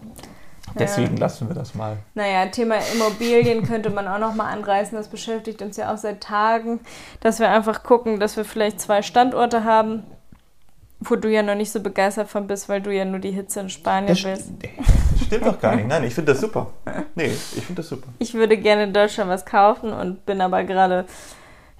Deswegen 0.78 1.16
ja. 1.16 1.20
lassen 1.20 1.48
wir 1.48 1.54
das 1.54 1.74
mal. 1.74 1.96
Naja, 2.14 2.46
Thema 2.46 2.76
Immobilien 2.94 3.62
könnte 3.62 3.90
man 3.90 4.08
auch 4.08 4.18
noch 4.18 4.34
mal 4.34 4.50
anreißen. 4.50 4.96
Das 4.96 5.08
beschäftigt 5.08 5.62
uns 5.62 5.76
ja 5.76 5.92
auch 5.92 5.98
seit 5.98 6.22
Tagen, 6.22 6.80
dass 7.20 7.38
wir 7.38 7.50
einfach 7.50 7.82
gucken, 7.82 8.20
dass 8.20 8.36
wir 8.36 8.44
vielleicht 8.44 8.80
zwei 8.80 9.02
Standorte 9.02 9.64
haben, 9.64 10.04
wo 11.00 11.16
du 11.16 11.28
ja 11.28 11.42
noch 11.42 11.54
nicht 11.54 11.72
so 11.72 11.80
begeistert 11.80 12.28
von 12.28 12.46
bist, 12.46 12.68
weil 12.68 12.80
du 12.80 12.94
ja 12.94 13.04
nur 13.04 13.18
die 13.18 13.32
Hitze 13.32 13.60
in 13.60 13.68
Spanien 13.68 14.08
das 14.08 14.24
willst. 14.24 14.50
Das 14.60 15.26
stimmt 15.26 15.46
doch 15.46 15.60
gar 15.60 15.76
nicht. 15.76 15.88
Nein, 15.88 16.04
ich 16.04 16.14
finde 16.14 16.32
das 16.32 16.40
super. 16.40 16.68
Nee, 17.14 17.26
ich 17.26 17.64
finde 17.64 17.82
das 17.82 17.88
super. 17.88 18.08
Ich 18.18 18.34
würde 18.34 18.56
gerne 18.56 18.84
in 18.84 18.92
Deutschland 18.92 19.30
was 19.30 19.44
kaufen 19.44 19.92
und 19.92 20.24
bin 20.26 20.40
aber 20.40 20.64
gerade 20.64 21.06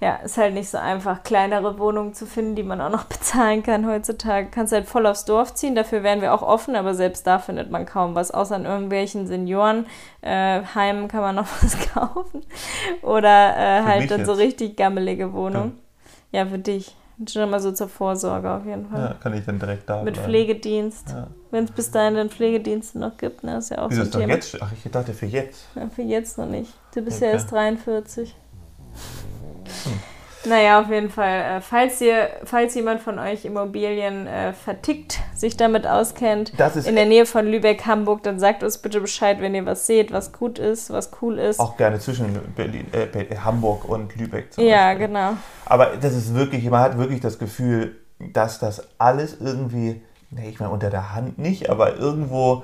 ja, 0.03 0.15
ist 0.17 0.37
halt 0.37 0.53
nicht 0.53 0.69
so 0.69 0.77
einfach, 0.77 1.23
kleinere 1.23 1.79
Wohnungen 1.79 2.13
zu 2.13 2.25
finden, 2.25 2.55
die 2.55 2.63
man 2.63 2.81
auch 2.81 2.89
noch 2.89 3.03
bezahlen 3.05 3.63
kann 3.63 3.87
heutzutage. 3.87 4.49
Kannst 4.51 4.73
halt 4.73 4.85
voll 4.85 5.05
aufs 5.05 5.23
Dorf 5.23 5.53
ziehen, 5.55 5.75
dafür 5.75 6.03
wären 6.03 6.19
wir 6.19 6.33
auch 6.33 6.41
offen, 6.41 6.75
aber 6.75 6.93
selbst 6.93 7.25
da 7.25 7.39
findet 7.39 7.71
man 7.71 7.85
kaum 7.85 8.13
was, 8.13 8.29
außer 8.31 8.57
in 8.57 8.65
irgendwelchen 8.65 9.27
Seniorenheimen 9.27 9.85
äh, 11.05 11.07
kann 11.07 11.21
man 11.21 11.35
noch 11.35 11.47
was 11.61 11.77
kaufen. 11.93 12.41
Oder 13.01 13.55
äh, 13.55 13.83
halt 13.83 14.11
dann 14.11 14.19
jetzt. 14.19 14.27
so 14.27 14.33
richtig 14.33 14.75
gammelige 14.75 15.31
Wohnungen. 15.31 15.79
Ja. 16.31 16.43
ja, 16.43 16.49
für 16.49 16.59
dich. 16.59 16.93
Schon 17.31 17.49
mal 17.49 17.61
so 17.61 17.71
zur 17.71 17.87
Vorsorge 17.87 18.51
auf 18.51 18.65
jeden 18.65 18.87
Fall. 18.87 18.99
Ja, 18.99 19.13
kann 19.13 19.33
ich 19.35 19.45
dann 19.45 19.57
direkt 19.57 19.87
da 19.87 20.03
Mit 20.03 20.15
bleiben. 20.15 20.27
Pflegedienst. 20.27 21.11
Ja. 21.11 21.27
Wenn 21.51 21.63
es 21.63 21.71
bis 21.71 21.91
dahin 21.91 22.15
den 22.15 22.29
Pflegedienst 22.29 22.95
noch 22.95 23.15
gibt, 23.15 23.43
ne, 23.43 23.57
ist 23.57 23.69
ja 23.69 23.77
auch 23.77 23.89
Wieso 23.89 24.03
so 24.03 24.17
ein 24.17 24.21
Thema. 24.21 24.33
Jetzt? 24.33 24.57
Ach, 24.59 24.71
ich 24.73 24.91
dachte 24.91 25.13
für 25.13 25.27
jetzt. 25.27 25.67
Ja, 25.75 25.87
für 25.87 26.01
jetzt 26.01 26.37
noch 26.37 26.47
nicht. 26.47 26.73
Du 26.93 27.01
bist 27.01 27.17
okay. 27.17 27.27
ja 27.27 27.31
erst 27.33 27.51
43. 27.51 28.35
Hm. 29.83 29.99
Naja, 30.45 30.81
auf 30.81 30.89
jeden 30.89 31.09
Fall. 31.09 31.57
Äh, 31.57 31.61
falls, 31.61 32.01
ihr, 32.01 32.29
falls 32.43 32.75
jemand 32.75 33.01
von 33.01 33.17
euch 33.17 33.45
Immobilien 33.45 34.27
äh, 34.27 34.51
vertickt, 34.51 35.19
sich 35.33 35.55
damit 35.55 35.87
auskennt, 35.87 36.51
in 36.85 36.95
der 36.95 37.05
Nähe 37.05 37.25
von 37.25 37.47
Lübeck, 37.47 37.85
Hamburg, 37.85 38.23
dann 38.23 38.39
sagt 38.39 38.61
uns 38.61 38.77
bitte 38.77 38.99
Bescheid, 38.99 39.39
wenn 39.39 39.55
ihr 39.55 39.65
was 39.65 39.87
seht, 39.87 40.11
was 40.11 40.33
gut 40.33 40.59
ist, 40.59 40.89
was 40.89 41.11
cool 41.21 41.39
ist. 41.39 41.59
Auch 41.59 41.77
gerne 41.77 41.99
zwischen 41.99 42.37
Berlin, 42.55 42.87
äh, 42.91 43.37
Hamburg 43.37 43.85
und 43.87 44.15
Lübeck. 44.17 44.49
ja, 44.57 44.89
Beispiel. 44.89 45.07
genau. 45.07 45.37
Aber 45.65 45.97
das 45.99 46.13
ist 46.13 46.35
wirklich, 46.35 46.69
man 46.69 46.81
hat 46.81 46.97
wirklich 46.97 47.21
das 47.21 47.39
Gefühl, 47.39 47.95
dass 48.19 48.59
das 48.59 48.85
alles 48.97 49.37
irgendwie 49.39 50.01
nee, 50.35 50.49
ich 50.49 50.59
meine 50.59 50.71
unter 50.71 50.89
der 50.89 51.13
Hand 51.13 51.37
nicht, 51.37 51.69
aber 51.69 51.97
irgendwo 51.97 52.63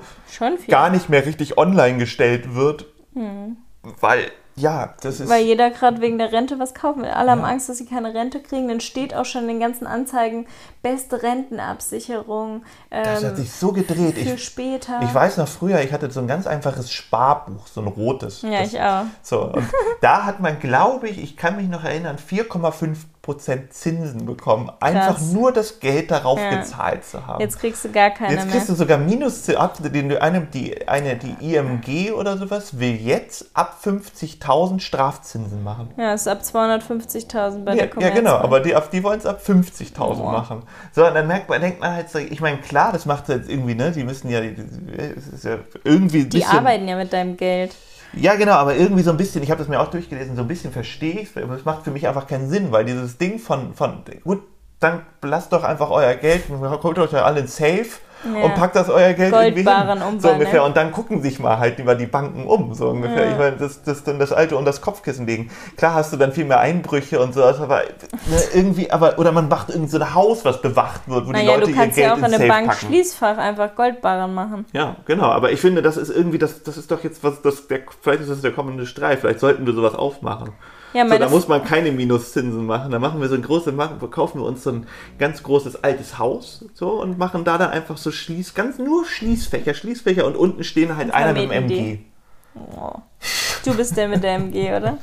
gar 0.68 0.90
nicht 0.90 1.08
mehr 1.08 1.24
richtig 1.24 1.56
online 1.56 1.98
gestellt 1.98 2.54
wird, 2.54 2.86
hm. 3.14 3.56
weil 4.00 4.30
ja, 4.60 4.94
das 5.00 5.20
ist. 5.20 5.28
Weil 5.28 5.44
jeder 5.44 5.70
gerade 5.70 6.00
wegen 6.00 6.18
der 6.18 6.32
Rente 6.32 6.58
was 6.58 6.74
kaufen 6.74 7.02
will. 7.02 7.10
Alle 7.10 7.28
ja. 7.28 7.32
haben 7.32 7.44
Angst, 7.44 7.68
dass 7.68 7.78
sie 7.78 7.86
keine 7.86 8.14
Rente 8.14 8.40
kriegen. 8.40 8.68
Dann 8.68 8.80
steht 8.80 9.14
auch 9.14 9.24
schon 9.24 9.42
in 9.42 9.48
den 9.48 9.60
ganzen 9.60 9.86
Anzeigen 9.86 10.46
beste 10.82 11.22
Rentenabsicherung. 11.22 12.62
Ähm, 12.90 13.04
das 13.04 13.24
hat 13.24 13.30
ähm, 13.30 13.36
sich 13.36 13.52
so 13.52 13.72
gedreht. 13.72 14.18
Für 14.18 14.34
ich, 14.34 14.44
später. 14.44 15.00
Ich 15.02 15.14
weiß 15.14 15.36
noch 15.36 15.48
früher, 15.48 15.80
ich 15.80 15.92
hatte 15.92 16.10
so 16.10 16.20
ein 16.20 16.28
ganz 16.28 16.46
einfaches 16.46 16.92
Sparbuch, 16.92 17.66
so 17.66 17.80
ein 17.80 17.86
rotes. 17.86 18.42
Ja, 18.42 18.60
das, 18.60 18.72
ich 18.72 18.80
auch. 18.80 19.04
So, 19.22 19.42
und 19.52 19.64
da 20.00 20.24
hat 20.24 20.40
man, 20.40 20.58
glaube 20.58 21.08
ich, 21.08 21.22
ich 21.22 21.36
kann 21.36 21.56
mich 21.56 21.68
noch 21.68 21.84
erinnern, 21.84 22.16
4,5 22.16 22.96
Prozent 23.22 23.74
Zinsen 23.74 24.24
bekommen, 24.24 24.72
einfach 24.80 25.16
Krass. 25.16 25.32
nur 25.32 25.52
das 25.52 25.78
Geld 25.78 26.10
darauf 26.10 26.38
ja. 26.38 26.56
gezahlt 26.56 27.04
zu 27.04 27.26
haben. 27.26 27.40
Jetzt 27.40 27.58
kriegst 27.58 27.84
du 27.84 27.92
gar 27.92 28.08
keine 28.10 28.34
Jetzt 28.34 28.50
kriegst 28.50 28.70
du 28.70 28.74
sogar 28.74 28.96
Minus, 28.96 29.46
eine, 29.50 30.40
die, 30.40 30.88
eine, 30.88 31.16
die 31.16 31.54
IMG 31.54 32.12
oder 32.12 32.38
sowas 32.38 32.78
will 32.78 32.94
jetzt 32.94 33.50
ab 33.52 33.78
50.000 33.84 34.80
Strafzinsen 34.80 35.62
machen. 35.62 35.90
Ja, 35.98 36.14
ist 36.14 36.28
ab 36.28 36.40
250.000 36.40 37.64
bei 37.64 37.72
ja, 37.72 37.76
der 37.76 37.90
Commerzbank. 37.90 38.02
Ja, 38.02 38.10
genau, 38.10 38.36
aber 38.36 38.60
die, 38.60 38.74
die 38.90 39.04
wollen 39.04 39.18
es 39.18 39.26
ab 39.26 39.42
50.000 39.46 39.98
oh. 39.98 40.14
machen. 40.14 40.62
So, 40.94 41.06
und 41.06 41.14
dann 41.14 41.26
merkt 41.26 41.50
man, 41.50 41.60
denkt 41.60 41.80
man 41.80 41.92
halt 41.92 42.08
so, 42.08 42.18
ich 42.18 42.40
meine, 42.40 42.56
klar, 42.58 42.90
das 42.90 43.04
macht 43.04 43.28
jetzt 43.28 43.50
irgendwie, 43.50 43.74
ne, 43.74 43.92
die 43.92 44.04
müssen 44.04 44.30
ja, 44.30 44.40
es 44.40 45.26
ist 45.26 45.44
ja 45.44 45.58
irgendwie 45.84 46.24
Die 46.24 46.46
arbeiten 46.46 46.88
ja 46.88 46.96
mit 46.96 47.12
deinem 47.12 47.36
Geld. 47.36 47.76
Ja, 48.12 48.34
genau, 48.34 48.54
aber 48.54 48.74
irgendwie 48.76 49.02
so 49.02 49.10
ein 49.10 49.16
bisschen, 49.16 49.42
ich 49.42 49.50
habe 49.50 49.58
das 49.58 49.68
mir 49.68 49.80
auch 49.80 49.90
durchgelesen, 49.90 50.34
so 50.34 50.42
ein 50.42 50.48
bisschen 50.48 50.72
verstehe 50.72 51.20
ich 51.20 51.34
es, 51.34 51.36
es 51.36 51.64
macht 51.64 51.84
für 51.84 51.90
mich 51.90 52.08
einfach 52.08 52.26
keinen 52.26 52.48
Sinn, 52.50 52.72
weil 52.72 52.84
dieses 52.84 53.18
Ding 53.18 53.38
von, 53.38 53.74
von 53.74 54.02
gut, 54.24 54.42
dann 54.80 55.02
lasst 55.22 55.52
doch 55.52 55.62
einfach 55.62 55.90
euer 55.90 56.14
Geld, 56.14 56.44
holt 56.48 56.98
euch 56.98 57.12
ja 57.12 57.24
alle 57.24 57.40
in 57.40 57.46
Safe 57.46 57.86
ja. 58.24 58.44
und 58.44 58.54
packt 58.54 58.76
das 58.76 58.88
euer 58.88 59.12
Geld 59.12 59.32
irgendwie 59.32 59.62
hin. 59.62 60.20
So 60.20 60.30
ungefähr. 60.30 60.64
Und 60.64 60.76
dann 60.76 60.92
gucken 60.92 61.22
sich 61.22 61.38
mal 61.38 61.58
halt 61.58 61.78
über 61.78 61.94
die 61.94 62.06
Banken 62.06 62.46
um, 62.46 62.74
so 62.74 62.88
ungefähr. 62.88 63.26
Ja. 63.26 63.32
Ich 63.32 63.38
meine, 63.38 63.56
das, 63.56 63.82
das 63.82 64.04
dann 64.04 64.18
das 64.18 64.32
Alte 64.32 64.56
und 64.56 64.64
das 64.64 64.80
Kopfkissen 64.80 65.26
legen. 65.26 65.50
Klar 65.76 65.94
hast 65.94 66.12
du 66.12 66.16
dann 66.16 66.32
viel 66.32 66.44
mehr 66.44 66.60
Einbrüche 66.60 67.20
und 67.20 67.34
so, 67.34 67.44
aber 67.44 67.78
ne, 67.78 68.42
irgendwie, 68.54 68.90
aber, 68.90 69.18
oder 69.18 69.32
man 69.32 69.48
macht 69.48 69.68
irgendwie 69.68 69.90
so 69.90 69.98
ein 69.98 70.14
Haus, 70.14 70.44
was 70.44 70.60
bewacht 70.62 71.08
wird, 71.08 71.26
wo 71.26 71.32
naja, 71.32 71.56
die 71.56 71.60
Leute 71.60 71.70
ihr 71.70 71.76
Geld 71.76 71.96
ja 71.96 72.14
auch 72.14 72.18
in 72.18 72.24
eine 72.24 72.46
Bank 72.46 72.68
packen. 72.68 72.86
Schließfach 72.86 73.38
einfach 73.38 73.74
Goldbarren 73.74 74.34
machen. 74.34 74.64
Ja, 74.72 74.96
genau. 75.04 75.26
Aber 75.26 75.52
ich 75.52 75.60
finde, 75.60 75.82
das 75.82 75.96
ist 75.96 76.10
irgendwie, 76.10 76.38
das, 76.38 76.62
das 76.62 76.76
ist 76.76 76.90
doch 76.90 77.02
jetzt 77.04 77.22
was, 77.22 77.42
das, 77.42 77.68
der, 77.68 77.80
vielleicht 78.00 78.22
ist 78.22 78.30
das 78.30 78.40
der 78.40 78.52
kommende 78.52 78.86
Streit. 78.86 79.20
Vielleicht 79.20 79.40
sollten 79.40 79.66
wir 79.66 79.74
sowas 79.74 79.94
aufmachen. 79.94 80.52
Ja, 80.92 81.08
so, 81.08 81.18
da 81.18 81.28
muss 81.28 81.46
man 81.46 81.64
keine 81.64 81.92
Minuszinsen 81.92 82.66
machen. 82.66 82.90
Da 82.90 82.98
machen 82.98 83.20
wir 83.20 83.28
so 83.28 83.34
ein 83.34 83.42
großes, 83.42 83.74
kaufen 84.10 84.40
wir 84.40 84.46
uns 84.46 84.64
so 84.64 84.70
ein 84.70 84.86
ganz 85.18 85.42
großes 85.42 85.84
altes 85.84 86.18
Haus 86.18 86.64
so 86.74 87.00
und 87.00 87.18
machen 87.18 87.44
da 87.44 87.58
dann 87.58 87.70
einfach 87.70 87.96
so 87.96 88.10
Schließ, 88.10 88.54
ganz 88.54 88.78
nur 88.78 89.04
Schließfächer, 89.04 89.74
Schließfächer 89.74 90.26
und 90.26 90.36
unten 90.36 90.64
stehen 90.64 90.96
halt 90.96 91.12
einer 91.12 91.32
mit 91.32 91.42
dem 91.42 91.50
MG. 91.50 91.98
Oh. 92.54 92.94
Du 93.64 93.74
bist 93.74 93.96
der 93.96 94.08
mit 94.08 94.22
der 94.22 94.34
MG, 94.36 94.76
oder? 94.76 94.98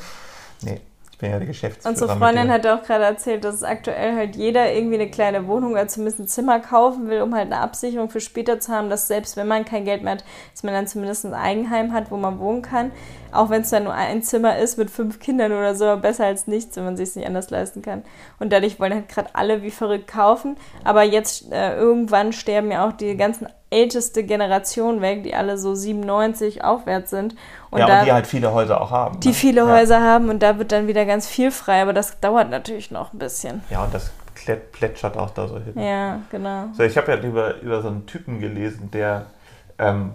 Nee. 0.62 0.82
Ich 1.18 1.22
bin 1.22 1.32
ja 1.32 1.40
der 1.40 1.48
Geschäftsführer. 1.48 1.90
Unsere 1.92 2.16
Freundin 2.16 2.52
hat 2.52 2.68
auch 2.68 2.84
gerade 2.84 3.06
erzählt, 3.06 3.44
dass 3.44 3.64
aktuell 3.64 4.16
halt 4.16 4.36
jeder 4.36 4.72
irgendwie 4.72 5.02
eine 5.02 5.10
kleine 5.10 5.48
Wohnung 5.48 5.72
oder 5.72 5.88
zumindest 5.88 6.20
ein 6.20 6.28
Zimmer 6.28 6.60
kaufen 6.60 7.10
will, 7.10 7.24
um 7.24 7.34
halt 7.34 7.48
eine 7.52 7.60
Absicherung 7.60 8.12
für 8.12 8.22
später 8.22 8.60
zu 8.60 8.72
haben, 8.72 8.92
dass 8.92 9.08
selbst 9.08 9.36
wenn 9.36 9.48
man 9.48 9.66
kein 9.66 9.84
Geld 9.84 10.04
mehr 10.04 10.14
hat, 10.14 10.24
dass 10.54 10.62
man 10.62 10.76
dann 10.76 10.86
zumindest 10.86 11.26
ein 11.26 11.34
Eigenheim 11.34 11.92
hat, 11.92 12.12
wo 12.12 12.18
man 12.18 12.38
wohnen 12.38 12.62
kann. 12.62 12.92
Auch 13.32 13.50
wenn 13.50 13.64
es 13.64 13.72
dann 13.72 13.86
nur 13.86 13.96
ein 13.96 14.22
Zimmer 14.22 14.60
ist 14.60 14.78
mit 14.78 14.92
fünf 14.92 15.20
Kindern 15.20 15.54
oder 15.54 15.74
so, 15.74 15.98
besser 15.98 16.26
als 16.26 16.46
nichts, 16.46 16.76
wenn 16.76 16.86
man 16.86 16.98
sich 16.98 17.10
es 17.10 17.16
nicht 17.16 17.26
anders 17.26 17.50
leisten 17.50 17.82
kann. 17.82 18.04
Und 18.38 18.54
dadurch 18.54 18.80
wollen 18.80 18.94
halt 18.94 19.10
gerade 19.10 19.30
alle 19.34 19.64
wie 19.64 19.72
verrückt 19.72 20.08
kaufen. 20.08 20.56
Aber 20.84 21.02
jetzt 21.02 21.52
äh, 21.52 21.76
irgendwann 21.78 22.32
sterben 22.32 22.70
ja 22.70 22.88
auch 22.88 22.94
die 22.94 23.18
ganzen 23.18 23.48
älteste 23.70 24.24
Generation 24.24 25.02
weg, 25.02 25.24
die 25.24 25.36
alle 25.36 25.58
so 25.58 25.76
97 25.76 26.64
aufwärts 26.64 27.10
sind. 27.10 27.36
Und 27.70 27.80
ja, 27.80 27.88
da, 27.88 28.00
und 28.00 28.06
die 28.06 28.12
halt 28.14 28.28
viele 28.28 28.54
Häuser 28.54 28.80
auch 28.80 28.92
haben. 28.92 29.20
Die 29.20 29.30
ne? 29.30 29.34
viele 29.34 29.62
ja. 29.62 29.68
Häuser 29.68 30.02
haben 30.02 30.30
und 30.30 30.42
da 30.42 30.58
wird 30.58 30.72
dann 30.72 30.88
wieder 30.88 31.06
ganz 31.06 31.28
viel 31.28 31.52
frei, 31.52 31.82
aber 31.82 31.94
das 31.94 32.20
dauert 32.20 32.50
natürlich 32.50 32.92
noch 32.92 33.14
ein 33.14 33.20
bisschen. 33.20 33.62
Ja, 33.70 33.84
und 33.84 33.94
das 33.94 34.12
plätschert 34.72 35.18
auch 35.18 35.32
da 35.32 35.48
so 35.48 35.60
hin. 35.60 35.74
Ja, 35.76 36.22
genau. 36.32 36.68
So, 36.74 36.84
ich 36.84 36.96
habe 36.98 37.12
ja 37.12 37.20
über, 37.20 37.60
über 37.62 37.82
so 37.82 37.90
einen 37.90 38.06
Typen 38.06 38.40
gelesen, 38.40 38.90
der 38.92 39.26
ähm, 39.78 40.12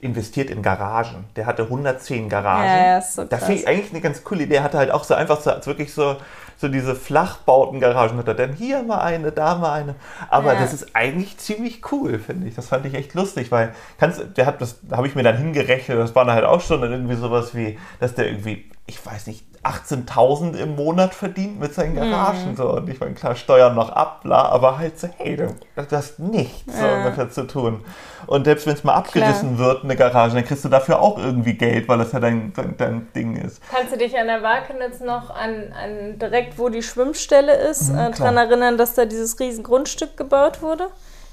investiert 0.00 0.50
in 0.50 0.62
Garagen. 0.62 1.24
Der 1.36 1.46
hatte 1.46 1.62
110 1.64 2.28
Garagen. 2.28 2.66
Ja, 2.66 2.86
ja, 2.86 2.98
ist 2.98 3.14
so 3.14 3.22
krass. 3.22 3.30
Da 3.30 3.38
finde 3.38 3.60
ich 3.60 3.68
eigentlich 3.68 3.90
eine 3.90 4.00
ganz 4.00 4.22
coole 4.24 4.42
Idee. 4.42 4.54
Der 4.54 4.62
hatte 4.62 4.78
halt 4.78 4.90
auch 4.90 5.04
so 5.04 5.14
einfach 5.14 5.40
so 5.40 5.50
wirklich 5.66 5.92
so 5.92 6.16
so 6.58 6.68
diese 6.68 6.94
Flachbauten-Garagen 6.94 8.16
hat 8.16 8.28
er 8.28 8.34
dann 8.34 8.54
hier 8.54 8.82
mal 8.82 9.00
eine, 9.00 9.30
da 9.30 9.56
mal 9.56 9.72
eine. 9.72 9.94
Aber 10.30 10.54
ja. 10.54 10.60
das 10.60 10.72
ist 10.72 10.96
eigentlich 10.96 11.36
ziemlich 11.36 11.92
cool, 11.92 12.18
finde 12.18 12.48
ich. 12.48 12.54
Das 12.54 12.68
fand 12.68 12.86
ich 12.86 12.94
echt 12.94 13.14
lustig, 13.14 13.52
weil 13.52 13.74
kannst, 13.98 14.24
der 14.36 14.46
hat 14.46 14.60
das, 14.60 14.78
habe 14.90 15.06
ich 15.06 15.14
mir 15.14 15.22
dann 15.22 15.36
hingerechnet, 15.36 15.98
das 15.98 16.14
war 16.14 16.24
dann 16.24 16.34
halt 16.34 16.46
auch 16.46 16.60
schon 16.60 16.82
irgendwie 16.82 17.16
sowas 17.16 17.54
wie, 17.54 17.78
dass 18.00 18.14
der 18.14 18.26
irgendwie, 18.26 18.70
ich 18.86 19.04
weiß 19.04 19.26
nicht, 19.26 19.44
18.000 19.66 20.56
im 20.56 20.76
Monat 20.76 21.14
verdient 21.14 21.58
mit 21.58 21.74
seinen 21.74 21.96
Garagen. 21.96 22.52
Mhm. 22.52 22.56
So. 22.56 22.70
Und 22.70 22.88
ich 22.88 23.00
meine, 23.00 23.14
klar, 23.14 23.34
Steuern 23.34 23.74
noch 23.74 23.90
ab, 23.90 24.22
bla, 24.22 24.48
aber 24.48 24.78
halt 24.78 24.98
so, 24.98 25.08
hey, 25.16 25.36
du, 25.36 25.54
du 25.74 25.96
hast 25.96 26.18
nichts 26.18 26.72
ja. 26.78 26.80
so 26.80 26.96
ungefähr 26.96 27.30
zu 27.30 27.46
tun. 27.46 27.84
Und 28.26 28.44
selbst 28.44 28.66
wenn 28.66 28.74
es 28.74 28.84
mal 28.84 28.94
abgerissen 28.94 29.56
klar. 29.56 29.68
wird, 29.68 29.84
eine 29.84 29.96
Garage, 29.96 30.34
dann 30.34 30.44
kriegst 30.44 30.64
du 30.64 30.68
dafür 30.68 31.00
auch 31.00 31.18
irgendwie 31.18 31.54
Geld, 31.54 31.88
weil 31.88 31.98
das 31.98 32.12
ja 32.12 32.20
dein, 32.20 32.52
dein, 32.54 32.76
dein 32.76 33.12
Ding 33.14 33.36
ist. 33.36 33.60
Kannst 33.70 33.92
du 33.92 33.98
dich 33.98 34.16
an 34.18 34.26
der 34.26 34.42
Wakenitz 34.42 35.00
noch 35.00 35.30
an, 35.30 35.72
an 35.72 36.18
direkt, 36.18 36.58
wo 36.58 36.68
die 36.68 36.82
Schwimmstelle 36.82 37.54
ist, 37.54 37.92
mhm, 37.92 37.98
äh, 37.98 38.10
daran 38.12 38.36
erinnern, 38.36 38.78
dass 38.78 38.94
da 38.94 39.04
dieses 39.04 39.38
riesen 39.40 39.64
Grundstück 39.64 40.16
gebaut 40.16 40.62
wurde? 40.62 40.88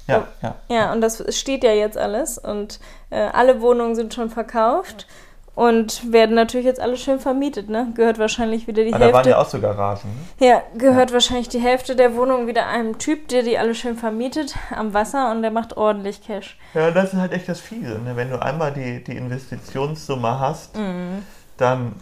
Ja, 0.06 0.26
ja. 0.42 0.54
Ja, 0.68 0.92
und 0.92 1.00
das 1.00 1.24
steht 1.34 1.64
ja 1.64 1.72
jetzt 1.72 1.96
alles 1.96 2.36
und 2.36 2.78
äh, 3.10 3.20
alle 3.20 3.60
Wohnungen 3.62 3.94
sind 3.94 4.12
schon 4.12 4.28
verkauft. 4.30 5.06
Ja. 5.08 5.14
Und 5.54 6.12
werden 6.12 6.34
natürlich 6.34 6.66
jetzt 6.66 6.80
alle 6.80 6.96
schön 6.96 7.20
vermietet, 7.20 7.68
ne? 7.68 7.92
Gehört 7.94 8.18
wahrscheinlich 8.18 8.66
wieder 8.66 8.82
die 8.82 8.92
ah, 8.92 8.98
Hälfte. 8.98 9.12
Da 9.12 9.18
waren 9.18 9.28
ja 9.28 9.38
auch 9.38 9.48
so 9.48 9.60
Garagen. 9.60 10.08
Ne? 10.40 10.46
Ja, 10.48 10.62
gehört 10.76 11.10
ja. 11.10 11.14
wahrscheinlich 11.14 11.48
die 11.48 11.60
Hälfte 11.60 11.94
der 11.94 12.16
Wohnung 12.16 12.48
wieder 12.48 12.66
einem 12.66 12.98
Typ, 12.98 13.28
der 13.28 13.44
die 13.44 13.56
alle 13.56 13.76
schön 13.76 13.96
vermietet 13.96 14.56
am 14.74 14.94
Wasser 14.94 15.30
und 15.30 15.42
der 15.42 15.52
macht 15.52 15.76
ordentlich 15.76 16.22
Cash. 16.22 16.58
Ja, 16.74 16.90
das 16.90 17.12
ist 17.12 17.20
halt 17.20 17.32
echt 17.32 17.48
das 17.48 17.60
Fiese, 17.60 18.00
ne? 18.00 18.16
Wenn 18.16 18.30
du 18.30 18.42
einmal 18.42 18.72
die, 18.72 19.04
die 19.04 19.16
Investitionssumme 19.16 20.40
hast, 20.40 20.76
mhm. 20.76 21.22
dann 21.56 21.94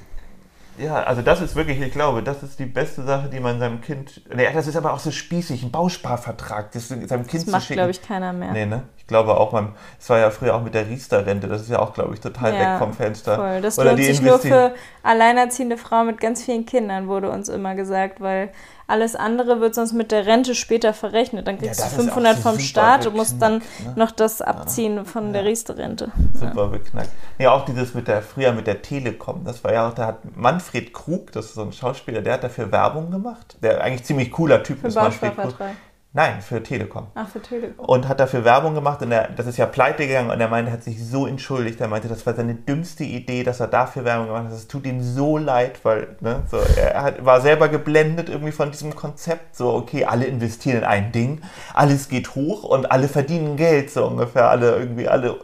ja, 0.78 1.02
also 1.02 1.20
das 1.20 1.40
ist 1.40 1.54
wirklich, 1.54 1.80
ich 1.80 1.92
glaube, 1.92 2.22
das 2.22 2.42
ist 2.42 2.58
die 2.58 2.64
beste 2.64 3.02
Sache, 3.02 3.28
die 3.28 3.40
man 3.40 3.58
seinem 3.58 3.80
Kind. 3.80 4.22
Nee, 4.34 4.48
das 4.52 4.66
ist 4.66 4.76
aber 4.76 4.94
auch 4.94 4.98
so 4.98 5.10
spießig, 5.10 5.62
ein 5.62 5.70
Bausparvertrag, 5.70 6.72
das 6.72 6.88
seinem 6.88 7.26
Kind 7.26 7.46
das 7.46 7.46
macht, 7.46 7.68
glaube 7.68 7.90
ich, 7.90 8.00
keiner 8.00 8.32
mehr. 8.32 8.52
Nee, 8.52 8.66
ne? 8.66 8.84
Ich 9.12 9.14
glaube 9.14 9.36
auch, 9.36 9.52
man, 9.52 9.74
es 10.00 10.08
war 10.08 10.18
ja 10.18 10.30
früher 10.30 10.54
auch 10.54 10.62
mit 10.62 10.72
der 10.72 10.88
Riester-Rente, 10.88 11.46
das 11.46 11.60
ist 11.60 11.68
ja 11.68 11.80
auch, 11.80 11.92
glaube 11.92 12.14
ich, 12.14 12.20
total 12.20 12.54
ja, 12.54 12.60
weg 12.60 12.78
vom 12.78 12.94
Fenster. 12.94 13.36
Voll. 13.36 13.60
Das 13.60 13.78
Oder 13.78 13.90
lohnt 13.90 14.04
sich 14.04 14.22
nur 14.22 14.38
für 14.38 14.72
alleinerziehende 15.02 15.76
Frauen 15.76 16.06
mit 16.06 16.18
ganz 16.18 16.42
vielen 16.42 16.64
Kindern, 16.64 17.08
wurde 17.08 17.28
uns 17.30 17.50
immer 17.50 17.74
gesagt, 17.74 18.22
weil 18.22 18.52
alles 18.86 19.14
andere 19.14 19.60
wird 19.60 19.74
sonst 19.74 19.92
mit 19.92 20.12
der 20.12 20.24
Rente 20.24 20.54
später 20.54 20.94
verrechnet. 20.94 21.46
Dann 21.46 21.58
kriegst 21.58 21.80
ja, 21.80 21.86
du 21.88 22.04
500 22.04 22.38
vom 22.38 22.58
Staat 22.58 23.06
und 23.06 23.16
musst 23.16 23.40
dann 23.40 23.58
ne? 23.58 23.62
noch 23.96 24.12
das 24.12 24.40
abziehen 24.40 24.96
ja. 24.96 25.04
von 25.04 25.34
der 25.34 25.44
Riester-Rente. 25.44 26.10
Super 26.32 26.62
ja. 26.62 26.66
beknackt. 26.68 27.10
Ja, 27.38 27.52
auch 27.52 27.66
dieses 27.66 27.92
mit 27.92 28.08
der, 28.08 28.22
früher 28.22 28.52
mit 28.52 28.66
der 28.66 28.80
Telekom, 28.80 29.44
das 29.44 29.62
war 29.62 29.74
ja 29.74 29.88
auch, 29.88 29.94
da 29.94 30.06
hat 30.06 30.36
Manfred 30.36 30.94
Krug, 30.94 31.32
das 31.32 31.46
ist 31.46 31.54
so 31.54 31.62
ein 31.62 31.72
Schauspieler, 31.72 32.22
der 32.22 32.34
hat 32.34 32.44
dafür 32.44 32.72
Werbung 32.72 33.10
gemacht. 33.10 33.58
Der 33.62 33.82
eigentlich 33.82 34.04
ziemlich 34.04 34.30
cooler 34.30 34.62
Typ 34.62 34.80
Für 34.80 34.88
ist, 34.88 34.94
Manfred 34.94 35.36
Krug. 35.36 35.54
Nein, 36.14 36.42
für 36.42 36.62
Telekom. 36.62 37.06
Ach, 37.14 37.26
für 37.26 37.40
Telekom. 37.40 37.86
Und 37.86 38.06
hat 38.06 38.20
dafür 38.20 38.44
Werbung 38.44 38.74
gemacht 38.74 39.00
und 39.00 39.10
er, 39.12 39.28
das 39.28 39.46
ist 39.46 39.56
ja 39.56 39.64
pleite 39.64 40.06
gegangen 40.06 40.30
und 40.30 40.38
er 40.38 40.48
meinte, 40.48 40.70
er 40.70 40.74
hat 40.74 40.82
sich 40.82 41.02
so 41.02 41.26
entschuldigt. 41.26 41.80
Er 41.80 41.88
meinte, 41.88 42.06
das 42.08 42.26
war 42.26 42.34
seine 42.34 42.54
dümmste 42.54 43.04
Idee, 43.04 43.44
dass 43.44 43.60
er 43.60 43.68
dafür 43.68 44.04
Werbung 44.04 44.26
gemacht 44.26 44.44
hat. 44.44 44.52
Es 44.52 44.68
tut 44.68 44.84
ihm 44.84 45.00
so 45.00 45.38
leid, 45.38 45.82
weil 45.84 46.16
ne, 46.20 46.42
so, 46.50 46.58
er 46.58 47.02
hat, 47.02 47.24
war 47.24 47.40
selber 47.40 47.70
geblendet 47.70 48.28
irgendwie 48.28 48.52
von 48.52 48.70
diesem 48.70 48.94
Konzept. 48.94 49.56
So, 49.56 49.72
okay, 49.72 50.04
alle 50.04 50.26
investieren 50.26 50.78
in 50.78 50.84
ein 50.84 51.12
Ding, 51.12 51.40
alles 51.72 52.10
geht 52.10 52.34
hoch 52.34 52.64
und 52.64 52.92
alle 52.92 53.08
verdienen 53.08 53.56
Geld, 53.56 53.90
so 53.90 54.06
ungefähr. 54.06 54.50
Alle 54.50 54.76
irgendwie, 54.76 55.08
alle, 55.08 55.40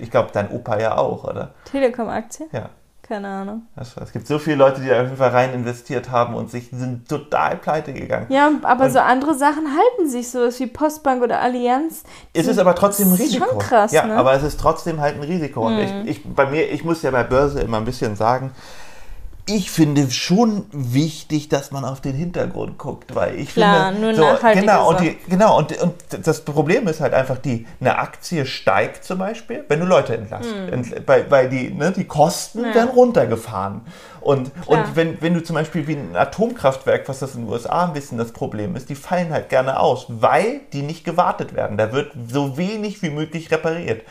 ich 0.00 0.10
glaube, 0.10 0.30
dein 0.32 0.50
Opa 0.50 0.80
ja 0.80 0.98
auch, 0.98 1.22
oder? 1.22 1.54
Telekom-Aktie? 1.66 2.46
Ja. 2.50 2.70
Keine 3.02 3.28
Ahnung. 3.28 3.62
Es 3.76 4.12
gibt 4.12 4.28
so 4.28 4.38
viele 4.38 4.56
Leute, 4.56 4.80
die 4.80 4.86
da 4.86 5.00
auf 5.00 5.06
jeden 5.06 5.16
Fall 5.16 5.30
rein 5.30 5.52
investiert 5.52 6.10
haben 6.10 6.34
und 6.34 6.50
sich 6.50 6.70
sind 6.70 7.08
total 7.08 7.56
pleite 7.56 7.92
gegangen. 7.92 8.26
Ja, 8.28 8.52
aber 8.62 8.84
und 8.84 8.92
so 8.92 9.00
andere 9.00 9.34
Sachen 9.34 9.66
halten 9.76 10.08
sich 10.08 10.30
so 10.30 10.48
wie 10.48 10.66
Postbank 10.68 11.20
oder 11.20 11.40
Allianz. 11.40 12.04
Es 12.32 12.46
ist 12.46 12.58
aber 12.58 12.76
trotzdem 12.76 13.08
ein 13.08 13.14
Risiko. 13.14 13.44
Schon 13.44 13.58
krass, 13.58 13.90
ja, 13.90 14.06
ne? 14.06 14.14
aber 14.14 14.34
es 14.34 14.44
ist 14.44 14.60
trotzdem 14.60 15.00
halt 15.00 15.16
ein 15.16 15.24
Risiko. 15.24 15.68
Mhm. 15.68 15.76
Und 15.76 15.82
ich, 15.82 16.10
ich, 16.10 16.34
bei 16.34 16.46
mir, 16.46 16.70
ich 16.70 16.84
muss 16.84 17.02
ja 17.02 17.10
bei 17.10 17.24
Börse 17.24 17.60
immer 17.60 17.78
ein 17.78 17.84
bisschen 17.84 18.14
sagen, 18.14 18.52
ich 19.46 19.72
finde 19.72 20.08
schon 20.10 20.66
wichtig, 20.70 21.48
dass 21.48 21.72
man 21.72 21.84
auf 21.84 22.00
den 22.00 22.14
Hintergrund 22.14 22.78
guckt, 22.78 23.14
weil 23.14 23.38
ich 23.40 23.52
Klar, 23.52 23.90
finde, 23.90 24.00
nur 24.00 24.14
so, 24.14 24.22
nachhaltige 24.22 24.66
genau 24.66 24.90
und, 24.90 25.00
die, 25.00 25.18
genau 25.28 25.58
und, 25.58 25.82
und 25.82 25.94
das 26.22 26.42
Problem 26.42 26.86
ist 26.86 27.00
halt 27.00 27.12
einfach 27.12 27.38
die 27.38 27.66
eine 27.80 27.98
Aktie 27.98 28.46
steigt 28.46 29.04
zum 29.04 29.18
Beispiel, 29.18 29.64
wenn 29.66 29.80
du 29.80 29.86
Leute 29.86 30.16
entlässt, 30.16 30.48
hm. 30.48 30.72
ent, 30.72 31.08
weil, 31.08 31.28
weil 31.28 31.48
die 31.48 31.74
ne, 31.74 31.90
die 31.90 32.04
Kosten 32.04 32.64
ja. 32.64 32.72
werden 32.72 32.90
runtergefahren 32.90 33.80
und 34.20 34.52
und 34.66 34.94
wenn, 34.94 35.20
wenn 35.20 35.34
du 35.34 35.42
zum 35.42 35.54
Beispiel 35.54 35.88
wie 35.88 35.96
ein 35.96 36.14
Atomkraftwerk, 36.14 37.08
was 37.08 37.18
das 37.18 37.34
in 37.34 37.42
den 37.42 37.50
USA 37.50 37.86
ein 37.86 37.92
bisschen 37.94 38.18
das 38.18 38.30
Problem 38.30 38.76
ist, 38.76 38.88
die 38.90 38.94
fallen 38.94 39.32
halt 39.32 39.48
gerne 39.48 39.80
aus, 39.80 40.06
weil 40.08 40.60
die 40.72 40.82
nicht 40.82 41.04
gewartet 41.04 41.54
werden. 41.54 41.76
Da 41.76 41.92
wird 41.92 42.12
so 42.28 42.56
wenig 42.56 43.02
wie 43.02 43.10
möglich 43.10 43.50
repariert 43.50 44.02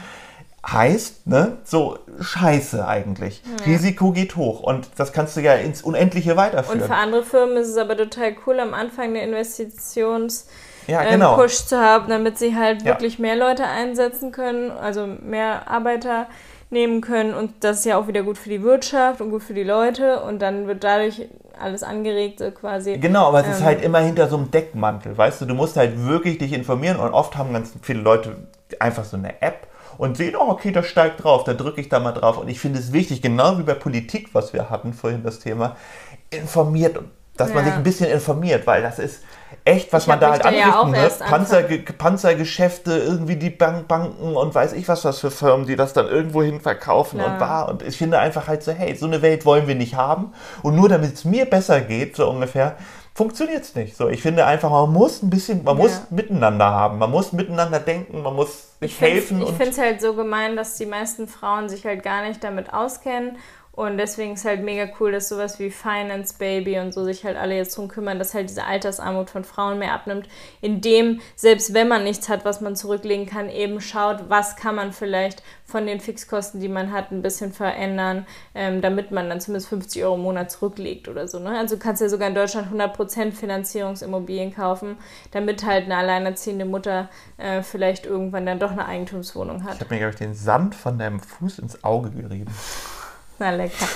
heißt, 0.66 1.28
ne, 1.28 1.58
so 1.64 1.98
scheiße 2.20 2.88
eigentlich. 2.88 3.42
Ja. 3.60 3.66
Risiko 3.66 4.12
geht 4.12 4.36
hoch 4.36 4.62
und 4.62 4.90
das 4.98 5.12
kannst 5.12 5.36
du 5.36 5.42
ja 5.42 5.54
ins 5.56 5.82
Unendliche 5.82 6.38
weiterführen. 6.38 6.82
Und 6.82 6.88
für 6.88 6.96
andere 6.96 7.24
Firmen 7.24 7.58
ist 7.58 7.70
es 7.70 7.78
aber 7.78 7.98
total 7.98 8.36
cool, 8.46 8.60
am 8.60 8.74
Anfang 8.74 9.16
eine 9.16 9.26
Investitions- 9.26 10.46
ja, 10.88 11.04
ähm, 11.04 11.12
genau. 11.12 11.36
Push 11.36 11.66
zu 11.66 11.80
haben, 11.80 12.10
damit 12.10 12.38
sie 12.38 12.56
halt 12.56 12.82
ja. 12.82 12.88
wirklich 12.88 13.20
mehr 13.20 13.36
Leute 13.36 13.66
einsetzen 13.66 14.32
können, 14.32 14.72
also 14.72 15.08
mehr 15.08 15.70
Arbeiter 15.70 16.28
nehmen 16.70 17.02
können 17.02 17.34
und 17.34 17.52
das 17.62 17.80
ist 17.80 17.86
ja 17.86 17.98
auch 17.98 18.08
wieder 18.08 18.24
gut 18.24 18.38
für 18.38 18.50
die 18.50 18.64
Wirtschaft 18.64 19.20
und 19.20 19.30
gut 19.30 19.44
für 19.44 19.54
die 19.54 19.64
Leute 19.64 20.22
und 20.22 20.42
dann 20.42 20.68
wird 20.68 20.84
dadurch 20.84 21.28
alles 21.60 21.84
angeregt 21.84 22.42
quasi. 22.60 22.98
Genau, 22.98 23.28
aber 23.28 23.42
es 23.42 23.48
ähm, 23.48 23.52
ist 23.52 23.64
halt 23.64 23.84
immer 23.84 24.00
hinter 24.00 24.30
so 24.30 24.38
einem 24.38 24.52
Deckmantel, 24.52 25.18
weißt 25.18 25.42
du, 25.42 25.46
du 25.46 25.54
musst 25.54 25.76
halt 25.76 26.06
wirklich 26.06 26.38
dich 26.38 26.54
informieren 26.54 26.98
und 26.98 27.12
oft 27.12 27.38
haben 27.38 27.52
ganz 27.52 27.74
viele 27.82 28.02
Leute 28.02 28.48
einfach 28.80 29.04
so 29.04 29.18
eine 29.18 29.42
App 29.42 29.68
und 29.98 30.18
sehen, 30.18 30.36
oh, 30.36 30.50
okay, 30.50 30.72
das 30.72 30.88
steigt 30.88 31.24
drauf, 31.24 31.44
da 31.44 31.54
drücke 31.54 31.82
ich 31.82 31.90
da 31.90 32.00
mal 32.00 32.12
drauf. 32.12 32.38
Und 32.38 32.48
ich 32.48 32.60
finde 32.60 32.80
es 32.80 32.94
wichtig, 32.94 33.22
genau 33.22 33.58
wie 33.58 33.64
bei 33.64 33.74
Politik, 33.74 34.30
was 34.34 34.54
wir 34.54 34.70
hatten 34.70 34.94
vorhin 34.94 35.24
das 35.24 35.40
Thema, 35.40 35.76
informiert 36.30 37.00
dass 37.38 37.50
ja. 37.50 37.56
man 37.56 37.66
sich 37.66 37.74
ein 37.74 37.84
bisschen 37.84 38.10
informiert, 38.10 38.68
weil 38.68 38.82
das 38.82 39.00
ist 39.00 39.24
echt, 39.66 39.92
was 39.94 40.04
ich 40.04 40.08
man 40.08 40.20
da 40.20 40.32
halt 40.32 40.46
anrichten 40.46 40.94
ja 40.94 41.04
ne? 41.04 41.10
Panzer, 41.20 41.64
Panzergeschäfte, 41.98 42.98
irgendwie 42.98 43.36
die 43.36 43.50
Bank 43.50 43.88
Banken 43.88 44.36
und 44.36 44.54
weiß 44.54 44.74
ich 44.74 44.88
was, 44.88 45.06
was 45.06 45.20
für 45.20 45.32
Firmen, 45.32 45.66
die 45.66 45.76
das 45.76 45.94
dann 45.94 46.08
irgendwo 46.08 46.44
hin 46.44 46.62
verkaufen 46.62 47.20
ja. 47.20 47.26
und 47.26 47.40
war. 47.40 47.70
Und 47.70 47.82
ich 47.82 47.98
finde 47.98 48.20
einfach 48.20 48.48
halt 48.48 48.64
so, 48.64 48.72
hey, 48.72 48.96
so 48.96 49.06
eine 49.06 49.22
Welt 49.22 49.46
wollen 49.46 49.68
wir 49.68 49.76
nicht 49.76 49.96
haben. 49.96 50.34
Und 50.62 50.76
nur 50.76 50.90
damit 50.90 51.14
es 51.14 51.26
mir 51.26 51.46
besser 51.46 51.82
geht, 51.82 52.16
so 52.16 52.30
ungefähr, 52.30 52.76
funktioniert 53.22 53.62
es 53.62 53.76
nicht. 53.76 53.96
So, 53.96 54.10
ich 54.10 54.20
finde 54.20 54.48
einfach, 54.48 54.72
man 54.72 54.92
muss 54.92 55.22
ein 55.22 55.30
bisschen, 55.30 55.64
man 55.64 55.78
ja. 55.78 55.84
muss 55.84 56.10
miteinander 56.10 56.66
haben, 56.66 56.98
man 56.98 57.12
muss 57.12 57.34
miteinander 57.34 57.80
denken, 57.80 58.24
man 58.24 58.36
muss 58.36 58.72
sich 58.80 58.94
ich 58.94 59.02
helfen. 59.02 59.44
Ich 59.44 59.50
finde 59.50 59.70
es 59.70 59.78
halt 59.78 60.02
so 60.02 60.16
gemein, 60.16 60.56
dass 60.56 60.76
die 60.78 60.88
meisten 60.88 61.28
Frauen 61.28 61.70
sich 61.70 61.86
halt 61.86 62.02
gar 62.02 62.28
nicht 62.28 62.44
damit 62.44 62.74
auskennen 62.74 63.38
und 63.74 63.98
deswegen 63.98 64.34
ist 64.34 64.44
halt 64.44 64.62
mega 64.64 64.92
cool, 65.00 65.14
dass 65.14 65.30
sowas 65.30 65.58
wie 65.58 65.72
Finance 65.72 66.36
Baby 66.38 66.80
und 66.80 66.94
so 66.94 67.06
sich 67.06 67.24
halt 67.24 67.38
alle 67.38 67.56
jetzt 67.56 67.78
drum 67.78 67.88
kümmern, 67.88 68.20
dass 68.20 68.34
halt 68.34 68.50
diese 68.50 68.66
Altersarmut 68.66 69.30
von 69.30 69.46
Frauen 69.46 69.80
mehr 69.80 69.94
abnimmt, 69.94 70.28
indem, 70.60 71.22
selbst 71.38 71.74
wenn 71.74 71.88
man 71.88 72.04
nichts 72.04 72.28
hat, 72.28 72.44
was 72.44 72.60
man 72.60 72.76
zurücklegen 72.76 73.26
kann, 73.26 73.50
eben 73.50 73.80
schaut, 73.80 74.30
was 74.30 74.58
kann 74.58 74.76
man 74.76 74.92
vielleicht 74.92 75.42
von 75.64 75.86
den 75.86 76.02
Fixkosten, 76.02 76.60
die 76.60 76.68
man 76.68 76.92
hat, 76.92 77.12
ein 77.12 77.22
bisschen 77.22 77.54
verändern, 77.54 78.26
ähm, 78.54 78.82
damit 78.82 79.12
man 79.12 79.30
dann 79.30 79.40
zumindest 79.40 79.70
50 79.70 80.04
Euro 80.04 80.16
im 80.16 80.22
Monat 80.22 80.52
zurücklegt 80.52 81.08
oder 81.08 81.30
so. 81.30 81.40
Ne? 81.40 81.58
Also 81.58 81.76
du 81.76 81.82
kannst 81.82 82.02
ja 82.02 82.10
sogar 82.10 82.28
in 82.28 82.36
Deutschland 82.36 82.74
100% 82.74 83.32
Finanzierungsimmobilien 83.32 84.54
kaufen, 84.54 84.98
damit 85.32 85.66
halt 85.66 85.86
eine 85.86 85.96
alleinerziehende 85.96 86.66
Mutter 86.66 87.10
äh, 87.38 87.64
vielleicht 87.64 88.06
irgendwann 88.06 88.46
dann 88.46 88.60
doch 88.60 88.72
eine 88.72 88.86
Eigentumswohnung 88.86 89.64
hat. 89.64 89.76
Ich 89.76 89.80
habe 89.80 89.94
mir, 89.94 90.00
glaube 90.00 90.12
ich, 90.14 90.20
den 90.20 90.36
Sand 90.36 90.76
von 90.76 91.00
deinem 91.00 91.22
Fuß 91.22 91.60
ins 91.60 91.86
Auge 91.86 92.12
gerieben. 92.12 92.52
Na 93.42 93.50
lecker. 93.50 93.88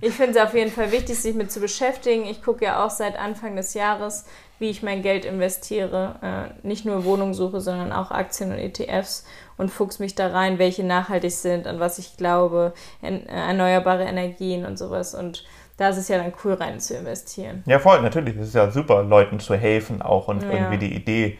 Ich 0.00 0.14
finde 0.14 0.38
es 0.38 0.44
auf 0.44 0.54
jeden 0.54 0.70
Fall 0.70 0.90
wichtig, 0.90 1.18
sich 1.18 1.34
mit 1.34 1.52
zu 1.52 1.60
beschäftigen. 1.60 2.24
Ich 2.24 2.42
gucke 2.42 2.64
ja 2.64 2.84
auch 2.84 2.88
seit 2.88 3.18
Anfang 3.18 3.56
des 3.56 3.74
Jahres, 3.74 4.24
wie 4.58 4.70
ich 4.70 4.82
mein 4.82 5.02
Geld 5.02 5.26
investiere. 5.26 6.16
Äh, 6.22 6.66
nicht 6.66 6.86
nur 6.86 7.04
Wohnungssuche, 7.04 7.60
sondern 7.60 7.92
auch 7.92 8.10
Aktien 8.10 8.52
und 8.52 8.58
ETFs 8.58 9.26
und 9.58 9.70
fuchs 9.70 9.98
mich 9.98 10.14
da 10.14 10.28
rein, 10.28 10.58
welche 10.58 10.82
nachhaltig 10.82 11.32
sind, 11.32 11.66
an 11.66 11.78
was 11.78 11.98
ich 11.98 12.16
glaube, 12.16 12.72
äh, 13.02 13.18
erneuerbare 13.26 14.04
Energien 14.04 14.64
und 14.64 14.78
sowas. 14.78 15.14
Und 15.14 15.44
da 15.76 15.90
ist 15.90 15.98
es 15.98 16.08
ja 16.08 16.16
dann 16.16 16.32
cool, 16.42 16.54
rein 16.54 16.80
zu 16.80 16.96
investieren. 16.96 17.62
Ja, 17.66 17.78
voll, 17.78 18.00
natürlich. 18.00 18.36
Es 18.36 18.48
ist 18.48 18.54
ja 18.54 18.70
super, 18.70 19.02
Leuten 19.02 19.40
zu 19.40 19.54
helfen 19.56 20.00
auch 20.00 20.28
und 20.28 20.42
ja. 20.42 20.50
irgendwie 20.50 20.78
die 20.78 20.94
Idee 20.94 21.38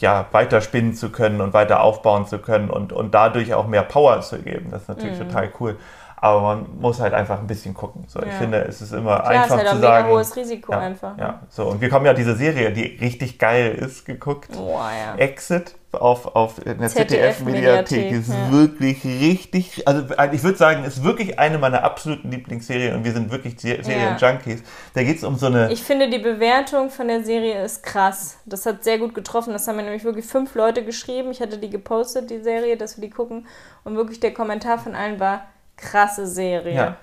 ja, 0.00 0.26
weiter 0.32 0.60
spinnen 0.60 0.94
zu 0.94 1.10
können 1.10 1.40
und 1.40 1.54
weiter 1.54 1.80
aufbauen 1.80 2.26
zu 2.26 2.38
können 2.38 2.70
und, 2.70 2.92
und 2.92 3.14
dadurch 3.14 3.54
auch 3.54 3.66
mehr 3.66 3.82
Power 3.82 4.20
zu 4.20 4.38
geben. 4.38 4.70
Das 4.70 4.82
ist 4.82 4.88
natürlich 4.88 5.18
mhm. 5.18 5.28
total 5.28 5.52
cool. 5.60 5.76
Aber 6.20 6.40
man 6.42 6.66
muss 6.80 7.00
halt 7.00 7.14
einfach 7.14 7.38
ein 7.38 7.46
bisschen 7.46 7.74
gucken. 7.74 8.04
So, 8.08 8.20
ja. 8.20 8.26
Ich 8.26 8.34
finde, 8.34 8.58
es 8.64 8.80
ist 8.80 8.92
immer 8.92 9.20
Klar, 9.20 9.28
einfach 9.28 9.56
ist 9.56 9.64
halt 9.64 9.68
zu 9.68 9.80
sagen. 9.80 10.06
Ein 10.06 10.12
hohes 10.12 10.36
Risiko 10.36 10.72
ja, 10.72 10.78
einfach. 10.78 11.18
Ja, 11.18 11.40
so. 11.48 11.66
Und 11.66 11.80
wir 11.80 11.88
kommen 11.88 12.06
ja 12.06 12.14
diese 12.14 12.34
Serie, 12.34 12.72
die 12.72 12.98
richtig 13.00 13.38
geil 13.38 13.74
ist, 13.74 14.04
geguckt. 14.04 14.50
Oh, 14.56 14.78
ja. 14.78 15.16
Exit 15.16 15.74
auf, 15.92 16.34
auf 16.36 16.64
in 16.66 16.78
der 16.78 16.88
ZDF-Mediathek 16.88 18.12
ist 18.12 18.28
ja. 18.28 18.52
wirklich 18.52 19.04
richtig, 19.04 19.88
also 19.88 20.04
ich 20.32 20.42
würde 20.42 20.58
sagen, 20.58 20.84
ist 20.84 21.02
wirklich 21.02 21.38
eine 21.38 21.56
meiner 21.56 21.82
absoluten 21.82 22.30
Lieblingsserien 22.30 22.94
und 22.94 23.04
wir 23.04 23.12
sind 23.12 23.30
wirklich 23.30 23.58
Serien-Junkies. 23.58 24.62
Da 24.94 25.02
geht 25.02 25.16
es 25.16 25.24
um 25.24 25.36
so 25.36 25.46
eine... 25.46 25.72
Ich 25.72 25.82
finde, 25.82 26.10
die 26.10 26.18
Bewertung 26.18 26.90
von 26.90 27.08
der 27.08 27.24
Serie 27.24 27.64
ist 27.64 27.82
krass. 27.82 28.38
Das 28.44 28.66
hat 28.66 28.84
sehr 28.84 28.98
gut 28.98 29.14
getroffen. 29.14 29.52
Das 29.54 29.66
haben 29.66 29.76
mir 29.76 29.82
nämlich 29.82 30.04
wirklich 30.04 30.26
fünf 30.26 30.54
Leute 30.54 30.84
geschrieben. 30.84 31.30
Ich 31.30 31.40
hatte 31.40 31.56
die 31.56 31.70
gepostet, 31.70 32.28
die 32.30 32.40
Serie, 32.40 32.76
dass 32.76 32.98
wir 32.98 33.08
die 33.08 33.10
gucken. 33.10 33.46
Und 33.84 33.96
wirklich 33.96 34.20
der 34.20 34.34
Kommentar 34.34 34.78
von 34.78 34.94
allen 34.94 35.18
war, 35.20 35.46
krasse 35.78 36.26
Serie. 36.26 36.74
Ja. 36.74 36.96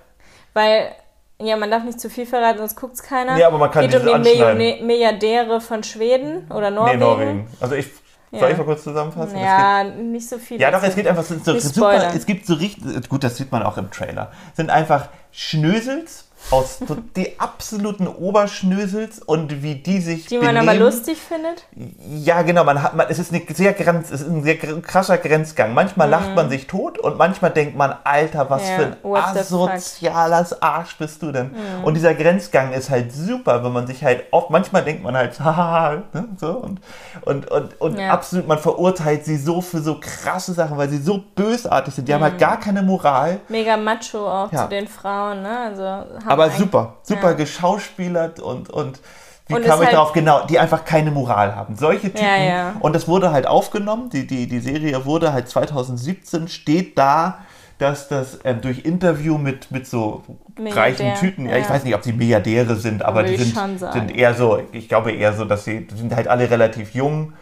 Weil, 0.53 0.91
ja, 1.41 1.57
man 1.57 1.71
darf 1.71 1.83
nicht 1.83 1.99
zu 1.99 2.09
viel 2.09 2.25
verraten, 2.25 2.59
sonst 2.59 2.75
guckt 2.75 2.93
es 2.93 3.03
keiner. 3.03 3.37
Ja, 3.37 3.47
aber 3.47 3.57
man 3.57 3.71
kann 3.71 3.87
Geht 3.87 3.99
um 3.99 4.05
die 4.05 4.29
Million 4.29 4.85
Milliardäre 4.85 5.59
von 5.59 5.83
Schweden 5.83 6.49
oder 6.51 6.69
Norwegen. 6.69 6.99
Nee, 6.99 7.05
Norwegen. 7.05 7.47
Also 7.59 7.75
ich 7.75 7.87
ja. 8.35 8.41
Soll 8.41 8.51
ich 8.51 8.57
mal 8.57 8.63
kurz 8.65 8.83
zusammenfassen? 8.83 9.37
Ja, 9.37 9.83
nicht 9.83 10.27
so 10.27 10.37
viel. 10.37 10.59
Ja, 10.59 10.69
doch, 10.69 10.83
es 10.83 10.95
geht 10.95 11.07
einfach 11.07 11.23
so, 11.23 11.35
so 11.37 11.57
super. 11.57 12.13
Es 12.13 12.25
gibt 12.25 12.45
so 12.45 12.55
richtig, 12.55 13.07
gut, 13.07 13.23
das 13.23 13.37
sieht 13.37 13.51
man 13.51 13.63
auch 13.63 13.77
im 13.77 13.89
Trailer. 13.91 14.31
Sind 14.53 14.69
einfach 14.69 15.07
Schnösels 15.31 16.24
aus 16.51 16.79
die 17.15 17.39
absoluten 17.39 18.07
Oberschnösels 18.07 19.19
und 19.19 19.63
wie 19.63 19.75
die 19.75 19.99
sich 19.99 20.27
Die 20.27 20.37
man 20.37 20.47
benehmen. 20.47 20.69
aber 20.69 20.77
lustig 20.77 21.17
findet? 21.17 21.65
Ja, 22.07 22.43
genau. 22.43 22.63
Man 22.63 22.83
hat, 22.83 22.95
man, 22.95 23.07
es, 23.09 23.17
ist 23.17 23.33
eine 23.33 23.41
sehr 23.51 23.73
grenz, 23.73 24.11
es 24.11 24.21
ist 24.21 24.29
ein 24.29 24.43
sehr 24.43 24.57
krasser 24.57 25.17
Grenzgang. 25.17 25.73
Manchmal 25.73 26.07
mhm. 26.07 26.11
lacht 26.11 26.35
man 26.35 26.49
sich 26.49 26.67
tot 26.67 26.99
und 26.99 27.17
manchmal 27.17 27.51
denkt 27.51 27.75
man, 27.75 27.95
Alter, 28.03 28.49
was 28.49 28.67
ja, 28.67 28.75
für 28.75 28.83
ein 28.83 29.15
asoziales 29.15 30.61
Arsch 30.61 30.97
bist 30.97 31.21
du 31.23 31.31
denn? 31.31 31.47
Mhm. 31.47 31.83
Und 31.83 31.95
dieser 31.95 32.13
Grenzgang 32.13 32.73
ist 32.73 32.89
halt 32.89 33.11
super, 33.11 33.63
wenn 33.63 33.71
man 33.71 33.87
sich 33.87 34.03
halt 34.03 34.25
oft, 34.31 34.51
manchmal 34.51 34.83
denkt 34.83 35.03
man 35.03 35.17
halt, 35.17 35.39
haha, 35.39 36.03
ne, 36.13 36.27
so 36.37 36.51
und, 36.51 36.79
und, 37.21 37.49
und, 37.49 37.81
und 37.81 37.99
ja. 37.99 38.11
absolut, 38.11 38.47
man 38.47 38.59
verurteilt 38.59 39.25
sie 39.25 39.37
so 39.37 39.61
für 39.61 39.79
so 39.79 39.99
krasse 39.99 40.53
Sachen, 40.53 40.77
weil 40.77 40.89
sie 40.89 40.99
so 40.99 41.23
bösartig 41.35 41.95
sind. 41.95 42.07
Die 42.07 42.11
mhm. 42.11 42.15
haben 42.15 42.23
halt 42.23 42.33
mhm. 42.35 42.39
gar 42.39 42.59
keine 42.59 42.83
Moral. 42.83 43.39
Mega 43.49 43.77
macho 43.77 44.27
auch 44.27 44.51
ja. 44.51 44.63
zu 44.63 44.69
den 44.69 44.87
Frauen, 44.87 45.41
ne? 45.41 45.57
Also 45.59 45.81
aber 46.43 46.51
super, 46.51 46.95
super 47.03 47.31
ja. 47.31 47.33
geschauspielert 47.33 48.39
und, 48.39 48.69
und 48.69 48.99
wie 49.47 49.53
und 49.53 49.63
kam 49.63 49.79
ich 49.79 49.85
halt 49.85 49.95
darauf? 49.95 50.13
Genau, 50.13 50.45
die 50.47 50.57
einfach 50.57 50.85
keine 50.85 51.11
Moral 51.11 51.55
haben. 51.55 51.75
Solche 51.75 52.07
Typen. 52.07 52.25
Ja, 52.25 52.37
ja. 52.37 52.75
Und 52.79 52.93
das 52.93 53.07
wurde 53.07 53.31
halt 53.31 53.45
aufgenommen, 53.45 54.09
die, 54.09 54.25
die, 54.25 54.47
die 54.47 54.59
Serie 54.59 55.05
wurde 55.05 55.33
halt 55.33 55.49
2017, 55.49 56.47
steht 56.47 56.97
da, 56.97 57.39
dass 57.77 58.07
das 58.07 58.39
ähm, 58.43 58.61
durch 58.61 58.85
Interview 58.85 59.37
mit, 59.37 59.69
mit 59.69 59.85
so 59.85 60.23
Milliardär, 60.57 60.83
reichen 60.83 61.13
Typen, 61.19 61.47
ja. 61.47 61.57
ich 61.57 61.69
weiß 61.69 61.83
nicht, 61.83 61.93
ob 61.93 62.03
sie 62.03 62.13
Milliardäre 62.13 62.75
sind, 62.75 63.03
aber 63.03 63.23
die 63.23 63.37
sind, 63.37 63.55
sind 63.91 64.15
eher 64.15 64.33
so, 64.33 64.61
ich 64.71 64.87
glaube 64.87 65.11
eher 65.11 65.33
so, 65.33 65.45
dass 65.45 65.65
sie 65.65 65.87
sind 65.93 66.15
halt 66.15 66.27
alle 66.27 66.49
relativ 66.49 66.95
jung 66.95 67.33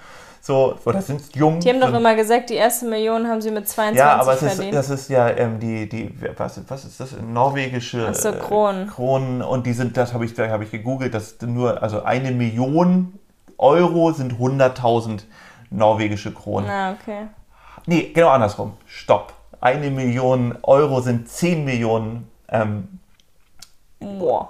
so, 0.46 0.78
oder 0.84 1.02
sind 1.02 1.34
jung. 1.38 1.62
Die 1.62 1.70
haben 1.70 1.80
doch 1.80 1.94
immer 1.94 2.16
gesagt, 2.16 2.50
die 2.50 2.56
erste 2.56 2.86
Million 2.86 3.30
haben 3.30 3.42
sie 3.42 3.50
mit 3.50 3.66
22 3.66 3.98
Ja, 3.98 4.20
aber 4.20 4.36
verdient. 4.36 4.74
das 4.76 4.90
ist 4.90 5.10
ja 5.10 5.30
ähm, 5.30 5.58
die, 5.58 5.88
die 5.88 6.14
was, 6.36 6.60
was 6.68 6.84
ist 6.84 7.00
das? 7.00 7.16
Norwegische 7.22 8.08
Ach 8.10 8.14
so, 8.14 8.34
Kronen. 8.34 8.90
Äh, 8.90 8.92
Kronen 8.92 9.42
und 9.42 9.66
die 9.66 9.72
sind, 9.72 9.96
das 9.96 10.14
habe 10.14 10.26
ich, 10.26 10.38
hab 10.38 10.62
ich 10.62 10.70
gegoogelt, 10.70 11.14
dass 11.14 11.40
nur, 11.40 11.82
also 11.82 12.04
eine 12.04 12.32
Million 12.32 13.18
Euro 13.58 14.12
sind 14.12 14.34
100.000 14.34 15.22
norwegische 15.70 16.34
Kronen. 16.34 16.70
Ah, 16.70 16.92
okay. 16.92 17.28
Nee, 17.86 18.12
genau 18.14 18.28
andersrum. 18.28 18.74
Stopp. 18.86 19.32
Eine 19.62 19.92
Million 19.92 20.58
Euro 20.64 21.00
sind 21.00 21.30
10 21.30 21.64
Millionen 21.64 22.30
ähm, 22.50 23.00
Boah 24.02 24.50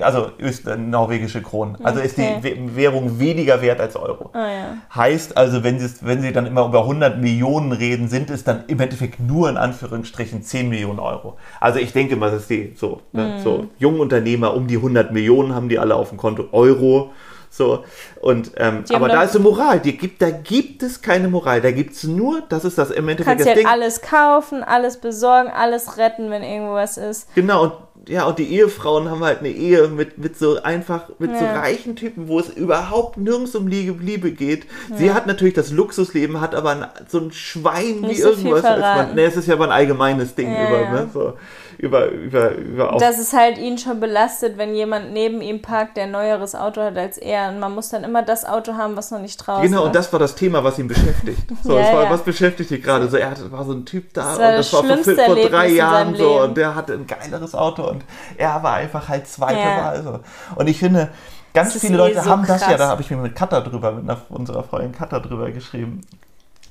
also 0.00 0.30
äh, 0.38 0.76
norwegische 0.76 1.42
Kronen. 1.42 1.76
Also 1.82 2.00
okay. 2.00 2.06
ist 2.06 2.16
die 2.16 2.76
Währung 2.76 3.18
weniger 3.18 3.60
wert 3.60 3.80
als 3.80 3.96
Euro. 3.96 4.30
Oh, 4.32 4.38
ja. 4.38 4.78
Heißt 4.94 5.36
also, 5.36 5.62
wenn 5.64 5.78
sie, 5.78 5.88
wenn 6.00 6.22
sie 6.22 6.32
dann 6.32 6.46
immer 6.46 6.66
über 6.66 6.80
100 6.80 7.18
Millionen 7.18 7.72
reden, 7.72 8.08
sind 8.08 8.30
es 8.30 8.44
dann 8.44 8.64
im 8.68 8.80
Endeffekt 8.80 9.20
nur 9.20 9.48
in 9.50 9.56
Anführungsstrichen 9.56 10.42
10 10.42 10.68
Millionen 10.68 10.98
Euro. 10.98 11.36
Also 11.60 11.78
ich 11.78 11.92
denke 11.92 12.16
mal, 12.16 12.30
das 12.30 12.42
ist 12.42 12.50
die 12.50 12.72
so, 12.76 13.02
ne, 13.12 13.36
mm. 13.38 13.42
so 13.42 13.66
junge 13.78 14.00
Unternehmer 14.00 14.54
um 14.54 14.66
die 14.66 14.76
100 14.76 15.12
Millionen 15.12 15.54
haben 15.54 15.68
die 15.68 15.78
alle 15.78 15.94
auf 15.94 16.08
dem 16.08 16.18
Konto 16.18 16.48
Euro. 16.52 17.12
So, 17.56 17.84
und, 18.20 18.52
ähm, 18.58 18.84
aber 18.92 19.08
da 19.08 19.22
ist 19.22 19.34
eine 19.34 19.44
Moral. 19.44 19.80
Die 19.80 19.96
gibt, 19.96 20.20
da 20.20 20.30
gibt 20.30 20.82
es 20.82 21.00
keine 21.00 21.28
Moral. 21.28 21.62
Da 21.62 21.70
gibt 21.70 21.94
es 21.94 22.04
nur, 22.04 22.42
das 22.48 22.66
ist 22.66 22.76
das 22.76 22.90
im 22.90 23.08
Endeffekt 23.08 23.38
kannst 23.38 23.46
das 23.46 23.54
Ding. 23.54 23.66
alles 23.66 24.02
kaufen, 24.02 24.62
alles 24.62 24.98
besorgen, 24.98 25.48
alles 25.48 25.96
retten, 25.96 26.30
wenn 26.30 26.42
irgendwas 26.42 26.98
ist. 26.98 27.34
Genau, 27.34 27.62
und 27.64 27.72
ja, 28.08 28.24
und 28.24 28.38
die 28.38 28.52
Ehefrauen 28.52 29.10
haben 29.10 29.24
halt 29.24 29.40
eine 29.40 29.48
Ehe 29.48 29.88
mit, 29.88 30.18
mit 30.18 30.38
so 30.38 30.62
einfach, 30.62 31.10
mit 31.18 31.32
ja. 31.32 31.38
so 31.38 31.44
reichen 31.44 31.96
Typen, 31.96 32.28
wo 32.28 32.38
es 32.38 32.48
überhaupt 32.48 33.16
nirgends 33.16 33.54
um 33.56 33.66
Liebe, 33.66 34.02
Liebe 34.02 34.30
geht. 34.30 34.66
Ja. 34.90 34.96
Sie 34.96 35.12
hat 35.12 35.26
natürlich 35.26 35.54
das 35.54 35.72
Luxusleben, 35.72 36.40
hat 36.40 36.54
aber 36.54 36.70
ein, 36.70 36.86
so 37.08 37.18
ein 37.18 37.32
Schwein 37.32 38.00
Nicht 38.00 38.10
wie 38.10 38.22
so 38.22 38.28
irgendwas. 38.30 38.62
Man, 38.62 39.14
ne, 39.14 39.22
es 39.22 39.36
ist 39.36 39.48
ja 39.48 39.54
aber 39.54 39.64
ein 39.64 39.72
allgemeines 39.72 40.34
Ding 40.34 40.50
über, 40.50 40.90
ne, 40.90 41.08
so 41.12 41.34
über, 41.78 42.06
über, 42.08 42.52
über 42.52 42.96
Dass 42.98 43.18
es 43.18 43.32
halt 43.32 43.58
ihn 43.58 43.78
schon 43.78 44.00
belastet, 44.00 44.56
wenn 44.56 44.74
jemand 44.74 45.12
neben 45.12 45.42
ihm 45.42 45.60
parkt, 45.60 45.96
der 45.96 46.04
ein 46.04 46.10
neueres 46.10 46.54
Auto 46.54 46.80
hat 46.80 46.96
als 46.96 47.18
er. 47.18 47.50
Und 47.50 47.60
man 47.60 47.74
muss 47.74 47.90
dann 47.90 48.04
immer 48.04 48.22
das 48.22 48.44
Auto 48.44 48.74
haben, 48.74 48.96
was 48.96 49.10
noch 49.10 49.20
nicht 49.20 49.36
draußen 49.36 49.64
ist. 49.64 49.70
Genau, 49.70 49.84
und 49.84 49.94
das 49.94 50.12
war 50.12 50.18
das 50.18 50.34
Thema, 50.34 50.64
was 50.64 50.78
ihn 50.78 50.88
beschäftigt. 50.88 51.42
So, 51.62 51.76
ja, 51.76 51.92
war, 51.94 52.04
ja. 52.04 52.10
Was 52.10 52.22
beschäftigt 52.22 52.70
ihn 52.70 52.82
gerade? 52.82 53.08
So, 53.08 53.16
er 53.16 53.30
hatte, 53.30 53.50
war 53.50 53.64
so 53.64 53.72
ein 53.72 53.84
Typ 53.84 54.12
da 54.14 54.36
das 54.36 54.72
und 54.72 54.84
das, 54.84 54.88
war 54.88 55.04
vor, 55.04 55.34
vor 55.34 55.48
drei 55.48 55.68
Jahren 55.68 56.14
so 56.14 56.42
und 56.42 56.56
der 56.56 56.74
hatte 56.74 56.92
ein 56.92 57.06
geileres 57.06 57.54
Auto 57.54 57.88
und 57.88 58.04
er 58.36 58.62
war 58.62 58.74
einfach 58.74 59.08
halt 59.08 59.26
zweite 59.26 59.58
ja. 59.58 59.78
Wahl. 59.78 60.02
So. 60.02 60.20
Und 60.54 60.68
ich 60.68 60.78
finde, 60.78 61.10
ganz 61.54 61.76
viele 61.78 61.94
eh 61.94 61.96
Leute 61.96 62.22
so 62.22 62.30
haben 62.30 62.42
krass. 62.44 62.60
das 62.60 62.70
ja, 62.70 62.76
da 62.76 62.88
habe 62.88 63.02
ich 63.02 63.10
mir 63.10 63.16
mit 63.16 63.34
Katha 63.34 63.60
drüber, 63.60 63.92
mit 63.92 64.08
einer, 64.08 64.20
unserer 64.28 64.62
Freundin 64.62 64.92
Katha 64.92 65.18
drüber 65.18 65.50
geschrieben, 65.50 66.02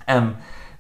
ähm, 0.07 0.35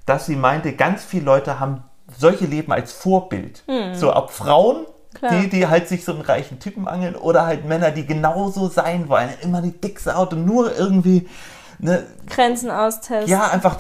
dass 0.05 0.27
sie 0.27 0.35
meinte, 0.35 0.73
ganz 0.73 1.03
viele 1.03 1.25
Leute 1.25 1.59
haben 1.59 1.83
solche 2.17 2.45
Leben 2.45 2.71
als 2.71 2.93
Vorbild. 2.93 3.63
Hm. 3.67 3.95
So 3.95 4.15
ob 4.15 4.31
Frauen, 4.31 4.85
die, 5.31 5.49
die 5.49 5.67
halt 5.67 5.87
sich 5.87 6.03
so 6.03 6.11
einen 6.11 6.21
reichen 6.21 6.59
Typen 6.59 6.87
angeln 6.87 7.15
oder 7.15 7.45
halt 7.45 7.65
Männer, 7.65 7.91
die 7.91 8.05
genauso 8.05 8.67
sein 8.67 9.07
wollen. 9.07 9.29
Immer 9.41 9.61
die 9.61 9.71
dickste 9.71 10.15
Auto, 10.15 10.35
nur 10.35 10.75
irgendwie. 10.77 11.27
Ne, 11.79 12.05
Grenzen 12.27 12.71
austesten. 12.71 13.29
Ja, 13.29 13.49
einfach 13.49 13.77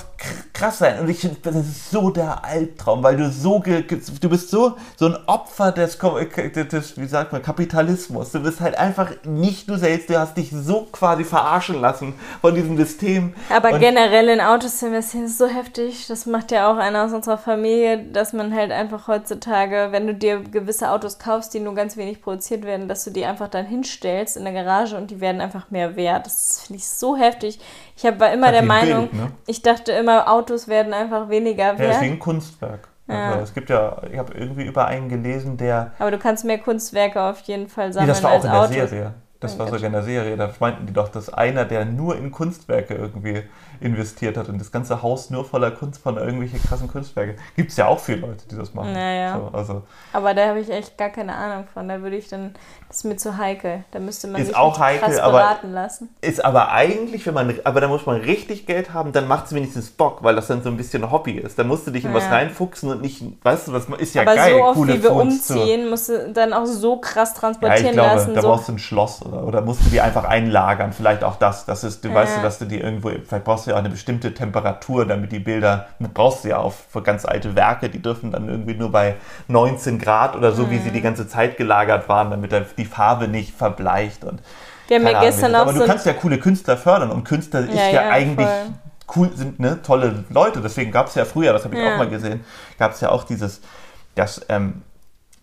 krass 0.53 0.79
sein. 0.79 0.99
Und 0.99 1.09
ich 1.09 1.19
finde, 1.19 1.37
das 1.43 1.55
ist 1.55 1.91
so 1.91 2.09
der 2.09 2.43
Albtraum, 2.43 3.03
weil 3.03 3.17
du 3.17 3.29
so, 3.29 3.59
du 3.59 4.29
bist 4.29 4.49
so, 4.49 4.75
so 4.97 5.07
ein 5.07 5.17
Opfer 5.27 5.71
des, 5.71 5.97
des, 5.97 6.97
wie 6.97 7.07
sagt 7.07 7.31
man, 7.31 7.41
Kapitalismus. 7.41 8.31
Du 8.31 8.41
bist 8.41 8.59
halt 8.61 8.77
einfach 8.77 9.11
nicht 9.23 9.69
du 9.69 9.77
selbst, 9.77 10.09
du 10.09 10.19
hast 10.19 10.37
dich 10.37 10.51
so 10.51 10.87
quasi 10.91 11.23
verarschen 11.23 11.81
lassen 11.81 12.13
von 12.41 12.53
diesem 12.55 12.77
System. 12.77 13.33
Aber 13.49 13.73
und 13.73 13.79
generell 13.79 14.29
in 14.29 14.41
Autos 14.41 14.77
zu 14.77 14.87
investieren 14.87 15.25
ist 15.25 15.37
so 15.37 15.47
heftig. 15.47 16.07
Das 16.07 16.25
macht 16.25 16.51
ja 16.51 16.71
auch 16.71 16.77
einer 16.77 17.05
aus 17.05 17.13
unserer 17.13 17.37
Familie, 17.37 18.03
dass 18.03 18.33
man 18.33 18.53
halt 18.53 18.71
einfach 18.71 19.07
heutzutage, 19.07 19.87
wenn 19.91 20.07
du 20.07 20.13
dir 20.13 20.39
gewisse 20.39 20.91
Autos 20.91 21.19
kaufst, 21.19 21.53
die 21.53 21.59
nur 21.59 21.75
ganz 21.75 21.97
wenig 21.97 22.21
produziert 22.21 22.63
werden, 22.63 22.87
dass 22.87 23.03
du 23.03 23.11
die 23.11 23.25
einfach 23.25 23.47
dann 23.47 23.65
hinstellst 23.65 24.37
in 24.37 24.43
der 24.43 24.53
Garage 24.53 24.97
und 24.97 25.11
die 25.11 25.21
werden 25.21 25.41
einfach 25.41 25.71
mehr 25.71 25.95
wert. 25.95 26.25
Das 26.25 26.61
finde 26.65 26.79
ich 26.79 26.87
so 26.87 27.15
heftig. 27.15 27.59
Ich 27.97 28.05
hab, 28.05 28.19
war 28.19 28.33
immer 28.33 28.51
der 28.51 28.63
Meinung, 28.63 29.07
Bild, 29.07 29.21
ne? 29.21 29.31
ich 29.47 29.61
dachte 29.61 29.91
immer, 29.93 30.29
Autos 30.29 30.67
werden 30.67 30.93
einfach 30.93 31.29
weniger 31.29 31.77
wert. 31.77 31.79
Ja, 31.79 31.87
deswegen 31.87 32.19
Kunstwerk. 32.19 32.89
Ja. 33.07 33.31
Also 33.31 33.43
es 33.43 33.53
gibt 33.53 33.69
ja, 33.69 34.01
ich 34.11 34.17
habe 34.17 34.33
irgendwie 34.33 34.65
über 34.65 34.87
einen 34.87 35.09
gelesen, 35.09 35.57
der. 35.57 35.91
Aber 35.99 36.11
du 36.11 36.17
kannst 36.17 36.43
mehr 36.43 36.57
Kunstwerke 36.57 37.21
auf 37.21 37.39
jeden 37.41 37.67
Fall 37.69 37.93
sammeln. 37.93 38.07
Nee, 38.07 38.13
das 38.13 38.23
war 38.23 38.31
auch 38.31 38.43
in 38.43 38.51
der 38.51 38.59
Autos. 38.59 38.89
Serie. 38.89 39.13
Das 39.39 39.59
war 39.59 39.67
sogar 39.67 39.83
in 39.83 39.91
der 39.91 40.03
Serie. 40.03 40.37
Da 40.37 40.49
meinten 40.59 40.87
die 40.87 40.93
doch, 40.93 41.09
dass 41.09 41.31
einer, 41.31 41.65
der 41.65 41.85
nur 41.85 42.17
in 42.17 42.31
Kunstwerke 42.31 42.95
irgendwie 42.95 43.43
investiert 43.79 44.37
hat 44.37 44.49
und 44.49 44.59
das 44.59 44.71
ganze 44.71 45.01
Haus 45.01 45.29
nur 45.29 45.45
voller 45.45 45.71
Kunst 45.71 46.01
von 46.01 46.17
irgendwelche 46.17 46.57
krassen 46.59 46.87
Kunstwerke. 46.87 47.35
Gibt 47.55 47.71
es 47.71 47.77
ja 47.77 47.87
auch 47.87 47.99
viele 47.99 48.19
Leute, 48.19 48.47
die 48.49 48.55
das 48.55 48.73
machen. 48.73 48.93
Naja. 48.93 49.39
So, 49.39 49.57
also. 49.57 49.83
Aber 50.13 50.33
da 50.33 50.47
habe 50.47 50.59
ich 50.59 50.69
echt 50.69 50.97
gar 50.97 51.09
keine 51.09 51.35
Ahnung 51.35 51.65
von. 51.73 51.87
Da 51.87 52.01
würde 52.01 52.15
ich 52.15 52.27
dann, 52.27 52.53
das 52.87 52.97
ist 52.97 53.03
mir 53.03 53.17
zu 53.17 53.37
heikel. 53.37 53.83
Da 53.91 53.99
müsste 53.99 54.27
man 54.27 54.41
ist 54.41 54.47
sich 54.47 54.55
auch 54.55 54.79
heikel, 54.79 55.09
krass 55.09 55.19
aber 55.19 55.39
beraten 55.39 55.73
lassen. 55.73 56.09
Ist 56.21 56.43
aber 56.43 56.71
eigentlich, 56.71 57.25
wenn 57.25 57.33
man, 57.33 57.53
aber 57.63 57.81
da 57.81 57.87
muss 57.87 58.05
man 58.05 58.21
richtig 58.21 58.65
Geld 58.65 58.93
haben, 58.93 59.11
dann 59.11 59.27
macht 59.27 59.47
es 59.47 59.53
wenigstens 59.53 59.89
Bock, 59.91 60.23
weil 60.23 60.35
das 60.35 60.47
dann 60.47 60.63
so 60.63 60.69
ein 60.69 60.77
bisschen 60.77 61.11
Hobby 61.11 61.33
ist. 61.33 61.59
Da 61.59 61.63
musst 61.63 61.87
du 61.87 61.91
dich 61.91 62.05
in 62.05 62.11
ja. 62.11 62.17
was 62.17 62.29
reinfuchsen 62.29 62.89
und 62.89 63.01
nicht, 63.01 63.23
weißt 63.43 63.67
du, 63.67 63.73
was 63.73 63.87
ist 63.99 64.15
ja 64.15 64.21
aber 64.21 64.35
geil. 64.35 64.53
Aber 64.53 64.59
so 64.59 64.69
oft, 64.69 64.75
coole 64.75 64.93
wie 64.93 65.03
wir 65.03 65.09
Fonds 65.09 65.49
umziehen, 65.49 65.89
musst 65.89 66.09
du 66.09 66.31
dann 66.31 66.53
auch 66.53 66.65
so 66.65 66.97
krass 66.97 67.33
transportieren 67.33 67.83
ja, 67.83 67.89
ich 67.89 67.95
glaube, 67.95 68.15
lassen. 68.15 68.33
Da 68.33 68.41
so. 68.41 68.47
brauchst 68.49 68.67
du 68.67 68.73
ein 68.73 68.79
Schloss 68.79 69.21
oder, 69.21 69.43
oder 69.45 69.61
musst 69.61 69.85
du 69.85 69.89
die 69.89 70.01
einfach 70.01 70.23
einlagern. 70.25 70.93
Vielleicht 70.93 71.23
auch 71.23 71.35
das. 71.35 71.65
Das 71.65 71.83
ist, 71.83 72.03
du 72.03 72.09
ja. 72.09 72.15
weißt 72.15 72.37
du, 72.37 72.41
dass 72.41 72.59
du 72.59 72.65
die 72.65 72.79
irgendwo, 72.79 73.09
vielleicht 73.09 73.43
brauchst 73.43 73.64
du 73.65 73.71
ja 73.71 73.75
auch 73.75 73.79
eine 73.79 73.89
bestimmte 73.89 74.33
Temperatur 74.33 75.05
damit 75.05 75.31
die 75.31 75.39
Bilder, 75.39 75.87
brauchst 76.13 76.43
du 76.43 76.49
ja 76.49 76.57
auch 76.57 76.73
für 76.73 77.01
ganz 77.01 77.25
alte 77.25 77.55
Werke, 77.55 77.89
die 77.89 78.01
dürfen 78.01 78.31
dann 78.31 78.47
irgendwie 78.49 78.75
nur 78.75 78.91
bei 78.91 79.15
19 79.47 79.99
Grad 79.99 80.35
oder 80.35 80.51
so, 80.51 80.63
mhm. 80.63 80.71
wie 80.71 80.77
sie 80.79 80.91
die 80.91 80.99
mhm. 80.99 81.03
ganze 81.03 81.27
Zeit 81.27 81.57
gelagert 81.57 82.09
waren, 82.09 82.31
damit 82.31 82.51
die 82.77 82.85
Farbe 82.85 83.27
nicht 83.27 83.55
verbleicht 83.55 84.23
und 84.23 84.41
wir 84.87 84.97
haben 84.97 85.07
ja 85.07 85.19
gestern 85.19 85.55
auch 85.55 85.61
Aber 85.61 85.73
du 85.73 85.79
so 85.79 85.85
kannst 85.85 86.05
ja 86.05 86.13
coole 86.13 86.37
Künstler 86.37 86.77
fördern 86.77 87.11
und 87.11 87.23
Künstler 87.23 87.61
ja, 87.61 87.67
ist 87.67 87.75
ja, 87.75 87.89
ja 87.91 88.09
eigentlich 88.09 88.47
voll. 88.47 89.15
cool, 89.15 89.31
sind 89.33 89.59
ne, 89.59 89.81
tolle 89.81 90.23
Leute. 90.29 90.61
Deswegen 90.61 90.91
gab 90.91 91.07
es 91.07 91.15
ja 91.15 91.25
früher, 91.25 91.53
das 91.53 91.65
habe 91.65 91.75
ich 91.75 91.81
ja. 91.81 91.93
auch 91.93 91.97
mal 91.97 92.09
gesehen, 92.09 92.43
gab 92.77 92.91
es 92.93 93.01
ja 93.01 93.09
auch 93.09 93.23
dieses, 93.23 93.61
dass 94.13 94.45
ähm, 94.49 94.83